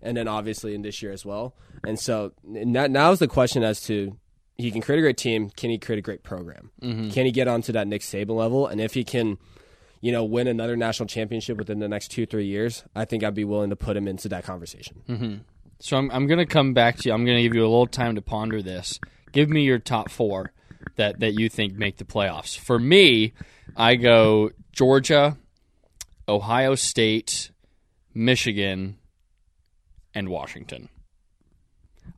and 0.03 0.17
then 0.17 0.29
obviously 0.29 0.75
in 0.75 0.83
this 0.83 1.03
year 1.03 1.13
as 1.13 1.25
well. 1.25 1.55
And 1.85 1.99
so 1.99 2.33
now, 2.45 2.87
now 2.87 3.11
is 3.13 3.19
the 3.19 3.29
question 3.29 3.63
as 3.63 3.81
to 3.83 4.17
he 4.57 4.71
can 4.71 4.81
create 4.81 4.99
a 4.99 5.03
great 5.03 5.17
team. 5.17 5.51
Can 5.51 5.71
he 5.71 5.79
create 5.79 5.99
a 5.99 6.03
great 6.03 6.23
program? 6.25 6.71
Can 7.13 7.27
he 7.27 7.31
get 7.33 7.47
onto 7.47 7.73
that 7.73 7.87
Nick 7.87 8.03
Saban 8.03 8.37
level? 8.37 8.67
And 8.67 8.81
if 8.81 8.95
he 8.95 9.05
can, 9.05 9.39
you 10.01 10.13
know, 10.13 10.25
win 10.25 10.47
another 10.47 10.77
national 10.77 11.07
championship 11.07 11.57
within 11.57 11.79
the 11.79 11.89
next 11.89 12.09
two 12.09 12.27
three 12.27 12.47
years, 12.47 12.85
I 12.95 13.05
think 13.05 13.25
I'd 13.25 13.35
be 13.35 13.45
willing 13.45 13.71
to 13.71 13.77
put 13.77 13.97
him 13.97 14.07
into 14.07 14.29
that 14.29 14.45
conversation. 14.45 15.03
Mm-hmm. 15.09 15.35
So 15.81 15.97
I'm 15.97 16.11
I'm 16.11 16.27
gonna 16.27 16.47
come 16.47 16.75
back 16.75 16.97
to 16.99 17.09
you. 17.09 17.15
I'm 17.15 17.25
gonna 17.25 17.43
give 17.43 17.55
you 17.55 17.63
a 17.63 17.69
little 17.69 17.87
time 17.87 18.15
to 18.17 18.23
ponder 18.23 18.63
this. 18.63 19.01
Give 19.33 19.49
me 19.49 19.63
your 19.63 19.79
top 19.79 20.11
four 20.11 20.53
that 20.97 21.21
that 21.21 21.39
you 21.39 21.49
think 21.49 21.75
make 21.75 21.97
the 21.99 22.05
playoffs. 22.05 22.59
For 22.59 22.79
me, 22.79 23.33
I 23.77 23.97
go 23.97 24.51
Georgia, 24.73 25.37
Ohio 26.29 26.75
State, 26.75 27.51
Michigan, 28.15 28.99
and 30.15 30.29
Washington. 30.29 30.89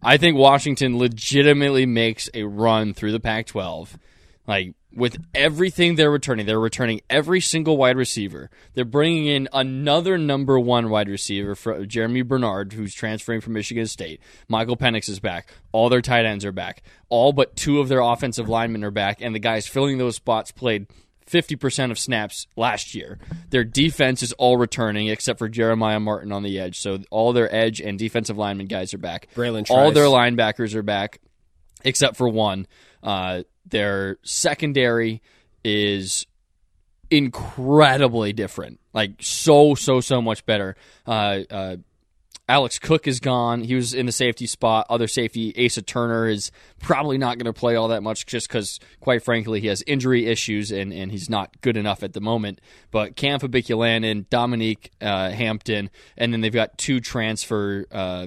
I 0.02 0.16
think 0.16 0.36
Washington 0.36 0.98
legitimately 0.98 1.86
makes 1.86 2.30
a 2.32 2.44
run 2.44 2.94
through 2.94 3.12
the 3.12 3.20
Pac 3.20 3.46
12. 3.46 3.98
Like, 4.46 4.74
with 4.92 5.16
everything 5.34 5.94
they're 5.94 6.10
returning, 6.10 6.46
they're 6.46 6.58
returning 6.58 7.00
every 7.08 7.40
single 7.40 7.76
wide 7.76 7.96
receiver. 7.96 8.50
They're 8.74 8.84
bringing 8.84 9.26
in 9.26 9.48
another 9.52 10.18
number 10.18 10.58
one 10.58 10.90
wide 10.90 11.08
receiver, 11.08 11.54
for 11.54 11.84
Germie 11.86 12.26
Bernard, 12.26 12.72
who's 12.72 12.94
transferring 12.94 13.40
from 13.40 13.52
Michigan 13.52 13.86
State. 13.86 14.20
Michael 14.48 14.76
Penix 14.76 15.08
is 15.08 15.20
back. 15.20 15.52
All 15.72 15.88
their 15.88 16.02
tight 16.02 16.24
ends 16.24 16.44
are 16.44 16.52
back. 16.52 16.82
All 17.08 17.32
but 17.32 17.56
two 17.56 17.80
of 17.80 17.88
their 17.88 18.00
offensive 18.00 18.48
linemen 18.48 18.84
are 18.84 18.90
back, 18.90 19.20
and 19.20 19.34
the 19.34 19.38
guys 19.38 19.66
filling 19.66 19.98
those 19.98 20.16
spots 20.16 20.50
played 20.50 20.86
50% 21.30 21.90
of 21.92 21.98
snaps 21.98 22.46
last 22.56 22.94
year. 22.94 23.18
Their 23.50 23.64
defense 23.64 24.22
is 24.22 24.32
all 24.32 24.56
returning 24.56 25.06
except 25.06 25.38
for 25.38 25.48
Jeremiah 25.48 26.00
Martin 26.00 26.32
on 26.32 26.42
the 26.42 26.58
edge. 26.58 26.80
So 26.80 26.98
all 27.10 27.32
their 27.32 27.54
edge 27.54 27.80
and 27.80 27.98
defensive 27.98 28.36
lineman 28.36 28.66
guys 28.66 28.92
are 28.94 28.98
back. 28.98 29.28
Braylon 29.36 29.70
all 29.70 29.92
their 29.92 30.06
linebackers 30.06 30.74
are 30.74 30.82
back 30.82 31.20
except 31.84 32.16
for 32.16 32.28
one. 32.28 32.66
Uh, 33.02 33.42
their 33.66 34.18
secondary 34.22 35.22
is 35.64 36.26
incredibly 37.10 38.32
different. 38.32 38.80
Like 38.92 39.14
so, 39.20 39.74
so, 39.74 40.00
so 40.00 40.22
much 40.22 40.46
better. 40.46 40.76
Uh, 41.06 41.40
uh, 41.50 41.76
Alex 42.48 42.80
Cook 42.80 43.06
is 43.06 43.20
gone. 43.20 43.62
He 43.62 43.76
was 43.76 43.94
in 43.94 44.06
the 44.06 44.12
safety 44.12 44.46
spot. 44.46 44.86
Other 44.90 45.06
safety, 45.06 45.54
Asa 45.64 45.82
Turner, 45.82 46.26
is 46.26 46.50
probably 46.80 47.16
not 47.16 47.38
going 47.38 47.44
to 47.44 47.52
play 47.52 47.76
all 47.76 47.88
that 47.88 48.02
much 48.02 48.26
just 48.26 48.48
because, 48.48 48.80
quite 48.98 49.22
frankly, 49.22 49.60
he 49.60 49.68
has 49.68 49.84
injury 49.86 50.26
issues 50.26 50.72
and, 50.72 50.92
and 50.92 51.12
he's 51.12 51.30
not 51.30 51.60
good 51.60 51.76
enough 51.76 52.02
at 52.02 52.12
the 52.12 52.20
moment. 52.20 52.60
But 52.90 53.14
Kam 53.14 53.38
Fabiculanan, 53.38 54.28
Dominique 54.30 54.90
uh, 55.00 55.30
Hampton, 55.30 55.90
and 56.16 56.32
then 56.32 56.40
they've 56.40 56.52
got 56.52 56.76
two 56.76 56.98
transfer 56.98 57.86
uh, 57.92 58.26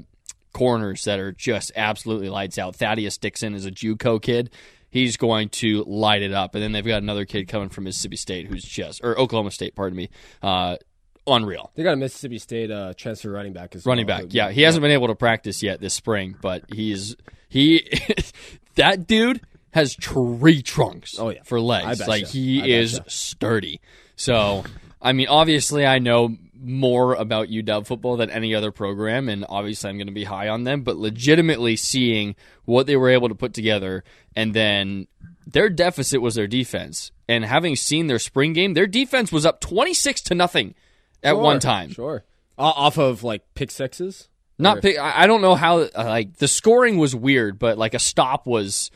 corners 0.54 1.04
that 1.04 1.20
are 1.20 1.34
just 1.34 1.74
absolutely 1.76 2.30
lights 2.30 2.58
out. 2.58 2.78
Thaddeus 2.78 3.18
Dixon 3.18 3.54
is 3.54 3.66
a 3.66 3.72
JUCO 3.72 4.22
kid. 4.22 4.52
He's 4.94 5.18
going 5.18 5.50
to 5.50 5.84
light 5.88 6.22
it 6.22 6.32
up. 6.34 6.54
And 6.54 6.64
then 6.64 6.72
they've 6.72 6.86
got 6.86 7.02
another 7.02 7.26
kid 7.26 7.48
coming 7.48 7.70
from 7.70 7.86
Mississippi 7.86 8.16
State 8.16 8.46
who's 8.46 8.64
just, 8.64 9.04
or 9.04 9.18
Oklahoma 9.20 9.50
State, 9.50 9.74
pardon 9.76 9.98
me, 9.98 10.10
uh, 10.44 10.78
unreal 11.26 11.72
They 11.74 11.82
got 11.82 11.94
a 11.94 11.98
Mississippi 11.98 12.38
State 12.38 12.70
uh, 12.70 12.94
transfer 12.96 13.32
running 13.32 13.54
back 13.54 13.74
as 13.76 13.88
running 13.88 14.06
well. 14.06 14.20
back. 14.20 14.28
Yeah, 14.30 14.52
he 14.52 14.62
hasn't 14.62 14.84
been 14.84 14.92
able 14.92 15.08
to 15.08 15.16
practice 15.16 15.64
yet 15.64 15.82
this 15.82 15.96
spring, 15.96 16.36
but 16.44 16.64
he's 16.72 17.16
he 17.50 17.90
that 18.76 19.08
dude 19.08 19.42
has 19.72 19.96
tree 19.96 20.62
trunks 20.62 21.18
Oh, 21.18 21.30
yeah. 21.30 21.42
for 21.44 21.60
legs. 21.60 22.08
Like 22.08 22.28
he 22.28 22.72
is 22.74 23.00
sturdy. 23.08 23.82
So, 24.16 24.64
I 25.02 25.14
mean, 25.14 25.28
obviously 25.28 25.88
I 25.88 25.98
know 25.98 26.36
more 26.64 27.14
about 27.16 27.50
UW 27.50 27.86
football 27.86 28.18
than 28.18 28.30
any 28.30 28.56
other 28.56 28.72
program 28.72 29.30
and 29.30 29.46
obviously 29.50 29.90
I'm 29.90 29.98
going 29.98 30.08
to 30.08 30.14
be 30.14 30.24
high 30.24 30.48
on 30.50 30.64
them, 30.64 30.82
but 30.82 30.98
legitimately 30.98 31.76
seeing 31.76 32.36
what 32.66 32.88
they 32.88 32.96
were 32.96 33.10
able 33.10 33.30
to 33.30 33.36
put 33.36 33.54
together 33.54 34.04
and 34.36 34.54
then 34.54 35.08
their 35.46 35.70
deficit 35.70 36.22
was 36.22 36.36
their 36.36 36.48
defense. 36.48 37.12
And 37.28 37.44
having 37.46 37.76
seen 37.76 38.08
their 38.08 38.20
spring 38.20 38.54
game, 38.54 38.74
their 38.74 38.88
defense 38.88 39.32
was 39.32 39.46
up 39.46 39.60
26 39.62 40.22
to 40.22 40.36
nothing 40.36 40.74
at 41.22 41.32
Sure, 41.34 41.42
one 41.42 41.60
time. 41.60 41.90
Sure. 41.92 42.24
Off 42.58 42.98
of 42.98 43.24
like 43.24 43.44
pick 43.56 43.72
sixes. 43.72 44.30
Not 44.60 44.78
Or- 44.78 44.82
pick. 44.82 44.98
I 45.00 45.26
don't 45.28 45.42
know 45.42 45.56
how. 45.56 45.80
Uh, 45.80 45.90
like 45.96 46.38
the 46.38 46.48
scoring 46.48 46.98
was 46.98 47.16
weird, 47.16 47.58
but 47.60 47.78
like 47.78 47.94
a 47.94 48.00
stop 48.00 48.46
was 48.46 48.92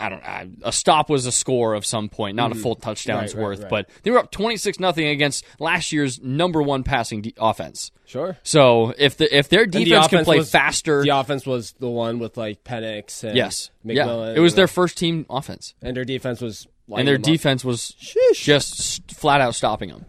I 0.00 0.08
don't 0.08 0.22
know. 0.22 0.68
A 0.68 0.72
stop 0.72 1.10
was 1.10 1.26
a 1.26 1.32
score 1.32 1.74
of 1.74 1.84
some 1.86 2.08
point, 2.08 2.36
not 2.36 2.52
a 2.52 2.54
full 2.54 2.74
touchdown's 2.74 3.32
Mm-hmm. 3.32 3.40
Right, 3.40 3.48
right, 3.48 3.58
worth, 3.60 3.68
but 3.68 3.90
they 4.02 4.10
were 4.10 4.18
up 4.18 4.30
26 4.30 4.78
nothing 4.80 5.06
against 5.06 5.44
last 5.58 5.92
year's 5.92 6.20
number 6.22 6.62
one 6.62 6.82
passing 6.84 7.22
de- 7.22 7.34
offense. 7.38 7.90
Sure. 8.06 8.38
So 8.42 8.94
if 8.98 9.16
the 9.16 9.36
if 9.36 9.48
their 9.48 9.62
And 9.64 9.72
the 9.72 9.84
defense 9.84 10.08
can 10.08 10.24
play 10.24 10.38
was- 10.38 10.50
faster, 10.50 11.02
The 11.02 11.10
offense 11.18 11.44
was 11.46 11.72
the 11.78 11.88
one 11.90 12.18
with 12.18 12.36
like 12.36 12.64
Penix 12.64 13.22
and 13.24 13.36
yes, 13.36 13.70
McMillan. 13.84 13.94
yeah, 14.28 14.34
it 14.36 14.40
was 14.40 14.54
their 14.54 14.68
first 14.68 14.96
team 14.96 15.26
offense, 15.28 15.74
and 15.82 15.96
their 15.96 16.04
defense 16.04 16.40
was 16.40 16.66
and 16.90 17.06
their 17.06 17.16
them 17.16 17.22
up. 17.22 17.26
defense 17.26 17.64
was 17.64 17.94
Sheesh. 18.00 18.42
just 18.42 19.10
flat 19.12 19.40
out 19.42 19.54
stopping 19.54 19.90
them. 19.90 20.06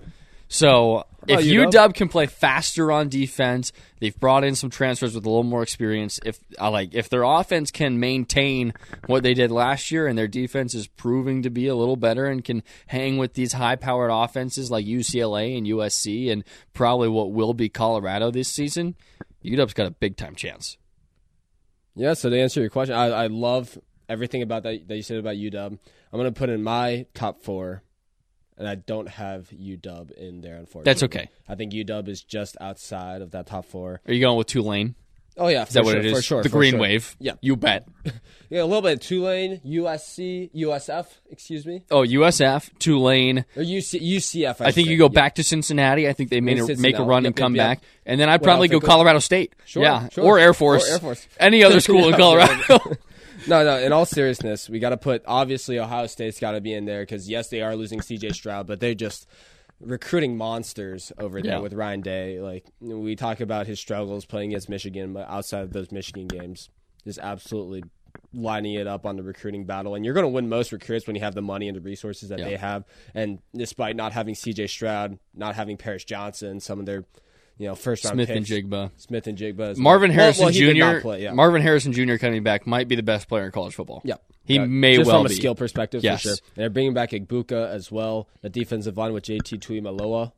So 0.50 1.06
if 1.28 1.40
about 1.40 1.44
UW? 1.44 1.72
UW? 1.72 1.94
can 1.94 2.10
play 2.10 2.26
faster 2.26 2.92
on 2.92 3.08
defense, 3.08 3.72
they've 4.00 4.20
brought 4.20 4.44
in 4.44 4.56
some 4.56 4.72
transfers 4.72 5.14
with 5.14 5.26
a 5.26 5.30
little 5.30 5.44
more 5.44 5.62
experience. 5.62 6.20
If 6.26 6.40
I 6.60 6.70
like, 6.70 6.96
if 6.96 7.08
their 7.10 7.22
offense 7.22 7.70
can 7.70 8.00
maintain 8.00 8.74
what 9.06 9.22
they 9.22 9.36
did 9.36 9.52
last 9.52 9.92
year, 9.92 10.08
and 10.08 10.18
their 10.18 10.28
defense 10.28 10.74
is 10.74 10.88
proving 10.88 11.44
to 11.44 11.52
be 11.52 11.68
a 11.68 11.76
little 11.76 11.96
better 11.96 12.26
and 12.26 12.44
can 12.44 12.64
hang 12.88 13.18
with 13.18 13.36
these 13.36 13.54
high-powered 13.54 14.10
offenses 14.12 14.72
like 14.72 14.86
UCLA 14.86 15.56
and 15.56 15.68
USC, 15.68 16.32
and 16.32 16.44
probably 16.74 17.10
what 17.10 17.32
will 17.32 17.54
be 17.54 17.70
Colorado 17.70 18.32
this 18.32 18.50
season, 18.50 18.96
UW's 19.46 19.74
got 19.74 19.86
a 19.86 19.92
big-time 19.92 20.34
chance. 20.34 20.78
Yeah, 21.96 22.14
so 22.14 22.30
to 22.30 22.40
answer 22.40 22.60
your 22.62 22.70
question, 22.72 22.96
I, 22.96 23.08
I 23.08 23.28
love 23.28 23.78
everything 24.08 24.42
about 24.42 24.64
that 24.64 24.88
that 24.88 24.96
you 24.96 25.04
said 25.04 25.18
about 25.18 25.36
UW. 25.36 25.78
I'm 26.12 26.20
gonna 26.20 26.32
put 26.32 26.50
in 26.50 26.64
my 26.64 27.06
top 27.14 27.44
four, 27.44 27.84
and 28.60 28.68
I 28.68 28.76
don't 28.76 29.08
have 29.10 29.50
UW 29.50 30.12
in 30.12 30.42
there. 30.42 30.56
Unfortunately, 30.58 30.84
That's 30.84 31.04
okay. 31.04 31.30
I 31.48 31.56
think 31.56 31.74
UW 31.74 32.08
is 32.10 32.22
just 32.22 32.56
outside 32.62 33.22
of 33.24 33.32
that 33.32 33.48
top 33.48 33.66
four. 33.66 34.02
Are 34.08 34.14
you 34.14 34.22
going 34.22 34.38
with 34.38 34.48
Tulane? 34.48 34.94
Oh 35.38 35.48
yeah, 35.48 35.64
Is 35.64 35.70
that 35.70 35.86
what 35.86 35.96
it 35.96 36.06
is? 36.06 36.12
For 36.18 36.22
sure, 36.22 36.44
the 36.44 36.50
for 36.50 36.58
Green 36.58 36.72
sure. 36.72 36.82
Wave. 36.82 37.16
Yeah. 37.20 37.34
you 37.42 37.56
bet. 37.56 37.88
Yeah, 38.52 38.64
a 38.64 38.66
little 38.66 38.82
bit 38.82 39.00
Tulane, 39.00 39.62
USC, 39.64 40.50
USF. 40.56 41.06
Excuse 41.30 41.68
me, 41.68 41.84
Oh, 41.92 42.02
USF, 42.02 42.72
Tulane. 42.80 43.46
or 43.56 43.62
UC, 43.62 44.02
UCF. 44.02 44.60
I 44.60 44.72
think 44.72 44.88
you 44.88 44.98
go 44.98 45.08
back 45.08 45.36
to 45.36 45.44
Cincinnati. 45.44 46.08
I 46.10 46.14
think 46.14 46.32
they 46.32 46.42
made 46.42 46.58
a, 46.58 46.76
make 46.78 46.98
a 46.98 47.04
run 47.04 47.26
Yep, 47.26 47.28
and 47.28 47.36
come 47.36 47.56
yep, 47.56 47.64
back, 47.64 47.82
and 48.08 48.20
then 48.20 48.28
I'd 48.28 48.42
probably 48.42 48.68
else? 48.72 48.82
go 48.82 48.88
Colorado 48.88 49.20
State. 49.20 49.54
Sure, 49.66 49.84
yeah, 49.84 50.10
sure. 50.10 50.24
or 50.24 50.40
Air 50.40 50.56
Force, 50.56 50.90
Or 50.90 50.94
Air 50.94 51.00
Force. 51.00 51.28
any 51.40 51.64
other 51.64 51.80
school 51.80 52.08
in 52.10 52.16
Colorado. 52.16 52.80
No, 53.48 53.64
no. 53.64 53.78
In 53.80 53.92
all 53.94 54.06
seriousness, 54.06 54.70
we 54.70 54.80
got 54.80 54.90
to 54.90 54.98
put 54.98 55.24
obviously 55.26 55.80
Ohio 55.80 56.08
State's 56.08 56.40
got 56.40 56.52
to 56.52 56.62
be 56.62 56.74
in 56.74 56.86
there 56.86 57.02
because 57.04 57.30
yes, 57.30 57.50
they 57.50 57.62
are 57.62 57.76
losing 57.76 58.02
C.J. 58.02 58.32
Stroud, 58.32 58.68
but 58.68 58.80
they're 58.80 58.94
just 58.96 59.28
recruiting 59.80 60.36
monsters 60.38 61.12
over 61.18 61.42
there 61.42 61.54
Yeah. 61.54 61.60
with 61.60 61.74
Ryan 61.74 62.02
Day. 62.02 62.40
Like 62.42 62.66
we 62.82 63.16
talk 63.16 63.40
about 63.40 63.66
his 63.68 63.80
struggles 63.80 64.26
playing 64.26 64.52
against 64.52 64.70
Michigan, 64.70 65.14
but 65.14 65.28
outside 65.30 65.64
of 65.64 65.74
those 65.74 65.92
Michigan 65.92 66.28
games, 66.28 66.70
just 67.06 67.20
absolutely 67.20 67.84
lining 68.34 68.74
it 68.76 68.88
up 68.88 69.06
on 69.06 69.16
the 69.16 69.24
recruiting 69.24 69.66
battle. 69.66 69.96
And 69.96 70.04
you're 70.04 70.14
going 70.14 70.26
to 70.26 70.30
win 70.30 70.50
most 70.50 70.72
recruits 70.72 71.08
when 71.08 71.16
you 71.16 71.22
have 71.22 71.34
the 71.36 71.42
money 71.42 71.68
and 71.68 71.76
the 71.78 71.82
resources 71.82 72.30
that 72.30 72.40
Yeah. 72.40 72.46
they 72.46 72.56
have. 72.58 72.84
And 73.16 73.40
despite 73.56 73.96
not 73.96 74.12
having 74.12 74.36
C.J. 74.36 74.68
Stroud, 74.68 75.18
not 75.34 75.56
having 75.56 75.78
Paris 75.78 76.04
Johnson, 76.04 76.60
some 76.60 76.80
of 76.80 76.86
their 76.86 77.06
you 77.60 77.68
know 77.68 77.76
first 77.76 78.04
round 78.06 78.16
Smith-Njigba. 78.16 78.90
Smith 78.98 79.28
and 79.28 79.38
Jigba. 79.38 79.78
Marvin 79.78 80.10
Well- 80.10 80.20
Harrison 80.20 80.46
well, 80.46 80.52
did 80.54 80.76
Jr. 80.78 81.02
play, 81.02 81.22
yeah. 81.24 81.34
Marvin 81.34 81.62
Harrison 81.62 81.94
Jr. 81.94 82.16
coming 82.16 82.42
back 82.42 82.66
might 82.66 82.88
be 82.88 82.96
the 82.96 83.04
best 83.04 83.28
player 83.28 83.46
in 83.46 83.52
college 83.52 83.76
football. 83.76 84.02
Yeah. 84.04 84.16
He 84.46 84.58
may 84.58 84.96
just 84.96 85.06
well 85.08 85.20
from 85.20 85.28
a 85.28 85.30
be. 85.30 85.36
skill 85.36 85.54
perspective 85.54 86.04
Yes. 86.04 86.24
for 86.24 86.30
sure. 86.30 86.38
And 86.56 86.56
they're 86.56 86.70
bringing 86.72 86.96
back 86.96 87.12
Egbuka 87.12 87.70
as 87.70 87.92
well, 87.92 88.28
the 88.42 88.50
defensive 88.50 88.98
line 88.98 89.14
with 89.14 89.26
JT 89.26 89.60
Tuimoloau. 89.60 90.32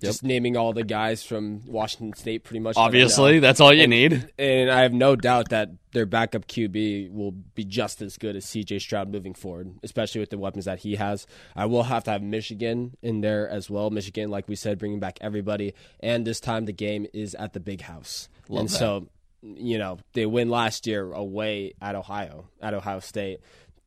Just 0.00 0.22
naming 0.22 0.56
all 0.56 0.72
the 0.72 0.84
guys 0.84 1.24
from 1.24 1.62
Washington 1.66 2.16
State 2.16 2.44
pretty 2.44 2.60
much. 2.60 2.76
Obviously, 2.76 3.38
that's 3.40 3.60
all 3.60 3.72
you 3.72 3.82
And- 3.82 3.90
need. 3.90 4.28
And 4.38 4.70
I 4.70 4.82
have 4.82 4.92
no 4.92 5.16
doubt 5.16 5.48
that 5.50 5.70
their 5.92 6.06
backup 6.06 6.46
QB 6.46 7.10
will 7.12 7.32
be 7.32 7.64
just 7.64 8.00
as 8.02 8.16
good 8.16 8.36
as 8.36 8.44
CJ 8.44 8.78
Stroud 8.78 9.10
moving 9.10 9.34
forward, 9.34 9.72
especially 9.82 10.20
with 10.20 10.30
the 10.30 10.38
weapons 10.38 10.66
that 10.66 10.80
he 10.80 10.96
has. 10.96 11.26
I 11.56 11.66
will 11.66 11.84
have 11.84 12.04
to 12.04 12.10
have 12.12 12.22
Michigan 12.22 12.96
in 13.02 13.20
there 13.22 13.48
as 13.48 13.68
well. 13.68 13.90
Michigan, 13.90 14.30
like 14.30 14.46
we 14.48 14.54
said, 14.54 14.78
bringing 14.78 15.00
back 15.00 15.18
everybody. 15.20 15.74
And 16.00 16.24
this 16.26 16.40
time 16.40 16.66
the 16.66 16.72
game 16.72 17.06
is 17.12 17.34
at 17.34 17.52
the 17.52 17.60
big 17.60 17.80
house. 17.82 18.28
Love 18.48 18.60
and 18.60 18.68
that. 18.68 18.74
so, 18.76 19.08
you 19.42 19.78
know, 19.78 19.98
they 20.12 20.26
win 20.26 20.48
last 20.50 20.86
year 20.86 21.12
away 21.12 21.74
at 21.80 21.94
Ohio, 21.94 22.48
at 22.62 22.74
Ohio 22.74 23.00
State. 23.00 23.40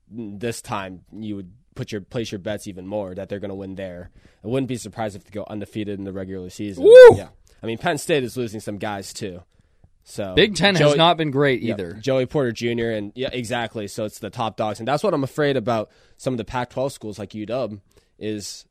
This 0.10 0.62
time 0.62 1.06
you 1.14 1.38
would 1.38 1.52
put 1.76 1.92
your 1.92 2.02
place 2.02 2.32
your 2.32 2.40
bets 2.40 2.68
even 2.68 2.86
more 2.88 3.16
that 3.16 3.30
they're 3.30 3.40
going 3.40 3.50
to 3.50 3.56
win 3.56 3.76
there. 3.76 4.12
I 4.44 4.48
wouldn't 4.48 4.68
be 4.68 4.78
surprised 4.78 5.16
if 5.16 5.24
they 5.24 5.32
go 5.32 5.46
undefeated 5.50 5.98
in 6.00 6.06
the 6.06 6.14
regular 6.14 6.50
season. 6.50 6.84
Woo! 6.84 7.16
Yeah. 7.16 7.30
I 7.64 7.66
mean, 7.68 7.78
Penn 7.78 7.98
State 7.98 8.24
is 8.24 8.36
losing 8.36 8.60
some 8.60 8.78
guys 8.78 9.14
too. 9.14 9.42
So 10.04 10.34
Big 10.34 10.56
Ten 10.56 10.76
has 10.76 10.96
not 10.96 11.16
been 11.18 11.30
great 11.32 11.62
yeah, 11.62 11.74
either. 11.74 11.94
Joey 11.94 12.26
Porter 12.26 12.52
Jr. 12.52 12.90
and 12.90 13.12
yeah, 13.16 13.30
exactly. 13.32 13.88
So 13.88 14.06
it's 14.06 14.18
the 14.20 14.32
top 14.32 14.58
dogs, 14.58 14.80
and 14.80 14.88
that's 14.88 15.04
what 15.04 15.14
I'm 15.14 15.24
afraid 15.24 15.58
about. 15.58 15.92
Some 16.18 16.34
of 16.34 16.38
the 16.40 16.44
Pac-12 16.46 16.92
schools 16.92 17.20
like 17.20 17.30
UW 17.32 17.80
is, 18.18 18.66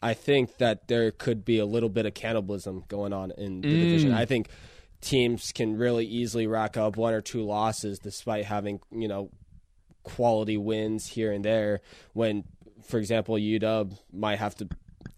I 0.00 0.14
think 0.14 0.58
that 0.58 0.86
there 0.86 1.10
could 1.10 1.44
be 1.44 1.58
a 1.58 1.66
little 1.66 1.88
bit 1.88 2.06
of 2.06 2.14
cannibalism 2.14 2.84
going 2.88 3.12
on 3.12 3.32
in 3.32 3.60
the 3.62 3.68
Mm. 3.68 3.80
division. 3.80 4.14
I 4.14 4.26
think 4.26 4.48
teams 5.00 5.50
can 5.52 5.76
really 5.76 6.06
easily 6.06 6.46
rack 6.46 6.76
up 6.76 6.96
one 6.96 7.14
or 7.14 7.20
two 7.20 7.42
losses 7.42 7.98
despite 7.98 8.44
having 8.44 8.80
you 8.92 9.08
know 9.08 9.30
quality 10.02 10.56
wins 10.56 11.06
here 11.06 11.32
and 11.32 11.44
there. 11.44 11.80
When, 12.12 12.44
for 12.86 12.98
example, 12.98 13.34
UW 13.36 13.96
might 14.12 14.38
have 14.38 14.54
to. 14.56 14.68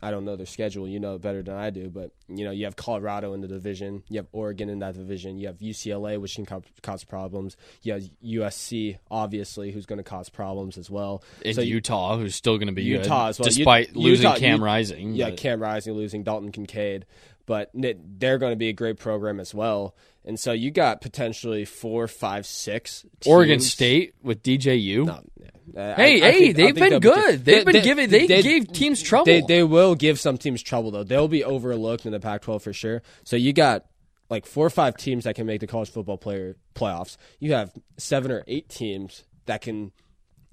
I 0.04 0.10
don't 0.10 0.24
know 0.24 0.34
their 0.34 0.46
schedule. 0.46 0.88
You 0.88 0.98
know 0.98 1.14
it 1.14 1.22
better 1.22 1.44
than 1.44 1.54
I 1.54 1.70
do, 1.70 1.88
but 1.88 2.10
you 2.28 2.44
know 2.44 2.50
you 2.50 2.64
have 2.64 2.74
Colorado 2.74 3.34
in 3.34 3.40
the 3.40 3.46
division, 3.46 4.02
you 4.08 4.18
have 4.18 4.26
Oregon 4.32 4.68
in 4.68 4.80
that 4.80 4.94
division, 4.94 5.38
you 5.38 5.46
have 5.46 5.58
UCLA, 5.58 6.20
which 6.20 6.34
can 6.34 6.44
co- 6.44 6.62
cause 6.82 7.04
problems. 7.04 7.56
You 7.82 7.92
have 7.92 8.02
USC, 8.24 8.98
obviously, 9.12 9.70
who's 9.70 9.86
going 9.86 9.98
to 9.98 10.02
cause 10.04 10.28
problems 10.28 10.76
as 10.76 10.90
well. 10.90 11.22
In 11.44 11.54
So 11.54 11.60
Utah, 11.60 12.16
who's 12.16 12.34
still 12.34 12.58
going 12.58 12.66
to 12.66 12.72
be 12.72 12.82
Utah 12.82 13.26
good, 13.26 13.30
as 13.30 13.38
well. 13.38 13.48
U- 13.48 13.54
despite 13.54 13.94
losing 13.96 14.26
Utah- 14.26 14.38
Cam 14.38 14.58
U- 14.58 14.64
Rising. 14.64 15.14
Yeah, 15.14 15.30
but- 15.30 15.38
Cam 15.38 15.60
Rising 15.62 15.94
losing 15.94 16.24
Dalton 16.24 16.50
Kincaid, 16.50 17.06
but 17.52 17.70
they're 17.74 18.38
going 18.38 18.52
to 18.52 18.56
be 18.56 18.70
a 18.70 18.72
great 18.72 18.98
program 18.98 19.38
as 19.38 19.54
well. 19.54 19.94
And 20.24 20.40
so 20.40 20.52
you 20.52 20.70
got 20.70 21.02
potentially 21.02 21.66
four, 21.66 22.08
five, 22.08 22.46
six. 22.46 23.04
Oregon. 23.26 23.60
State 23.60 24.14
with 24.22 24.42
DJU. 24.42 25.04
No. 25.04 25.12
Uh, 25.78 25.94
Hey, 25.96 26.22
I- 26.22 26.28
I 26.28 26.30
hey, 26.32 26.52
think- 26.52 26.56
they've 26.56 26.74
been 26.74 27.00
good. 27.00 27.44
They've 27.44 27.62
been 27.66 27.82
giving- 27.84 28.08
they 28.08 28.26
gave 28.26 28.72
teams 28.72 29.02
trouble. 29.02 29.26
They, 29.26 29.42
they 29.42 29.62
will 29.62 29.94
give 29.94 30.18
some 30.18 30.38
teams 30.38 30.62
trouble 30.62 30.90
though. 30.92 31.04
They'll 31.04 31.28
be 31.28 31.44
overlooked 31.44 32.06
in 32.06 32.12
the 32.12 32.20
Pac-12 32.20 32.62
for 32.62 32.72
sure. 32.72 33.02
So 33.24 33.36
you 33.36 33.52
got 33.52 33.84
like 34.30 34.46
four 34.46 34.64
or 34.66 34.70
five 34.70 34.96
teams 34.96 35.24
that 35.24 35.34
can 35.34 35.44
make 35.44 35.60
the 35.60 35.66
college 35.66 35.90
football 35.90 36.16
player 36.16 36.56
playoffs. 36.74 37.18
You 37.38 37.52
have 37.52 37.70
seven 37.98 38.30
or 38.32 38.44
eight 38.46 38.70
teams 38.70 39.24
that 39.44 39.60
can 39.60 39.92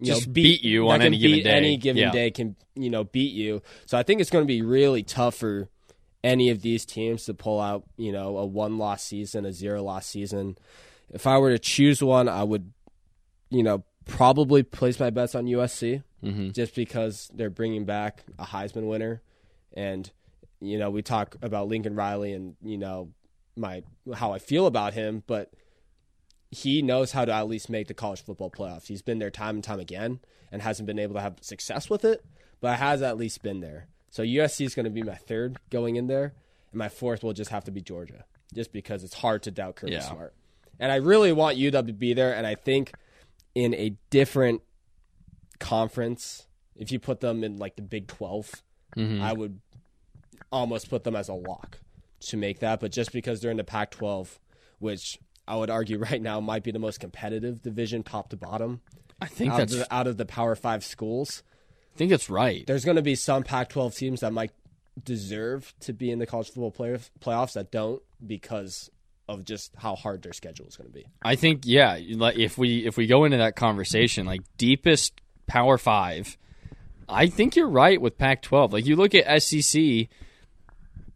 you 0.02 0.06
Just 0.08 0.28
know, 0.28 0.34
beat 0.34 0.64
you 0.64 0.90
on 0.90 1.02
any 1.02 1.18
given 1.18 1.44
day. 1.44 1.50
Any 1.52 1.78
given 1.78 2.02
Yeah. 2.02 2.12
day 2.12 2.32
can 2.32 2.58
you 2.76 2.90
know 2.90 3.06
beat 3.06 3.34
you. 3.34 3.62
So 3.86 3.98
I 3.98 4.04
think 4.04 4.20
it's 4.20 4.30
going 4.30 4.44
to 4.44 4.48
be 4.48 4.62
really 4.62 5.04
tough 5.04 5.36
for 5.36 5.70
any 6.24 6.50
of 6.50 6.62
these 6.62 6.86
teams 6.86 7.26
to 7.26 7.34
pull 7.34 7.60
out 7.62 7.84
you 7.98 8.12
know 8.12 8.38
a 8.38 8.46
one 8.46 8.78
loss 8.78 9.04
season, 9.04 9.46
a 9.46 9.54
zero 9.54 9.84
loss 9.84 10.06
season. 10.06 10.58
If 11.12 11.26
I 11.26 11.38
were 11.38 11.52
to 11.52 11.60
choose 11.60 12.04
one, 12.04 12.28
I 12.28 12.44
would 12.44 12.72
you 13.50 13.64
know 13.64 13.84
probably 14.06 14.64
place 14.64 15.00
my 15.00 15.10
bets 15.10 15.36
on 15.36 15.46
USC 15.46 16.04
Mm-hmm. 16.24 16.50
just 16.50 16.76
because 16.76 17.32
they're 17.34 17.50
bringing 17.50 17.86
back 17.86 18.26
a 18.38 18.44
Heisman 18.44 18.90
winner, 18.90 19.22
and 19.74 20.12
you 20.60 20.78
know 20.78 20.90
we 20.90 21.02
talk 21.02 21.38
about 21.42 21.70
Lincoln 21.70 21.96
Riley 21.96 22.34
and 22.34 22.56
you 22.62 22.78
know 22.78 23.12
my 23.56 23.84
how 24.14 24.34
I 24.34 24.40
feel 24.40 24.68
about 24.68 24.94
him, 24.94 25.24
but 25.28 25.54
he 26.52 26.82
knows 26.82 27.14
how 27.14 27.24
to 27.24 27.32
at 27.32 27.48
least 27.48 27.70
make 27.70 27.88
the 27.88 27.94
college 27.94 28.22
football 28.22 28.52
playoffs. 28.52 28.88
He's 28.88 29.02
been 29.02 29.20
there 29.20 29.32
time 29.32 29.56
and 29.56 29.64
time 29.64 29.80
again 29.80 30.20
and 30.52 30.62
hasn't 30.62 30.88
been 30.88 31.00
able 31.00 31.14
to 31.16 31.22
have 31.22 31.38
success 31.40 31.90
with 31.90 32.04
it, 32.04 32.26
but 32.60 32.80
has 32.80 33.02
at 33.02 33.18
least 33.18 33.42
been 33.44 33.62
there. 33.62 33.88
So 34.10 34.24
USC 34.24 34.66
is 34.66 34.76
going 34.76 34.86
to 34.86 34.90
be 34.90 35.04
my 35.04 35.16
third 35.16 35.58
going 35.70 35.96
in 35.96 36.08
there, 36.08 36.34
and 36.72 36.80
my 36.80 36.90
fourth 36.90 37.24
will 37.24 37.34
just 37.34 37.52
have 37.52 37.64
to 37.66 37.72
be 37.72 37.82
Georgia, 37.82 38.26
just 38.54 38.72
because 38.72 39.04
it's 39.04 39.14
hard 39.16 39.44
to 39.44 39.52
doubt 39.52 39.76
Kirby 39.76 39.94
Yeah. 39.94 40.02
Smart. 40.02 40.34
And 40.80 40.92
I 40.92 40.96
really 40.96 41.32
want 41.32 41.58
UW 41.58 41.88
to 41.88 41.94
be 41.94 42.14
there, 42.14 42.34
and 42.34 42.48
I 42.48 42.56
think 42.56 42.94
in 43.54 43.74
a 43.76 43.96
different 44.10 44.62
conference, 45.60 46.48
if 46.76 46.92
you 46.92 47.00
put 47.00 47.20
them 47.20 47.44
in 47.44 47.58
like 47.58 47.76
the 47.76 47.82
Big 47.82 48.08
12, 48.08 48.64
Mm-hmm. 48.98 49.22
I 49.22 49.34
would 49.34 49.60
almost 50.52 50.90
put 50.90 51.04
them 51.04 51.16
as 51.16 51.30
a 51.30 51.34
lock 51.36 51.80
to 52.22 52.38
make 52.38 52.60
that. 52.60 52.80
But 52.80 52.92
just 52.92 53.12
because 53.12 53.40
they're 53.40 53.52
in 53.52 53.58
the 53.58 53.64
Pac 53.64 53.92
12, 53.92 54.40
which 54.80 55.20
I 55.48 55.56
would 55.56 55.70
argue 55.70 56.00
right 56.10 56.20
now 56.20 56.40
might 56.40 56.64
be 56.64 56.72
the 56.72 56.80
most 56.80 57.00
competitive 57.00 57.62
division, 57.62 58.02
top 58.04 58.30
to 58.32 58.36
bottom, 58.36 58.82
I 59.22 59.28
think 59.28 59.54
out, 59.54 59.58
that's. 59.58 59.74
of 59.74 59.80
the, 59.80 59.94
out 59.94 60.08
of 60.08 60.18
the 60.18 60.26
Power 60.26 60.56
Five 60.56 60.84
schools, 60.84 61.44
I 61.96 61.98
think 61.98 62.12
it's 62.12 62.30
right. 62.30 62.66
there's 62.66 62.86
going 62.86 62.96
to 62.96 63.02
be 63.02 63.16
some 63.16 63.44
Pac 63.44 63.70
12 63.70 63.96
teams 63.96 64.20
that 64.22 64.32
might 64.32 64.52
deserve 65.04 65.74
to 65.82 65.94
be 65.94 66.12
in 66.12 66.20
the 66.20 66.26
college 66.26 66.48
football 66.48 66.72
play- 66.72 66.98
playoffs 67.20 67.54
that 67.54 67.72
don't 67.72 68.02
because 68.26 68.90
of 69.28 69.46
just 69.46 69.72
how 69.78 69.96
hard 69.96 70.24
their 70.24 70.34
schedule 70.34 70.66
is 70.68 70.76
going 70.76 70.90
to 70.90 70.94
be. 70.94 71.06
I 71.22 71.36
think 71.36 71.62
yeah. 71.66 72.00
like, 72.12 72.38
If 72.38 72.58
we 72.58 72.86
if 72.86 72.98
we 72.98 73.06
go 73.06 73.26
into 73.26 73.38
that 73.38 73.56
conversation, 73.56 74.26
like 74.26 74.42
deepest 74.58 75.14
Power 75.48 75.78
Five, 75.78 76.38
I 77.08 77.28
think 77.28 77.56
you're 77.56 77.70
right 77.70 78.02
with 78.02 78.18
Pac-12. 78.18 78.74
Like 78.74 78.86
you 78.86 78.96
look 78.96 79.14
at 79.14 79.42
SEC, 79.42 80.08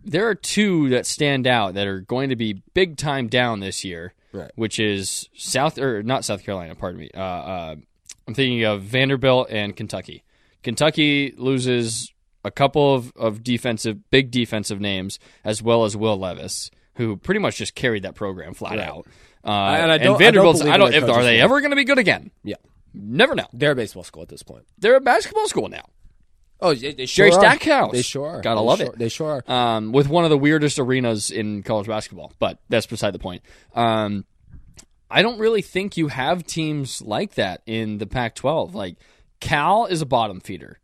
there 0.03 0.27
are 0.27 0.35
two 0.35 0.89
that 0.89 1.05
stand 1.05 1.47
out 1.47 1.73
that 1.73 1.87
are 1.87 2.01
going 2.01 2.29
to 2.29 2.35
be 2.35 2.61
big 2.73 2.97
time 2.97 3.27
down 3.27 3.59
this 3.59 3.83
year. 3.83 4.13
Right. 4.31 4.51
Which 4.55 4.79
is 4.79 5.29
South 5.35 5.77
or 5.77 6.01
not 6.01 6.25
South 6.25 6.43
Carolina? 6.43 6.75
Pardon 6.75 7.01
me. 7.01 7.09
Uh, 7.15 7.19
uh, 7.19 7.75
I'm 8.27 8.33
thinking 8.33 8.63
of 8.63 8.83
Vanderbilt 8.83 9.49
and 9.49 9.75
Kentucky. 9.75 10.23
Kentucky 10.63 11.33
loses 11.37 12.11
a 12.45 12.51
couple 12.51 12.95
of, 12.95 13.13
of 13.15 13.43
defensive, 13.43 14.09
big 14.09 14.31
defensive 14.31 14.79
names, 14.81 15.19
as 15.43 15.61
well 15.61 15.85
as 15.85 15.95
Will 15.95 16.17
Levis, 16.17 16.71
who 16.95 17.15
pretty 17.17 17.39
much 17.39 17.57
just 17.57 17.75
carried 17.75 18.03
that 18.03 18.15
program 18.15 18.53
flat 18.53 18.77
Right. 18.77 18.87
out. 18.87 19.07
Uh, 19.45 19.49
and 19.51 19.91
I 19.91 19.97
don't- 19.97 20.21
I 20.21 20.31
don't 20.31 20.61
I 20.67 20.77
don't, 20.77 20.93
if, 20.93 21.03
are 21.03 21.23
they 21.23 21.39
ever 21.41 21.59
going 21.61 21.71
to 21.71 21.75
be 21.75 21.83
good 21.83 21.97
again? 21.97 22.31
Yeah, 22.43 22.55
Never 22.93 23.35
know. 23.35 23.47
they're 23.53 23.71
a 23.71 23.75
baseball 23.75 24.03
school 24.03 24.21
at 24.23 24.29
this 24.29 24.43
point. 24.43 24.65
They're 24.77 24.95
a 24.95 25.01
basketball 25.01 25.47
school 25.47 25.67
now. 25.67 25.83
Oh, 26.61 26.73
they, 26.73 26.93
they 26.93 27.05
Jerry 27.07 27.29
sure 27.31 27.39
are. 27.39 27.41
Stackhouse. 27.41 27.91
They 27.91 28.01
sure 28.03 28.27
are. 28.27 28.41
Gotta 28.41 28.61
They 28.61 28.65
love 28.65 28.79
sure- 28.79 28.87
it. 28.87 28.97
They 28.99 29.09
sure 29.09 29.43
are. 29.47 29.75
um, 29.77 29.91
with 29.91 30.07
one 30.07 30.23
of 30.23 30.29
the 30.29 30.37
weirdest 30.37 30.79
arenas 30.79 31.29
in 31.29 31.61
college 31.63 31.87
basketball. 31.87 32.31
But 32.39 32.59
that's 32.69 32.85
beside 32.85 33.11
the 33.11 33.19
point. 33.19 33.41
Um, 33.75 34.23
I 35.11 35.21
don't 35.23 35.39
really 35.39 35.61
think 35.61 35.97
you 35.97 36.07
have 36.07 36.45
teams 36.45 37.01
like 37.01 37.35
that 37.35 37.61
in 37.65 37.97
the 37.97 38.05
Pac-12. 38.07 38.73
Like 38.73 38.95
Cal 39.43 39.85
is 39.85 40.01
a 40.01 40.05
bottom 40.05 40.39
feeder. 40.39 40.79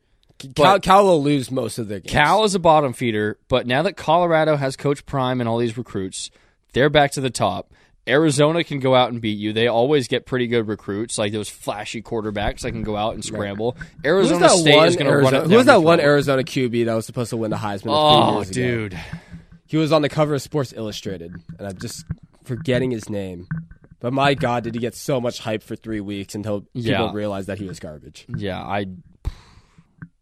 Cal, 0.56 0.80
Cal 0.80 1.06
will 1.06 1.24
lose 1.24 1.50
most 1.50 1.80
of 1.80 1.88
their 1.88 2.00
games. 2.00 2.12
Cal 2.12 2.44
is 2.44 2.56
a 2.56 2.60
bottom 2.60 2.94
feeder, 2.94 3.38
but 3.48 3.66
now 3.66 3.82
that 3.84 3.98
Colorado 3.98 4.56
has 4.56 4.76
Coach 4.76 5.06
Prime 5.06 5.40
and 5.40 5.50
all 5.50 5.58
these 5.58 5.78
recruits, 5.78 6.30
they're 6.74 6.90
back 6.90 7.12
to 7.12 7.22
the 7.22 7.30
top. 7.30 7.74
Arizona 8.08 8.64
can 8.64 8.80
go 8.80 8.96
out 8.96 9.12
and 9.12 9.22
beat 9.22 9.38
you. 9.38 9.54
They 9.54 9.68
always 9.68 10.08
get 10.08 10.26
pretty 10.26 10.48
good 10.48 10.68
recruits, 10.68 11.18
like 11.18 11.32
those 11.32 11.50
flashy 11.50 12.02
quarterbacks 12.02 12.62
that 12.62 12.72
can 12.72 12.84
go 12.84 12.96
out 12.96 13.14
and 13.14 13.24
scramble. 13.24 13.78
Arizona 14.04 14.50
State 14.50 14.84
is 14.88 14.96
going 14.96 15.08
to 15.08 15.18
run 15.18 15.34
it. 15.36 15.48
Who 15.48 15.56
was 15.56 15.68
that 15.68 15.84
one. 15.84 16.00
Arizona 16.00 16.44
QB 16.44 16.86
that 16.86 16.96
was 16.96 17.06
supposed 17.06 17.30
to 17.30 17.38
win 17.38 17.52
the 17.52 17.58
Heisman? 17.58 17.88
Oh, 17.90 18.38
years 18.38 18.50
ago? 18.50 18.54
dude. 18.54 19.00
He 19.68 19.78
was 19.78 19.92
on 19.92 20.02
the 20.02 20.10
cover 20.10 20.34
of 20.34 20.42
Sports 20.42 20.74
Illustrated, 20.76 21.36
and 21.60 21.68
I'm 21.68 21.78
just 21.78 22.06
forgetting 22.44 22.92
his 22.92 23.10
name. 23.10 23.48
But 24.00 24.14
my 24.14 24.34
God, 24.34 24.64
did 24.64 24.74
he 24.76 24.80
get 24.80 24.96
so 24.96 25.20
much 25.20 25.40
hype 25.40 25.62
for 25.64 25.76
three 25.76 26.00
weeks 26.00 26.34
until 26.36 26.66
Yeah. 26.74 26.98
people 27.00 27.14
realized 27.14 27.48
that 27.48 27.58
he 27.60 27.66
was 27.66 27.80
garbage? 27.80 28.26
Yeah, 28.34 28.60
I, 28.62 28.86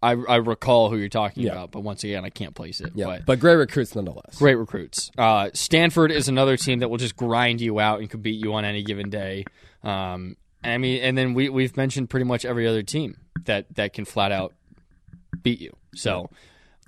I, 0.01 0.11
I 0.11 0.35
recall 0.37 0.89
who 0.89 0.97
you're 0.97 1.09
talking 1.09 1.43
Yeah. 1.43 1.53
about, 1.53 1.71
but 1.71 1.81
once 1.81 2.03
again, 2.03 2.23
I 2.25 2.29
can't 2.29 2.55
place 2.55 2.81
it. 2.81 2.91
Yeah, 2.95 3.05
But 3.05 3.25
but, 3.25 3.39
great 3.39 3.55
recruits 3.55 3.95
nonetheless. 3.95 4.37
great 4.37 4.55
recruits. 4.55 5.11
Uh, 5.17 5.49
Stanford 5.53 6.11
is 6.11 6.27
another 6.27 6.57
team 6.57 6.79
that 6.79 6.89
will 6.89 6.97
just 6.97 7.15
grind 7.15 7.61
you 7.61 7.79
out 7.79 7.99
and 7.99 8.09
can 8.09 8.21
beat 8.21 8.43
you 8.43 8.53
on 8.53 8.65
any 8.65 8.83
given 8.83 9.09
day. 9.09 9.45
Um, 9.83 10.37
I 10.63 10.77
mean, 10.77 11.01
and 11.01 11.17
then 11.17 11.33
we 11.33 11.49
we've 11.49 11.75
mentioned 11.77 12.09
pretty 12.09 12.25
much 12.25 12.45
every 12.45 12.67
other 12.67 12.83
team 12.83 13.17
that 13.45 13.67
that 13.75 13.93
can 13.93 14.05
flat 14.05 14.31
out 14.31 14.53
beat 15.41 15.61
you. 15.61 15.75
So. 15.95 16.29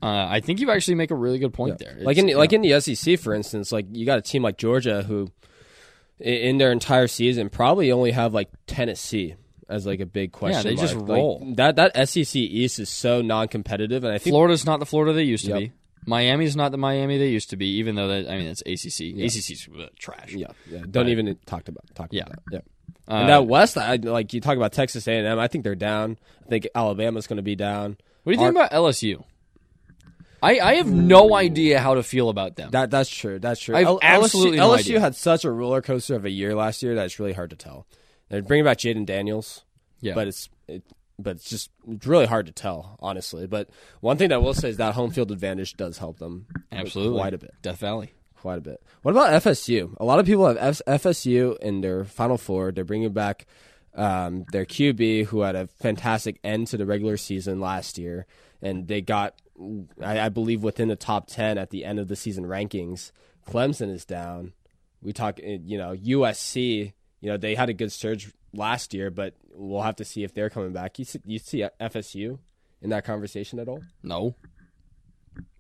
Uh, 0.02 0.28
I 0.30 0.40
think 0.40 0.62
you 0.62 0.72
actually 0.72 0.96
make 0.96 1.12
a 1.12 1.16
really 1.16 1.40
good 1.40 1.52
point 1.52 1.78
there. 1.78 1.98
Like 2.00 2.18
It's, 2.18 2.32
in 2.32 2.38
like 2.38 2.54
in 2.54 2.62
the 2.62 2.80
SEC, 2.80 3.20
for 3.20 3.34
instance, 3.34 3.74
like 3.74 3.86
you 3.92 4.06
got 4.06 4.18
a 4.18 4.22
team 4.22 4.42
like 4.42 4.58
Georgia 4.58 5.04
who, 5.04 5.30
in 6.20 6.58
their 6.58 6.72
entire 6.72 7.08
season, 7.08 7.50
probably 7.50 7.92
only 7.92 8.12
have 8.12 8.34
like 8.34 8.50
Tennessee 8.68 9.36
as 9.68 9.86
like 9.86 10.00
a 10.00 10.06
big 10.06 10.32
question. 10.32 10.66
Yeah, 10.66 10.76
they 10.76 10.82
just 10.82 10.96
mark. 10.96 11.10
Like, 11.10 11.18
roll. 11.18 11.54
that 11.56 11.76
that 11.78 12.10
SEC 12.10 12.36
East 12.36 12.80
is 12.80 12.90
so 12.90 13.22
non-competitive, 13.22 14.04
and 14.04 14.14
I 14.14 14.18
think 14.18 14.34
Florida's 14.34 14.66
not 14.66 14.80
the 14.80 14.86
Florida 14.86 15.14
they 15.14 15.24
used 15.24 15.46
to 15.46 15.52
Yep. 15.52 15.60
be. 15.60 15.72
Miami's 16.06 16.56
not 16.56 16.72
the 16.72 16.78
Miami 16.78 17.18
they 17.18 17.28
used 17.30 17.50
to 17.52 17.58
be, 17.58 17.68
even 17.78 17.96
though 17.96 18.08
that 18.08 18.30
I 18.32 18.38
mean 18.38 18.48
it's 18.48 18.62
ACC. 18.62 19.14
ACC's 19.20 19.68
uh, 19.78 19.88
trash. 20.00 20.34
yeah, 20.34 20.48
yeah, 20.70 20.80
don't 20.90 21.10
even 21.10 21.38
talk 21.46 21.68
about 21.68 21.84
talk 21.94 22.08
Yeah. 22.12 22.24
about 22.24 22.40
that. 22.52 22.64
Yeah. 23.08 23.14
Uh, 23.14 23.20
and 23.22 23.30
that 23.30 23.48
West, 23.48 23.78
I, 23.78 23.96
like 23.96 24.34
you 24.34 24.42
talk 24.42 24.56
about 24.56 24.72
Texas 24.72 25.08
A&M, 25.08 25.40
I 25.40 25.48
think 25.48 25.64
they're 25.64 25.74
down. 25.76 26.18
I 26.46 26.50
think 26.50 26.68
Alabama's 26.76 27.26
going 27.28 27.38
to 27.38 27.44
be 27.44 27.56
down. 27.56 27.98
What 28.24 28.34
do 28.34 28.40
you 28.40 28.46
think 28.46 28.56
about 28.56 28.72
LSU? 28.72 29.24
I, 30.42 30.60
I 30.60 30.76
have 30.76 30.92
no 30.92 31.36
idea 31.36 31.80
how 31.80 31.96
to 31.96 32.04
feel 32.04 32.30
about 32.30 32.56
them. 32.56 32.72
That 32.72 32.90
that's 32.92 33.10
true. 33.10 33.40
That's 33.40 33.60
true. 33.60 33.76
I 33.76 33.80
have 33.80 33.88
L- 33.88 34.00
absolutely 34.02 34.58
LSU, 34.58 34.62
no 34.62 34.70
LSU 34.70 34.80
idea. 34.80 35.00
had 35.00 35.16
such 35.16 35.46
a 35.46 35.52
roller 35.52 35.82
coaster 35.82 36.16
of 36.16 36.26
a 36.26 36.30
year 36.30 36.56
last 36.56 36.82
year 36.84 36.96
that 36.96 37.06
it's 37.06 37.20
really 37.20 37.34
hard 37.34 37.50
to 37.52 37.56
tell. 37.56 37.86
They're 38.30 38.42
bringing 38.42 38.66
back 38.66 38.78
Jayden 38.78 39.06
Daniels, 39.06 39.64
yeah, 40.02 40.14
but 40.14 40.28
it's 40.28 40.50
it, 40.68 40.84
but 41.18 41.38
it's 41.38 41.50
just 41.50 41.70
it's 41.90 42.06
really 42.06 42.26
hard 42.28 42.46
to 42.46 42.52
tell, 42.52 42.98
honestly. 43.02 43.48
But 43.48 43.70
one 44.02 44.18
thing 44.18 44.30
that 44.30 44.36
I 44.36 44.38
will 44.40 44.54
say 44.54 44.70
is 44.70 44.78
that 44.78 44.94
home 44.94 45.12
field 45.12 45.32
advantage 45.32 45.76
does 45.76 45.98
help 45.98 46.20
them 46.20 46.46
absolutely 46.72 47.18
quite 47.20 47.34
a 47.34 47.38
bit, 47.40 47.54
Death 47.62 47.80
Valley. 47.80 48.14
quite 48.40 48.58
a 48.60 48.62
bit. 48.62 48.82
What 49.02 49.12
about 49.12 49.42
FSU? 49.44 49.96
A 50.00 50.06
lot 50.06 50.20
of 50.20 50.26
people 50.26 50.48
have 50.48 50.58
F- 50.58 50.82
FSU 51.02 51.58
in 51.60 51.82
their 51.82 52.04
Final 52.06 52.38
Four. 52.38 52.72
They're 52.72 52.86
bringing 52.86 53.12
back 53.14 53.46
um, 53.96 54.46
their 54.52 54.66
QB, 54.66 55.26
who 55.26 55.42
had 55.42 55.56
a 55.56 55.68
fantastic 55.68 56.40
end 56.44 56.68
to 56.68 56.78
the 56.78 56.86
regular 56.86 57.18
season 57.18 57.60
last 57.60 57.98
year, 57.98 58.26
and 58.62 58.88
they 58.88 59.02
got, 59.02 59.34
I, 60.02 60.20
I 60.20 60.30
believe, 60.30 60.64
within 60.64 60.88
the 60.88 60.96
top 60.96 61.28
ten 61.28 61.58
at 61.58 61.70
the 61.70 61.86
end 61.86 62.00
of 62.00 62.08
the 62.08 62.16
season 62.16 62.46
rankings. 62.46 63.12
Clemson 63.48 63.92
is 63.92 64.06
down. 64.06 64.54
We 65.02 65.14
talk, 65.14 65.40
uh, 65.44 65.58
you 65.64 65.78
know, 65.78 65.96
USC. 65.96 66.94
You 67.22 67.30
know, 67.30 67.38
they 67.38 67.56
had 67.56 67.70
a 67.70 67.74
good 67.74 67.92
surge 67.92 68.32
last 68.54 68.94
year, 68.94 69.10
but 69.10 69.36
we'll 69.54 69.82
have 69.82 69.98
to 69.98 70.06
see 70.06 70.24
if 70.24 70.34
they're 70.34 70.50
coming 70.50 70.74
back. 70.74 71.00
You 71.00 71.06
see, 71.06 71.22
you 71.26 71.40
see 71.40 71.66
FSU 71.80 72.40
in 72.82 72.90
that 72.92 73.06
conversation 73.06 73.60
at 73.60 73.68
all? 73.68 73.82
No, 74.04 74.36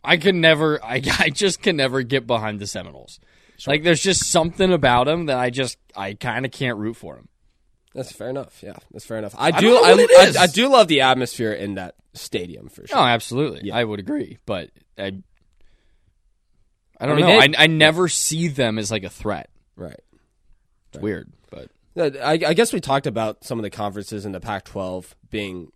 I 0.03 0.17
can 0.17 0.41
never. 0.41 0.83
I 0.83 1.01
I 1.19 1.29
just 1.29 1.61
can 1.61 1.77
never 1.77 2.01
get 2.03 2.27
behind 2.27 2.59
the 2.59 2.67
Seminoles. 2.67 3.19
Like 3.67 3.83
there's 3.83 4.01
just 4.01 4.31
something 4.31 4.71
about 4.71 5.05
them 5.05 5.25
that 5.25 5.37
I 5.37 5.49
just 5.49 5.77
I 5.95 6.13
kind 6.13 6.45
of 6.45 6.51
can't 6.51 6.77
root 6.77 6.95
for 6.95 7.15
them. 7.15 7.27
That's 7.93 8.11
fair 8.11 8.29
enough. 8.29 8.61
Yeah, 8.61 8.75
that's 8.91 9.05
fair 9.05 9.17
enough. 9.17 9.33
I 9.37 9.51
do. 9.51 9.75
I, 9.77 9.93
it 9.97 10.37
I. 10.37 10.43
I 10.43 10.47
do 10.47 10.67
love 10.69 10.87
the 10.87 11.01
atmosphere 11.01 11.51
in 11.53 11.75
that 11.75 11.95
stadium 12.13 12.69
for 12.69 12.85
sure. 12.87 12.97
Oh, 12.97 13.01
absolutely. 13.03 13.61
Yeah. 13.63 13.75
I 13.75 13.83
would 13.83 13.99
agree, 13.99 14.37
but 14.45 14.69
I 14.97 15.13
I 16.99 17.05
don't 17.05 17.15
mean, 17.15 17.25
know. 17.25 17.39
they- 17.39 17.57
I 17.57 17.63
I 17.63 17.67
never 17.67 18.07
see 18.07 18.47
them 18.47 18.77
as 18.77 18.91
like 18.91 19.03
a 19.03 19.09
threat. 19.09 19.49
Right. 19.75 19.99
It's 20.93 21.01
weird, 21.01 21.31
but 21.51 21.69
I, 21.97 22.39
I 22.47 22.53
guess 22.53 22.73
we 22.73 22.79
talked 22.79 23.05
about 23.07 23.43
some 23.43 23.59
of 23.59 23.63
the 23.63 23.69
conferences 23.69 24.25
in 24.25 24.31
the 24.31 24.39
Pac-12 24.39 25.13
being 25.29 25.71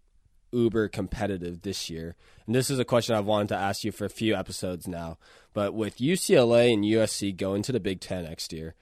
uber 0.52 0.88
competitive 0.88 1.62
this 1.62 1.90
year, 1.90 2.16
and 2.48 2.56
this 2.56 2.70
is 2.72 2.80
a 2.80 2.86
question 2.86 3.16
I've 3.16 3.26
wanted 3.26 3.50
to 3.50 3.56
ask 3.56 3.84
you 3.84 3.92
for 3.92 4.06
a 4.06 4.10
few 4.10 4.36
episodes 4.36 4.88
now. 4.88 5.18
But 5.54 5.74
with 5.76 5.98
UCLA 5.98 6.74
and 6.74 6.84
USC 6.84 7.36
going 7.38 7.62
to 7.64 7.72
the 7.72 7.80
Big 7.80 8.02
Ten 8.02 8.24
next 8.24 8.52
year, 8.54 8.74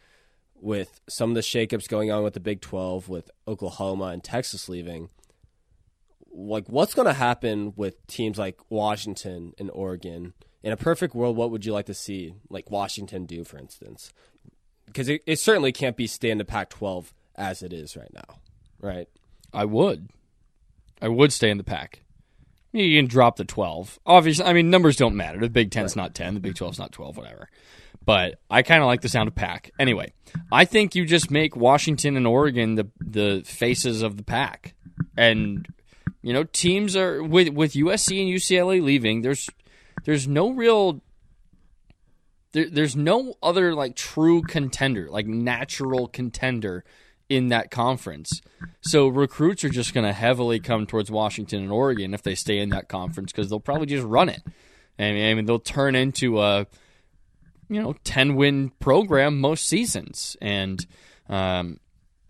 with 0.62 1.02
some 1.10 1.32
of 1.32 1.36
the 1.36 1.42
shakeups 1.42 1.88
going 1.88 2.12
on 2.12 2.24
with 2.24 2.34
the 2.34 2.40
Big 2.40 2.62
12, 2.62 3.10
with 3.10 3.30
Oklahoma 3.48 4.06
and 4.06 4.24
Texas 4.24 4.70
leaving, 4.70 5.10
like 6.32 6.68
what's 6.70 6.94
going 6.94 7.08
to 7.08 7.14
happen 7.14 7.74
with 7.76 8.06
teams 8.08 8.38
like 8.38 8.60
Washington 8.70 9.54
and 9.58 9.70
Oregon? 9.74 10.34
In 10.64 10.72
a 10.72 10.78
perfect 10.78 11.16
world, 11.16 11.36
what 11.36 11.50
would 11.50 11.66
you 11.66 11.74
like 11.74 11.88
to 11.88 11.94
see, 11.94 12.36
like 12.50 12.70
Washington 12.70 13.26
do, 13.26 13.44
for 13.44 13.58
instance? 13.58 14.14
Because 14.86 15.10
it, 15.10 15.22
it 15.26 15.40
certainly 15.40 15.72
can't 15.72 15.98
be 15.98 16.06
stay 16.06 16.30
in 16.30 16.38
the 16.38 16.46
Pac-12 16.46 17.08
as 17.36 17.64
it 17.64 17.74
is 17.74 17.98
right 17.98 18.14
now, 18.14 18.36
right? 18.80 19.08
I 19.52 19.66
would. 19.66 20.10
I 21.02 21.08
would 21.08 21.34
stay 21.34 21.50
in 21.50 21.58
the 21.58 21.64
pack. 21.64 22.04
You 22.74 23.00
can 23.00 23.08
drop 23.08 23.36
the 23.36 23.44
12. 23.44 24.00
Obviously, 24.06 24.46
I 24.46 24.54
mean, 24.54 24.70
numbers 24.70 24.96
don't 24.96 25.16
matter. 25.16 25.40
The 25.40 25.50
Big 25.50 25.72
10's 25.72 25.96
not 25.96 26.14
10, 26.14 26.36
the 26.36 26.40
Big 26.40 26.56
12's 26.56 26.80
not 26.80 26.92
12, 26.92 27.18
whatever. 27.18 27.50
But 28.04 28.40
I 28.50 28.64
kind 28.64 28.82
of 28.82 28.88
like 28.88 29.02
the 29.02 29.10
sound 29.10 29.28
of 29.28 29.36
pack. 29.36 29.72
Anyway, 29.80 30.14
I 30.52 30.66
think 30.66 30.96
you 30.96 31.06
just 31.06 31.30
make 31.30 31.56
Washington 31.56 32.18
and 32.18 32.26
Oregon 32.26 32.76
the 32.76 32.90
the 33.00 33.44
faces 33.46 34.02
of 34.02 34.18
the 34.18 34.24
pack. 34.24 34.74
And 35.16 35.68
you 36.22 36.34
know, 36.34 36.44
teams 36.44 36.96
are 36.96 37.22
with 37.22 37.50
with 37.50 37.74
USC 37.74 38.20
and 38.22 38.30
UCLA 38.30 38.82
leaving, 38.82 39.22
there's 39.22 39.50
there's 40.04 40.28
no 40.28 40.52
real 40.52 41.02
there, 42.54 42.70
there's 42.70 42.96
no 42.96 43.36
other 43.42 43.74
like 43.74 43.96
true 43.96 44.42
contender, 44.42 45.08
like 45.10 45.26
natural 45.26 46.08
contender 46.08 46.84
in 47.30 47.48
that 47.48 47.72
conference. 47.72 48.42
So 48.82 49.08
recruits 49.08 49.64
are 49.64 49.70
just 49.70 49.94
going 49.94 50.06
to 50.06 50.14
heavily 50.14 50.60
come 50.60 50.86
towards 50.86 51.10
Washington 51.10 51.64
and 51.64 51.72
Oregon 51.72 52.14
if 52.14 52.22
they 52.24 52.36
stay 52.36 52.58
in 52.58 52.70
that 52.70 52.90
conference 52.90 53.32
because 53.32 53.50
they'll 53.50 53.60
probably 53.60 53.88
just 53.88 54.06
run 54.06 54.28
it. 54.28 54.42
I 55.00 55.12
mean, 55.14 55.32
I 55.32 55.34
mean, 55.34 55.46
they'll 55.46 55.60
turn 55.60 55.96
into 55.96 56.42
a 56.42 56.68
you 57.72 57.82
know 57.82 57.96
ten 58.04 58.36
win 58.36 58.70
program 58.80 59.40
most 59.40 59.66
seasons, 59.66 60.36
and 60.42 60.86
um, 61.30 61.80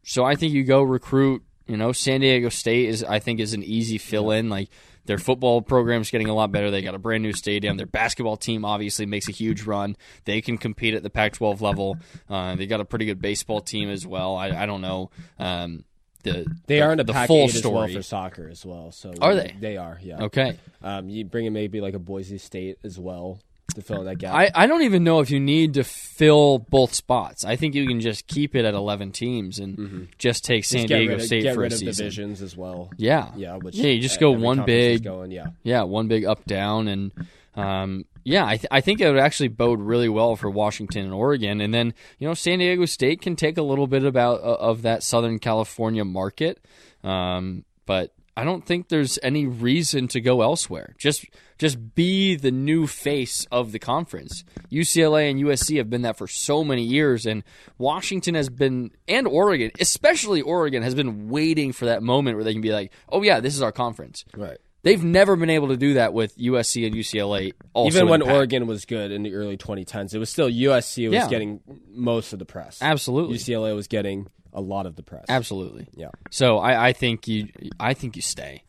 so 0.03 0.23
I 0.23 0.35
think 0.35 0.53
you 0.53 0.63
go 0.63 0.83
recruit. 0.83 1.43
You 1.65 1.77
know, 1.77 1.91
San 1.93 2.21
Diego 2.21 2.49
State 2.49 2.89
is 2.89 3.03
I 3.03 3.19
think 3.19 3.39
is 3.39 3.53
an 3.53 3.63
easy 3.63 3.97
fill 3.97 4.29
in. 4.31 4.49
Like 4.49 4.69
their 5.05 5.17
football 5.17 5.63
program's 5.63 6.11
getting 6.11 6.29
a 6.29 6.33
lot 6.35 6.51
better. 6.51 6.69
They 6.69 6.83
got 6.83 6.93
a 6.93 6.99
brand 6.99 7.23
new 7.23 7.33
stadium. 7.33 7.77
Their 7.77 7.87
basketball 7.87 8.37
team 8.37 8.63
obviously 8.63 9.07
makes 9.07 9.27
a 9.29 9.31
huge 9.31 9.63
run. 9.63 9.97
They 10.25 10.41
can 10.41 10.59
compete 10.59 10.93
at 10.93 11.01
the 11.01 11.09
Pac-12 11.09 11.59
level. 11.59 11.97
Uh, 12.29 12.55
they 12.55 12.67
got 12.67 12.81
a 12.81 12.85
pretty 12.85 13.05
good 13.05 13.19
baseball 13.19 13.61
team 13.61 13.89
as 13.89 14.05
well. 14.05 14.35
I, 14.35 14.49
I 14.49 14.65
don't 14.67 14.81
know. 14.81 15.09
Um, 15.39 15.85
the 16.23 16.45
They 16.67 16.75
the, 16.75 16.81
are 16.81 16.91
in 16.91 16.97
the, 16.99 17.03
the 17.03 17.13
Pac 17.13 17.27
full 17.27 17.45
as 17.45 17.53
well 17.53 17.61
story. 17.61 17.95
for 17.95 18.03
soccer 18.03 18.47
as 18.47 18.63
well. 18.63 18.91
So 18.91 19.11
Are 19.19 19.33
they? 19.33 19.55
They 19.59 19.77
are. 19.77 19.97
Yeah. 20.03 20.25
okay. 20.25 20.59
Um, 20.83 21.09
you 21.09 21.25
bring 21.25 21.45
in 21.47 21.53
maybe 21.53 21.81
like 21.81 21.95
a 21.95 21.99
Boise 21.99 22.37
State 22.37 22.77
as 22.83 22.99
well 22.99 23.39
to 23.75 23.81
fill 23.81 24.03
that 24.03 24.17
gap. 24.17 24.33
I, 24.33 24.51
I 24.53 24.67
don't 24.67 24.83
even 24.83 25.03
know 25.03 25.19
if 25.19 25.29
you 25.31 25.39
need 25.39 25.75
to 25.75 25.83
fill 25.83 26.59
both 26.59 26.93
spots. 26.93 27.45
I 27.45 27.55
think 27.55 27.75
you 27.75 27.87
can 27.87 27.99
just 27.99 28.27
keep 28.27 28.55
it 28.55 28.65
at 28.65 28.73
11 28.73 29.11
teams 29.11 29.59
and 29.59 30.07
just 30.17 30.43
take 30.43 30.65
San 30.65 30.81
Mm-hmm. 30.81 30.87
Just 30.87 30.99
Diego 30.99 31.15
of, 31.15 31.21
State 31.21 31.53
for 31.55 31.63
a 31.63 31.71
season. 31.71 31.87
divisions 31.87 32.41
as 32.41 32.57
well. 32.57 32.91
Yeah. 32.97 33.31
Yeah. 33.35 33.57
Which 33.57 33.75
yeah, 33.75 33.89
you 33.91 34.01
just 34.01 34.19
go 34.19 34.31
one 34.31 34.65
big 34.65 35.03
Going. 35.03 35.31
Yeah. 35.31 35.47
Yeah, 35.63 35.83
one 35.83 36.07
big 36.07 36.25
up 36.25 36.45
down 36.45 36.87
and 36.87 37.11
um, 37.55 38.05
yeah, 38.23 38.45
I, 38.45 38.57
th- 38.57 38.67
I 38.71 38.81
think 38.81 39.01
it 39.01 39.09
would 39.09 39.19
actually 39.19 39.49
bode 39.49 39.79
really 39.81 40.07
well 40.09 40.35
for 40.35 40.49
Washington 40.49 41.05
and 41.05 41.13
Oregon. 41.13 41.59
And 41.59 41.73
then, 41.73 41.93
you 42.19 42.27
know, 42.27 42.33
San 42.33 42.59
Diego 42.59 42.85
State 42.85 43.21
can 43.21 43.35
take 43.35 43.57
a 43.57 43.61
little 43.63 43.87
bit 43.87 44.03
about 44.03 44.41
uh, 44.41 44.55
of 44.59 44.83
that 44.83 45.03
Southern 45.03 45.39
California 45.39 46.05
market. 46.05 46.63
Um, 47.03 47.65
but 47.85 48.13
I 48.35 48.43
don't 48.43 48.65
think 48.65 48.87
there's 48.87 49.19
any 49.21 49.45
reason 49.45 50.07
to 50.09 50.21
go 50.21 50.41
elsewhere. 50.41 50.95
Just 50.97 51.25
just 51.57 51.95
be 51.95 52.35
the 52.35 52.51
new 52.51 52.87
face 52.87 53.45
of 53.51 53.71
the 53.71 53.79
conference. 53.79 54.43
UCLA 54.71 55.29
and 55.29 55.39
USC 55.39 55.77
have 55.77 55.89
been 55.89 56.01
that 56.03 56.17
for 56.17 56.27
so 56.27 56.63
many 56.63 56.83
years 56.83 57.25
and 57.25 57.43
Washington 57.77 58.35
has 58.35 58.49
been 58.49 58.91
and 59.07 59.27
Oregon, 59.27 59.71
especially 59.79 60.41
Oregon 60.41 60.81
has 60.81 60.95
been 60.95 61.29
waiting 61.29 61.71
for 61.71 61.85
that 61.85 62.01
moment 62.01 62.37
where 62.37 62.43
they 62.43 62.53
can 62.53 62.61
be 62.61 62.71
like, 62.71 62.91
"Oh 63.09 63.21
yeah, 63.21 63.39
this 63.41 63.55
is 63.55 63.61
our 63.61 63.71
conference." 63.71 64.25
Right. 64.35 64.57
They've 64.83 65.03
never 65.03 65.35
been 65.35 65.49
able 65.51 65.67
to 65.69 65.77
do 65.77 65.93
that 65.95 66.11
with 66.13 66.35
USC 66.37 66.85
and 66.87 66.95
UCLA. 66.95 67.53
Also 67.73 67.95
Even 67.97 68.09
when. 68.09 68.21
Oregon 68.23 68.65
was 68.67 68.85
good 68.85 69.11
in 69.11 69.21
the 69.23 69.33
early 69.35 69.57
2010s, 69.57 70.13
it 70.15 70.17
was 70.19 70.29
still 70.29 70.49
USC 70.49 71.05
was 71.07 71.13
Yeah. 71.13 71.27
getting 71.29 71.59
most 71.91 72.33
of 72.33 72.39
the 72.39 72.45
press. 72.45 72.79
absolutely, 72.81 73.37
UCLA 73.37 73.75
was 73.75 73.87
getting 73.87 74.27
a 74.53 74.59
lot 74.61 74.85
of 74.85 74.95
the 74.95 75.03
press. 75.03 75.25
absolutely. 75.29 75.87
Yeah. 75.95 76.09
So 76.31 76.57
I, 76.57 76.87
I 76.89 76.93
think 76.93 77.27
you, 77.27 77.49
I 77.79 77.93
think 77.93 78.15
you 78.15 78.21
stay. 78.21 78.63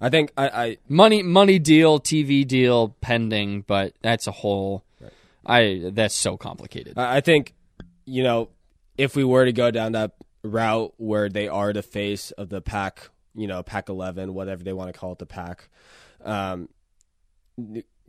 I 0.00 0.08
think 0.08 0.32
I, 0.36 0.48
I 0.48 0.76
money 0.88 1.22
money 1.22 1.58
deal, 1.58 2.00
TV 2.00 2.46
deal 2.46 2.96
pending, 3.00 3.62
but 3.66 3.92
that's 4.02 4.26
a 4.26 4.30
whole. 4.32 4.82
I 5.46 5.90
that's 5.92 6.14
so 6.14 6.36
complicated. 6.36 6.98
I 6.98 7.16
I 7.18 7.20
think, 7.20 7.54
you 8.06 8.22
know, 8.22 8.48
if 8.98 9.14
we 9.14 9.24
were 9.24 9.44
to 9.44 9.52
go 9.52 9.70
down 9.70 9.92
that 9.92 10.12
route 10.42 10.94
where 10.96 11.28
they 11.28 11.48
are 11.48 11.72
the 11.74 11.82
face 11.82 12.30
of 12.32 12.48
the 12.48 12.60
Pac, 12.62 13.10
you 13.34 13.46
know, 13.46 13.62
Pac 13.62 13.88
11, 13.88 14.34
whatever 14.34 14.62
they 14.62 14.72
want 14.72 14.92
to 14.92 14.98
call 14.98 15.12
it, 15.12 15.18
the 15.18 15.26
Pac, 15.26 15.68
um, 16.24 16.68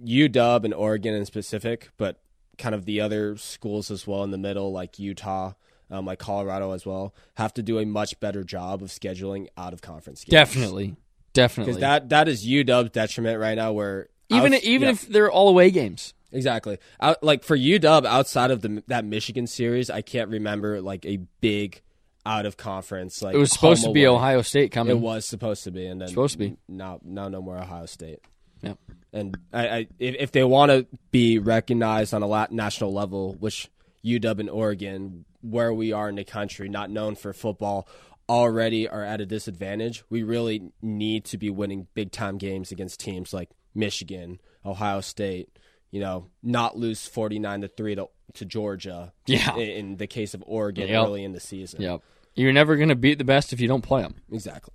UW 0.04 0.64
and 0.64 0.74
Oregon 0.74 1.14
in 1.14 1.26
specific, 1.26 1.90
but 1.98 2.22
kind 2.58 2.76
of 2.76 2.86
the 2.86 3.02
other 3.02 3.38
schools 3.38 3.92
as 3.92 4.06
well 4.06 4.24
in 4.24 4.32
the 4.32 4.38
middle, 4.38 4.72
like 4.72 5.00
Utah, 5.00 5.54
um, 5.90 6.06
like 6.06 6.20
Colorado 6.20 6.72
as 6.72 6.86
well, 6.86 7.14
have 7.36 7.54
to 7.56 7.64
do 7.64 7.80
a 7.80 7.86
much 7.86 8.20
better 8.20 8.44
job 8.44 8.82
of 8.82 8.90
scheduling 8.90 9.48
out 9.58 9.74
of 9.74 9.82
conference 9.82 10.24
games. 10.24 10.32
definitely, 10.32 10.96
definitely. 11.34 11.74
Because 11.74 11.82
that, 11.82 12.10
that 12.10 12.28
is 12.28 12.46
UW's 12.46 12.92
detriment 12.92 13.40
right 13.40 13.56
now 13.56 13.74
where. 13.74 14.10
even 14.30 14.54
outs- 14.54 14.64
even 14.64 14.88
yeah. 14.88 14.94
if 14.94 15.08
they're 15.08 15.32
all 15.32 15.50
away 15.50 15.72
games. 15.72 16.14
Exactly. 16.32 16.78
Out, 17.02 17.22
like 17.24 17.44
for 17.44 17.58
UW, 17.58 18.06
outside 18.06 18.52
of 18.52 18.62
the 18.62 18.84
that 18.88 19.04
Michigan 19.04 19.48
series, 19.48 19.90
I 19.90 20.02
can't 20.02 20.30
remember 20.30 20.82
like 20.82 21.06
a 21.06 21.18
big 21.42 21.82
out 22.26 22.46
of 22.46 22.58
conference. 22.58 23.22
Like 23.22 23.36
It 23.36 23.38
was 23.38 23.52
supposed 23.52 23.84
to 23.84 23.92
be 23.92 24.04
away. 24.04 24.18
Ohio 24.18 24.42
State 24.42 24.72
coming. 24.72 24.96
It 24.96 25.00
was 25.00 25.26
supposed 25.26 25.64
to 25.66 25.72
be, 25.72 25.86
and 25.86 26.02
then 26.02 26.10
Supposed 26.10 26.34
to 26.34 26.40
be. 26.40 26.58
Now, 26.68 27.00
now 27.04 27.30
no 27.30 27.42
more 27.42 27.58
Ohio 27.58 27.86
State. 27.86 28.20
Yeah, 28.62 28.74
And 29.12 29.38
I, 29.52 29.68
I 29.68 29.88
if, 29.98 30.16
if 30.20 30.32
they 30.32 30.44
want 30.44 30.72
to 30.72 30.86
be 31.10 31.40
recognized 31.40 32.14
on 32.14 32.22
a 32.22 32.48
national 32.52 32.94
level, 32.94 33.34
which 33.40 33.70
UW 34.06 34.40
and 34.40 34.50
Oregon, 34.50 35.26
where 35.42 35.74
we 35.74 35.92
are 35.92 36.10
in 36.10 36.16
the 36.16 36.24
country, 36.24 36.70
not 36.70 36.92
known 36.92 37.16
for 37.16 37.34
football, 37.34 37.88
already 38.30 38.88
are 38.88 39.04
at 39.04 39.20
a 39.20 39.26
disadvantage. 39.26 40.04
We 40.10 40.24
really 40.24 40.72
need 40.82 41.26
to 41.26 41.38
be 41.38 41.50
winning 41.50 41.88
big 41.94 42.12
time 42.12 42.38
games 42.38 42.72
against 42.72 43.00
teams 43.00 43.34
like 43.34 43.50
Michigan, 43.74 44.40
Ohio 44.66 45.02
State. 45.02 45.50
You 45.92 46.00
know, 46.00 46.28
not 46.42 46.78
lose 46.78 47.06
forty 47.06 47.38
nine 47.40 47.62
to 47.62 47.68
three 47.68 47.96
to 47.96 48.08
to 48.36 48.46
Georgia. 48.46 49.12
Yeah. 49.28 49.56
In, 49.56 49.62
in 49.70 49.98
the 49.98 50.08
case 50.08 50.34
of 50.34 50.44
Oregon, 50.48 50.88
Yep. 50.88 51.06
early 51.06 51.24
in 51.24 51.34
the 51.34 51.40
season. 51.40 51.82
Yep. 51.82 52.02
You're 52.34 52.54
never 52.54 52.78
going 52.78 52.88
to 52.90 52.96
beat 52.96 53.18
the 53.18 53.26
best 53.26 53.52
if 53.52 53.60
you 53.60 53.68
don't 53.68 53.82
play 53.82 54.02
them. 54.02 54.16
Exactly. 54.32 54.74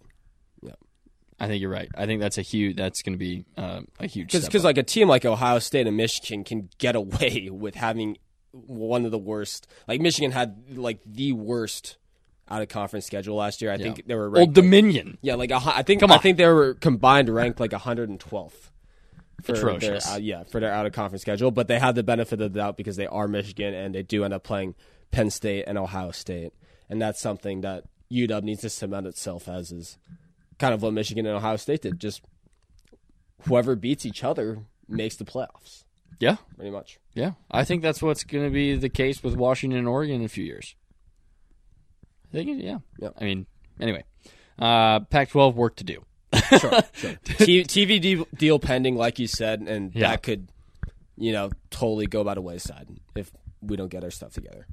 I 1.39 1.49
think 1.49 1.61
you're 1.61 1.71
right. 1.71 1.91
I 1.95 2.07
think 2.07 2.23
that's 2.23 2.39
a 2.39 2.43
huge. 2.43 2.77
That's 2.77 3.03
going 3.03 3.13
to 3.13 3.19
be 3.19 3.45
uh, 3.59 3.83
a 4.01 4.07
huge. 4.07 4.29
Because 4.29 4.45
step 4.47 4.55
up. 4.61 4.65
like 4.65 4.79
a 4.79 4.83
team 4.83 5.07
like 5.07 5.27
Ohio 5.27 5.59
State 5.59 5.87
and 5.87 5.95
Michigan 5.95 6.45
can 6.45 6.71
get 6.79 6.97
away 6.97 7.51
with 7.53 7.75
having 7.75 8.17
one 8.53 9.05
of 9.05 9.11
the 9.11 9.19
worst. 9.19 9.67
Like 9.87 10.01
Michigan 10.01 10.31
had 10.31 10.79
like 10.79 11.01
the 11.05 11.33
worst 11.33 11.99
out 12.49 12.63
of 12.63 12.69
conference 12.69 13.05
schedule 13.05 13.37
last 13.37 13.61
year. 13.61 13.71
I 13.71 13.77
think 13.77 14.07
they 14.07 14.15
were 14.15 14.29
Old 14.29 14.35
ranked. 14.35 14.49
like- 14.57 14.65
Dominion. 14.65 15.19
yeah, 15.21 15.35
like 15.35 15.51
a, 15.51 15.61
I 15.63 15.83
think 15.83 16.03
I 16.03 16.17
think 16.17 16.39
they 16.39 16.47
were 16.47 16.73
combined 16.73 17.29
ranked 17.29 17.61
like 17.61 17.73
112th. 17.73 18.71
For 19.43 19.53
Atrocious. 19.53 20.05
Their, 20.07 20.15
uh, 20.15 20.19
yeah, 20.19 20.43
for 20.45 20.61
their 20.61 20.73
out 20.73 20.87
of 20.87 20.93
conference 20.93 21.23
schedule, 21.23 21.51
but 21.51 21.69
they 21.69 21.79
have 21.79 21.95
the 21.95 22.03
benefit 22.03 22.41
of 22.41 22.53
the 22.53 22.59
doubt 22.59 22.77
because 22.77 22.97
they 22.97 23.07
are 23.07 23.29
Michigan 23.29 23.75
and 23.75 23.95
they 23.95 24.03
do 24.03 24.25
end 24.25 24.33
up 24.35 24.43
playing 24.45 24.75
Penn 25.11 25.31
State 25.31 25.65
and 25.67 25.77
Ohio 25.79 26.11
State, 26.11 26.53
and 26.89 27.01
that's 27.01 27.21
something 27.21 27.61
that 27.61 27.85
UW 28.11 28.43
needs 28.43 28.63
to 28.63 28.71
cement 28.71 29.07
itself 29.07 29.49
as 29.49 29.71
is 29.73 29.99
kind 30.59 30.73
of 30.73 30.83
what 30.83 30.93
Michigan 30.95 31.27
and 31.27 31.37
Ohio 31.37 31.57
State 31.57 31.83
did. 31.83 32.01
Just 32.01 32.23
whoever 33.43 33.77
beats 33.77 34.07
each 34.07 34.25
other 34.25 34.61
makes 34.89 35.17
the 35.17 35.25
playoffs, 35.25 35.85
Yeah. 36.19 36.37
pretty 36.57 36.71
much. 36.71 36.99
Yeah, 37.15 37.33
I 37.51 37.65
think 37.65 37.83
that's 37.83 38.03
what's 38.03 38.25
going 38.25 38.45
to 38.45 38.51
be 38.51 38.75
the 38.77 38.89
case 38.89 39.23
with 39.23 39.37
Washington 39.37 39.79
and 39.79 39.89
Oregon 39.89 40.17
in 40.17 40.25
a 40.25 40.29
few 40.29 40.45
years. 40.45 40.75
I 42.33 42.33
think, 42.39 42.63
yeah. 42.63 42.79
Yep. 43.01 43.15
I 43.21 43.25
mean, 43.25 43.47
anyway, 43.81 44.05
uh, 44.59 45.01
Pac-12 45.01 45.55
work 45.55 45.77
to 45.77 45.85
do. 45.85 46.05
Sure, 46.49 46.59
sure. 46.93 47.15
T- 47.25 47.65
TV 47.65 48.01
deal, 48.01 48.27
deal 48.35 48.59
pending, 48.59 48.97
like 48.97 49.19
you 49.19 49.27
said, 49.27 49.61
and 49.61 49.95
Yeah. 49.95 50.09
that 50.11 50.23
could, 50.23 50.49
you 51.17 51.33
know, 51.33 51.51
totally 51.71 52.07
go 52.07 52.25
by 52.25 52.35
the 52.35 52.41
wayside 52.43 52.89
if 53.15 53.31
we 53.63 53.77
don't 53.77 53.91
get 53.91 54.05
our 54.05 54.11
stuff 54.11 54.33
together. 54.33 54.67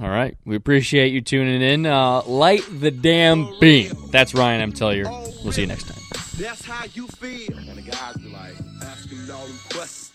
All 0.00 0.08
right, 0.10 0.36
we 0.44 0.56
appreciate 0.56 1.12
you 1.12 1.20
tuning 1.20 1.62
in. 1.62 1.86
Uh, 1.86 2.22
light 2.24 2.62
the 2.80 2.90
damn 2.90 3.58
beam. 3.60 3.92
That's 4.10 4.34
Ryan 4.34 4.72
Emtellier. 4.72 5.04
We'll 5.44 5.52
see 5.52 5.60
you 5.62 5.66
next 5.68 5.84
time. 5.86 6.02
That's 6.36 6.64
how 6.64 6.84
you 6.94 7.06
feel. 7.06 7.56
And 7.56 7.78
the 7.78 7.82
guys 7.82 8.16
be 8.16 8.28
like, 8.28 8.54
asking 8.82 9.30
all 9.30 9.46
them 9.46 9.58
questions. 9.70 10.10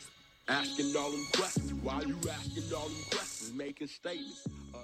Asking 0.50 0.96
all 0.98 1.12
them 1.12 1.26
questions. 1.34 1.74
Why 1.76 2.02
you 2.02 2.18
asking 2.30 2.74
all 2.76 2.90
them 2.90 2.98
questions? 3.10 3.54
Making 3.54 3.88
statements. 3.88 4.46
Uh, 4.76 4.80